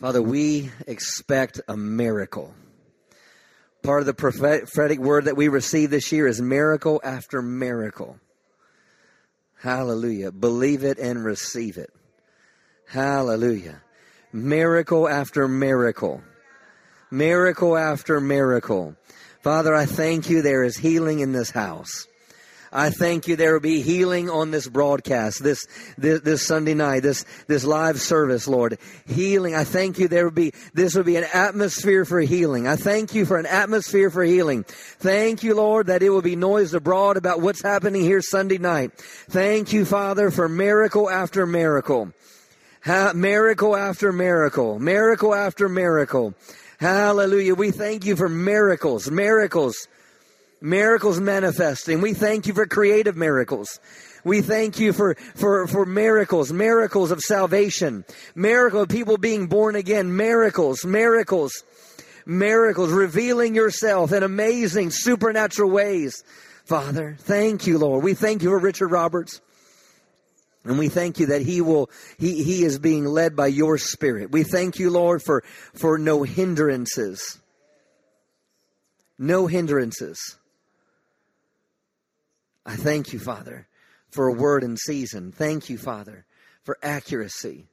Father, 0.00 0.20
we 0.20 0.72
expect 0.88 1.60
a 1.68 1.76
miracle. 1.76 2.52
Part 3.84 4.00
of 4.00 4.06
the 4.06 4.14
prophetic 4.14 4.98
word 4.98 5.26
that 5.26 5.36
we 5.36 5.46
receive 5.46 5.90
this 5.90 6.10
year 6.10 6.26
is 6.26 6.42
miracle 6.42 7.00
after 7.04 7.40
miracle. 7.42 8.18
Hallelujah. 9.66 10.30
Believe 10.30 10.84
it 10.84 10.96
and 10.96 11.24
receive 11.24 11.76
it. 11.76 11.90
Hallelujah. 12.86 13.82
Miracle 14.32 15.08
after 15.08 15.48
miracle. 15.48 16.22
Miracle 17.10 17.76
after 17.76 18.20
miracle. 18.20 18.94
Father, 19.42 19.74
I 19.74 19.84
thank 19.84 20.30
you 20.30 20.40
there 20.40 20.62
is 20.62 20.76
healing 20.76 21.18
in 21.18 21.32
this 21.32 21.50
house. 21.50 22.06
I 22.72 22.90
thank 22.90 23.28
you 23.28 23.36
there 23.36 23.52
will 23.52 23.60
be 23.60 23.80
healing 23.80 24.28
on 24.28 24.50
this 24.50 24.68
broadcast, 24.68 25.42
this, 25.42 25.66
this, 25.96 26.20
this 26.20 26.46
Sunday 26.46 26.74
night, 26.74 27.02
this, 27.02 27.24
this 27.46 27.64
live 27.64 28.00
service, 28.00 28.48
Lord. 28.48 28.78
Healing. 29.06 29.54
I 29.54 29.64
thank 29.64 29.98
you 29.98 30.08
there 30.08 30.24
will 30.24 30.32
be, 30.32 30.52
this 30.74 30.94
will 30.94 31.04
be 31.04 31.16
an 31.16 31.26
atmosphere 31.32 32.04
for 32.04 32.20
healing. 32.20 32.66
I 32.66 32.76
thank 32.76 33.14
you 33.14 33.24
for 33.24 33.38
an 33.38 33.46
atmosphere 33.46 34.10
for 34.10 34.24
healing. 34.24 34.64
Thank 34.64 35.42
you, 35.42 35.54
Lord, 35.54 35.86
that 35.86 36.02
it 36.02 36.10
will 36.10 36.22
be 36.22 36.36
noised 36.36 36.74
abroad 36.74 37.16
about 37.16 37.40
what's 37.40 37.62
happening 37.62 38.02
here 38.02 38.20
Sunday 38.20 38.58
night. 38.58 38.92
Thank 38.96 39.72
you, 39.72 39.84
Father, 39.84 40.30
for 40.30 40.48
miracle 40.48 41.08
after 41.08 41.46
miracle. 41.46 42.12
Ha- 42.84 43.12
miracle 43.14 43.76
after 43.76 44.12
miracle. 44.12 44.78
Miracle 44.78 45.34
after 45.34 45.68
miracle. 45.68 46.34
Hallelujah. 46.78 47.54
We 47.54 47.70
thank 47.70 48.04
you 48.04 48.16
for 48.16 48.28
miracles, 48.28 49.10
miracles 49.10 49.88
miracles 50.60 51.20
manifesting. 51.20 52.00
We 52.00 52.14
thank 52.14 52.46
you 52.46 52.54
for 52.54 52.66
creative 52.66 53.16
miracles. 53.16 53.80
We 54.24 54.42
thank 54.42 54.80
you 54.80 54.92
for, 54.92 55.14
for, 55.36 55.68
for 55.68 55.86
miracles, 55.86 56.52
miracles 56.52 57.10
of 57.10 57.20
salvation, 57.20 58.04
miracle 58.34 58.82
of 58.82 58.88
people 58.88 59.18
being 59.18 59.46
born 59.46 59.76
again, 59.76 60.16
miracles, 60.16 60.84
miracles, 60.84 61.62
miracles, 62.26 62.90
revealing 62.90 63.54
yourself 63.54 64.12
in 64.12 64.22
amazing 64.24 64.90
supernatural 64.90 65.70
ways. 65.70 66.24
Father, 66.64 67.16
thank 67.20 67.68
you, 67.68 67.78
Lord. 67.78 68.02
We 68.02 68.14
thank 68.14 68.42
you 68.42 68.50
for 68.50 68.58
Richard 68.58 68.88
Roberts. 68.88 69.40
And 70.64 70.80
we 70.80 70.88
thank 70.88 71.20
you 71.20 71.26
that 71.26 71.42
he 71.42 71.60
will, 71.60 71.88
he, 72.18 72.42
he 72.42 72.64
is 72.64 72.80
being 72.80 73.04
led 73.04 73.36
by 73.36 73.46
your 73.46 73.78
spirit. 73.78 74.32
We 74.32 74.42
thank 74.42 74.80
you, 74.80 74.90
Lord, 74.90 75.22
for, 75.22 75.44
for 75.74 75.96
no 75.96 76.24
hindrances. 76.24 77.38
No 79.16 79.46
hindrances. 79.46 80.36
I 82.66 82.74
thank 82.74 83.12
you, 83.12 83.20
Father, 83.20 83.68
for 84.10 84.26
a 84.26 84.32
word 84.32 84.64
in 84.64 84.76
season. 84.76 85.30
Thank 85.30 85.70
you, 85.70 85.78
Father, 85.78 86.26
for 86.64 86.76
accuracy. 86.82 87.68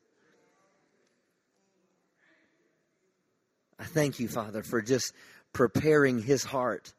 I 3.79 3.85
thank 3.85 4.19
you, 4.19 4.27
Father, 4.27 4.61
for 4.61 4.83
just 4.83 5.11
preparing 5.51 6.21
his 6.21 6.43
heart. 6.43 6.93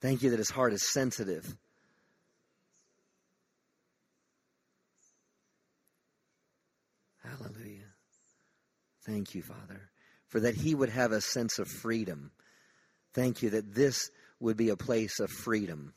Thank 0.00 0.22
you 0.22 0.30
that 0.30 0.38
his 0.38 0.50
heart 0.50 0.72
is 0.72 0.92
sensitive. 0.92 1.56
Hallelujah. 7.24 7.80
Thank 9.04 9.34
you, 9.34 9.42
Father, 9.42 9.90
for 10.28 10.38
that 10.40 10.54
he 10.54 10.74
would 10.74 10.90
have 10.90 11.10
a 11.10 11.20
sense 11.20 11.58
of 11.58 11.66
freedom. 11.66 12.30
Thank 13.12 13.42
you 13.42 13.50
that 13.50 13.74
this 13.74 14.10
would 14.38 14.56
be 14.56 14.68
a 14.68 14.76
place 14.76 15.18
of 15.18 15.30
freedom 15.30 15.94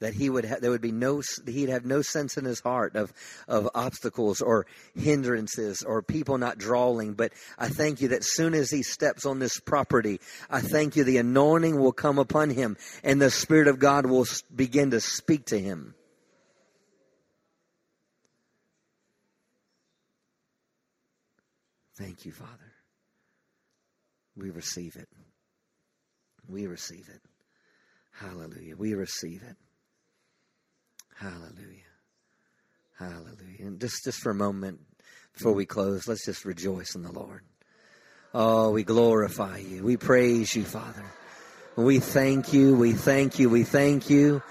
that 0.00 0.14
he 0.14 0.28
would 0.28 0.44
ha- 0.44 0.56
there 0.60 0.70
would 0.70 0.80
be 0.80 0.92
no 0.92 1.22
he'd 1.46 1.68
have 1.68 1.84
no 1.84 2.02
sense 2.02 2.36
in 2.36 2.44
his 2.44 2.60
heart 2.60 2.96
of 2.96 3.12
of 3.48 3.68
obstacles 3.74 4.40
or 4.40 4.66
hindrances 4.94 5.82
or 5.82 6.02
people 6.02 6.38
not 6.38 6.58
drawing. 6.58 7.14
But 7.14 7.32
i 7.58 7.68
thank 7.68 8.00
you 8.00 8.08
that 8.08 8.24
soon 8.24 8.54
as 8.54 8.70
he 8.70 8.82
steps 8.82 9.24
on 9.24 9.38
this 9.38 9.58
property 9.60 10.20
i 10.50 10.60
thank 10.60 10.96
you 10.96 11.04
the 11.04 11.18
anointing 11.18 11.78
will 11.78 11.92
come 11.92 12.18
upon 12.18 12.50
him 12.50 12.76
and 13.02 13.20
the 13.20 13.30
spirit 13.30 13.68
of 13.68 13.78
god 13.78 14.06
will 14.06 14.26
begin 14.54 14.90
to 14.90 15.00
speak 15.00 15.46
to 15.46 15.58
him. 15.58 15.94
Thank 21.96 22.24
you 22.24 22.32
father. 22.32 22.72
We 24.36 24.50
receive 24.50 24.96
it. 24.96 25.08
We 26.48 26.66
receive 26.66 27.08
it. 27.08 27.20
Hallelujah. 28.10 28.76
We 28.76 28.94
receive 28.94 29.42
it 29.42 29.56
Hallelujah. 31.14 31.84
Hallelujah. 32.98 33.60
And 33.60 33.80
just, 33.80 34.04
just 34.04 34.20
for 34.20 34.30
a 34.30 34.34
moment 34.34 34.80
before 35.32 35.52
mm. 35.52 35.56
we 35.56 35.66
close, 35.66 36.06
let's 36.06 36.24
just 36.24 36.44
rejoice 36.44 36.94
in 36.94 37.02
the 37.02 37.12
Lord. 37.12 37.42
Oh, 38.32 38.70
we 38.70 38.82
glorify 38.82 39.58
you. 39.58 39.84
We 39.84 39.96
praise 39.96 40.54
you, 40.56 40.64
Father. 40.64 41.04
We 41.76 41.98
thank 41.98 42.52
you. 42.52 42.74
We 42.74 42.92
thank 42.92 43.38
you. 43.38 43.48
We 43.48 43.64
thank 43.64 44.10
you. 44.10 44.42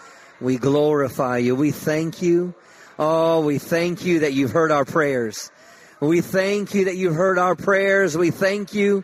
We 0.41 0.57
glorify 0.57 1.37
you. 1.37 1.55
We 1.55 1.71
thank 1.71 2.21
you. 2.21 2.53
Oh, 2.99 3.45
we 3.45 3.57
thank 3.57 4.05
you 4.05 4.19
that 4.19 4.33
you've 4.33 4.51
heard 4.51 4.71
our 4.71 4.85
prayers. 4.85 5.51
We 5.99 6.21
thank 6.21 6.73
you 6.73 6.85
that 6.85 6.95
you've 6.95 7.15
heard 7.15 7.39
our 7.39 7.55
prayers. 7.55 8.17
We 8.17 8.31
thank 8.31 8.73
you. 8.73 9.03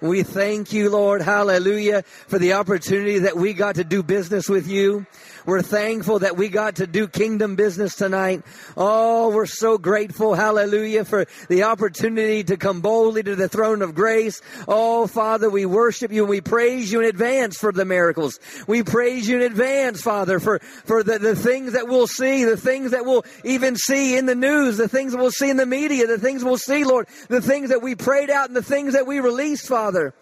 We 0.00 0.22
thank 0.22 0.72
you, 0.72 0.90
Lord. 0.90 1.22
Hallelujah 1.22 2.02
for 2.02 2.38
the 2.38 2.54
opportunity 2.54 3.20
that 3.20 3.36
we 3.36 3.52
got 3.52 3.76
to 3.76 3.84
do 3.84 4.02
business 4.02 4.48
with 4.48 4.66
you. 4.66 5.06
We're 5.46 5.62
thankful 5.62 6.20
that 6.20 6.36
we 6.36 6.48
got 6.48 6.76
to 6.76 6.86
do 6.86 7.08
kingdom 7.08 7.56
business 7.56 7.94
tonight. 7.94 8.42
Oh, 8.76 9.30
we're 9.30 9.46
so 9.46 9.78
grateful. 9.78 10.34
Hallelujah 10.34 11.04
for 11.04 11.26
the 11.48 11.64
opportunity 11.64 12.44
to 12.44 12.56
come 12.56 12.80
boldly 12.80 13.22
to 13.22 13.36
the 13.36 13.48
throne 13.48 13.82
of 13.82 13.94
grace. 13.94 14.42
Oh, 14.68 15.06
Father, 15.06 15.50
we 15.50 15.66
worship 15.66 16.12
you 16.12 16.22
and 16.22 16.30
we 16.30 16.40
praise 16.40 16.90
you 16.92 17.00
in 17.00 17.06
advance 17.06 17.58
for 17.58 17.72
the 17.72 17.84
miracles. 17.84 18.38
We 18.66 18.82
praise 18.82 19.28
you 19.28 19.36
in 19.36 19.42
advance, 19.42 20.02
Father, 20.02 20.40
for, 20.40 20.58
for 20.58 21.02
the, 21.02 21.18
the 21.18 21.36
things 21.36 21.72
that 21.72 21.88
we'll 21.88 22.06
see, 22.06 22.44
the 22.44 22.56
things 22.56 22.92
that 22.92 23.04
we'll 23.04 23.24
even 23.44 23.76
see 23.76 24.16
in 24.16 24.26
the 24.26 24.34
news, 24.34 24.76
the 24.76 24.88
things 24.88 25.14
we'll 25.16 25.30
see 25.30 25.50
in 25.50 25.56
the 25.56 25.66
media, 25.66 26.06
the 26.06 26.18
things 26.18 26.44
we'll 26.44 26.58
see, 26.58 26.84
Lord, 26.84 27.08
the 27.28 27.40
things 27.40 27.70
that 27.70 27.82
we 27.82 27.94
prayed 27.94 28.30
out 28.30 28.48
and 28.48 28.56
the 28.56 28.62
things 28.62 28.92
that 28.92 29.06
we 29.06 29.20
released, 29.20 29.66
Father. 29.66 30.14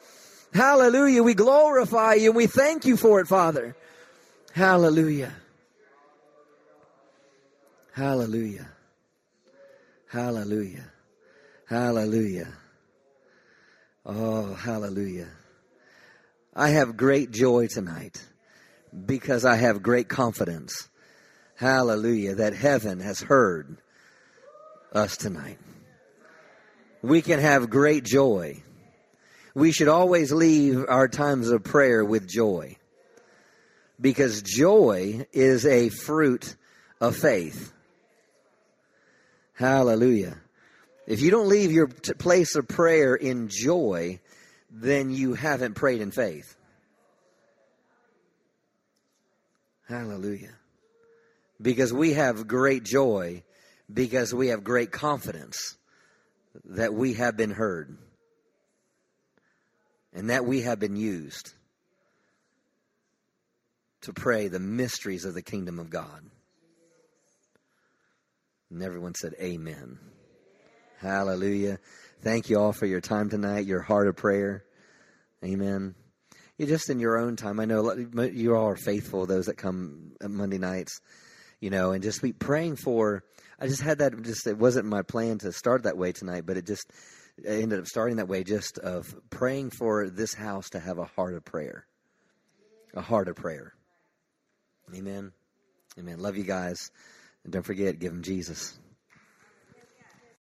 Hallelujah. 0.53 1.23
We 1.23 1.35
glorify 1.35 2.15
you 2.15 2.31
and 2.31 2.37
we 2.37 2.47
thank 2.47 2.87
you 2.87 2.97
for 2.97 3.21
it, 3.21 3.27
Father. 3.27 3.77
Hallelujah. 4.53 5.33
Hallelujah. 7.93 8.69
Hallelujah. 10.11 10.85
Hallelujah. 11.67 12.49
Oh, 14.07 14.55
hallelujah. 14.55 15.29
I 16.55 16.71
have 16.71 16.97
great 16.97 17.31
joy 17.31 17.67
tonight 17.67 18.25
because 19.07 19.45
I 19.45 19.57
have 19.57 19.83
great 19.83 20.09
confidence. 20.09 20.89
Hallelujah. 21.57 22.37
That 22.37 22.55
heaven 22.55 23.01
has 23.01 23.21
heard 23.21 23.79
us 24.93 25.17
tonight. 25.17 25.59
We 27.03 27.21
can 27.21 27.39
have 27.39 27.69
great 27.69 28.05
joy. 28.05 28.63
We 29.55 29.73
should 29.73 29.89
always 29.89 30.33
leave 30.33 30.85
our 30.89 31.07
times 31.07 31.51
of 31.51 31.65
prayer 31.65 32.05
with 32.05 32.29
joy 32.29 32.77
because 34.01 34.43
joy 34.43 35.27
is 35.33 35.67
a 35.67 35.89
fruit 35.89 36.57
of 37.01 37.17
faith. 37.17 37.73
Hallelujah. 39.55 40.37
If 41.07 41.21
you 41.21 41.31
don't 41.31 41.49
leave 41.49 41.73
your 41.73 41.89
t- 41.89 42.13
place 42.13 42.55
of 42.55 42.69
prayer 42.69 43.15
in 43.15 43.49
joy, 43.49 44.21
then 44.71 45.11
you 45.11 45.35
haven't 45.35 45.75
prayed 45.75 46.01
in 46.01 46.11
faith. 46.11 46.57
Hallelujah. 49.89 50.53
Because 51.61 51.93
we 51.93 52.13
have 52.13 52.47
great 52.47 52.85
joy 52.85 53.43
because 53.93 54.35
we 54.35 54.49
have 54.49 54.63
great 54.63 54.93
confidence 54.93 55.77
that 56.65 56.93
we 56.93 57.15
have 57.15 57.37
been 57.37 57.51
heard 57.51 57.97
and 60.13 60.31
that 60.31 60.45
we 60.45 60.63
have 60.63 60.79
been 60.79 60.97
used 60.97 61.53
to 64.03 64.13
pray 64.13 64.49
the 64.49 64.61
mysteries 64.61 65.25
of 65.25 65.35
the 65.35 65.43
kingdom 65.43 65.79
of 65.79 65.91
God. 65.91 66.23
And 68.71 68.83
everyone 68.83 69.15
said, 69.15 69.35
Amen. 69.41 69.99
Hallelujah. 71.01 71.79
Thank 72.23 72.51
you 72.51 72.59
all 72.59 72.73
for 72.73 72.87
your 72.87 73.01
time 73.01 73.31
tonight, 73.31 73.67
your 73.67 73.81
heart 73.81 74.09
of 74.09 74.17
prayer. 74.17 74.65
Amen. 75.45 75.95
You 76.59 76.67
just 76.67 76.91
in 76.91 76.99
your 76.99 77.19
own 77.19 77.37
time. 77.37 77.61
I 77.61 77.65
know 77.67 77.93
you 77.93 78.57
all 78.57 78.69
are 78.69 78.77
faithful, 78.77 79.27
those 79.27 79.47
that 79.47 79.57
come 79.57 80.13
Monday 80.21 80.59
nights, 80.59 81.01
you 81.61 81.71
know, 81.71 81.93
and 81.93 82.03
just 82.03 82.21
be 82.21 82.33
praying 82.33 82.77
for. 82.77 83.23
I 83.61 83.69
just 83.69 83.81
had 83.81 83.99
that. 83.99 84.21
Just 84.23 84.47
it 84.49 84.59
wasn't 84.59 84.87
my 84.87 85.03
plan 85.03 85.39
to 85.39 85.53
start 85.53 85.85
that 85.85 85.97
way 85.97 86.11
tonight, 86.11 86.47
but 86.47 86.57
it 86.57 86.67
just 86.67 86.91
ended 87.47 87.79
up 87.79 87.87
starting 87.87 88.17
that 88.17 88.27
way 88.27 88.43
just 88.43 88.79
of 88.79 89.15
praying 89.31 89.71
for 89.71 90.11
this 90.11 90.35
house 90.35 90.71
to 90.71 90.81
have 90.81 90.99
a 90.99 91.05
heart 91.05 91.35
of 91.35 91.45
prayer. 91.45 91.87
A 92.95 93.01
heart 93.01 93.29
of 93.29 93.37
prayer. 93.37 93.75
Amen. 94.95 95.33
Amen. 95.99 96.19
Love 96.19 96.37
you 96.37 96.45
guys. 96.45 96.91
And 97.45 97.53
don't 97.53 97.65
forget, 97.65 97.99
give 97.99 98.13
them 98.13 98.23
Jesus. 98.23 98.79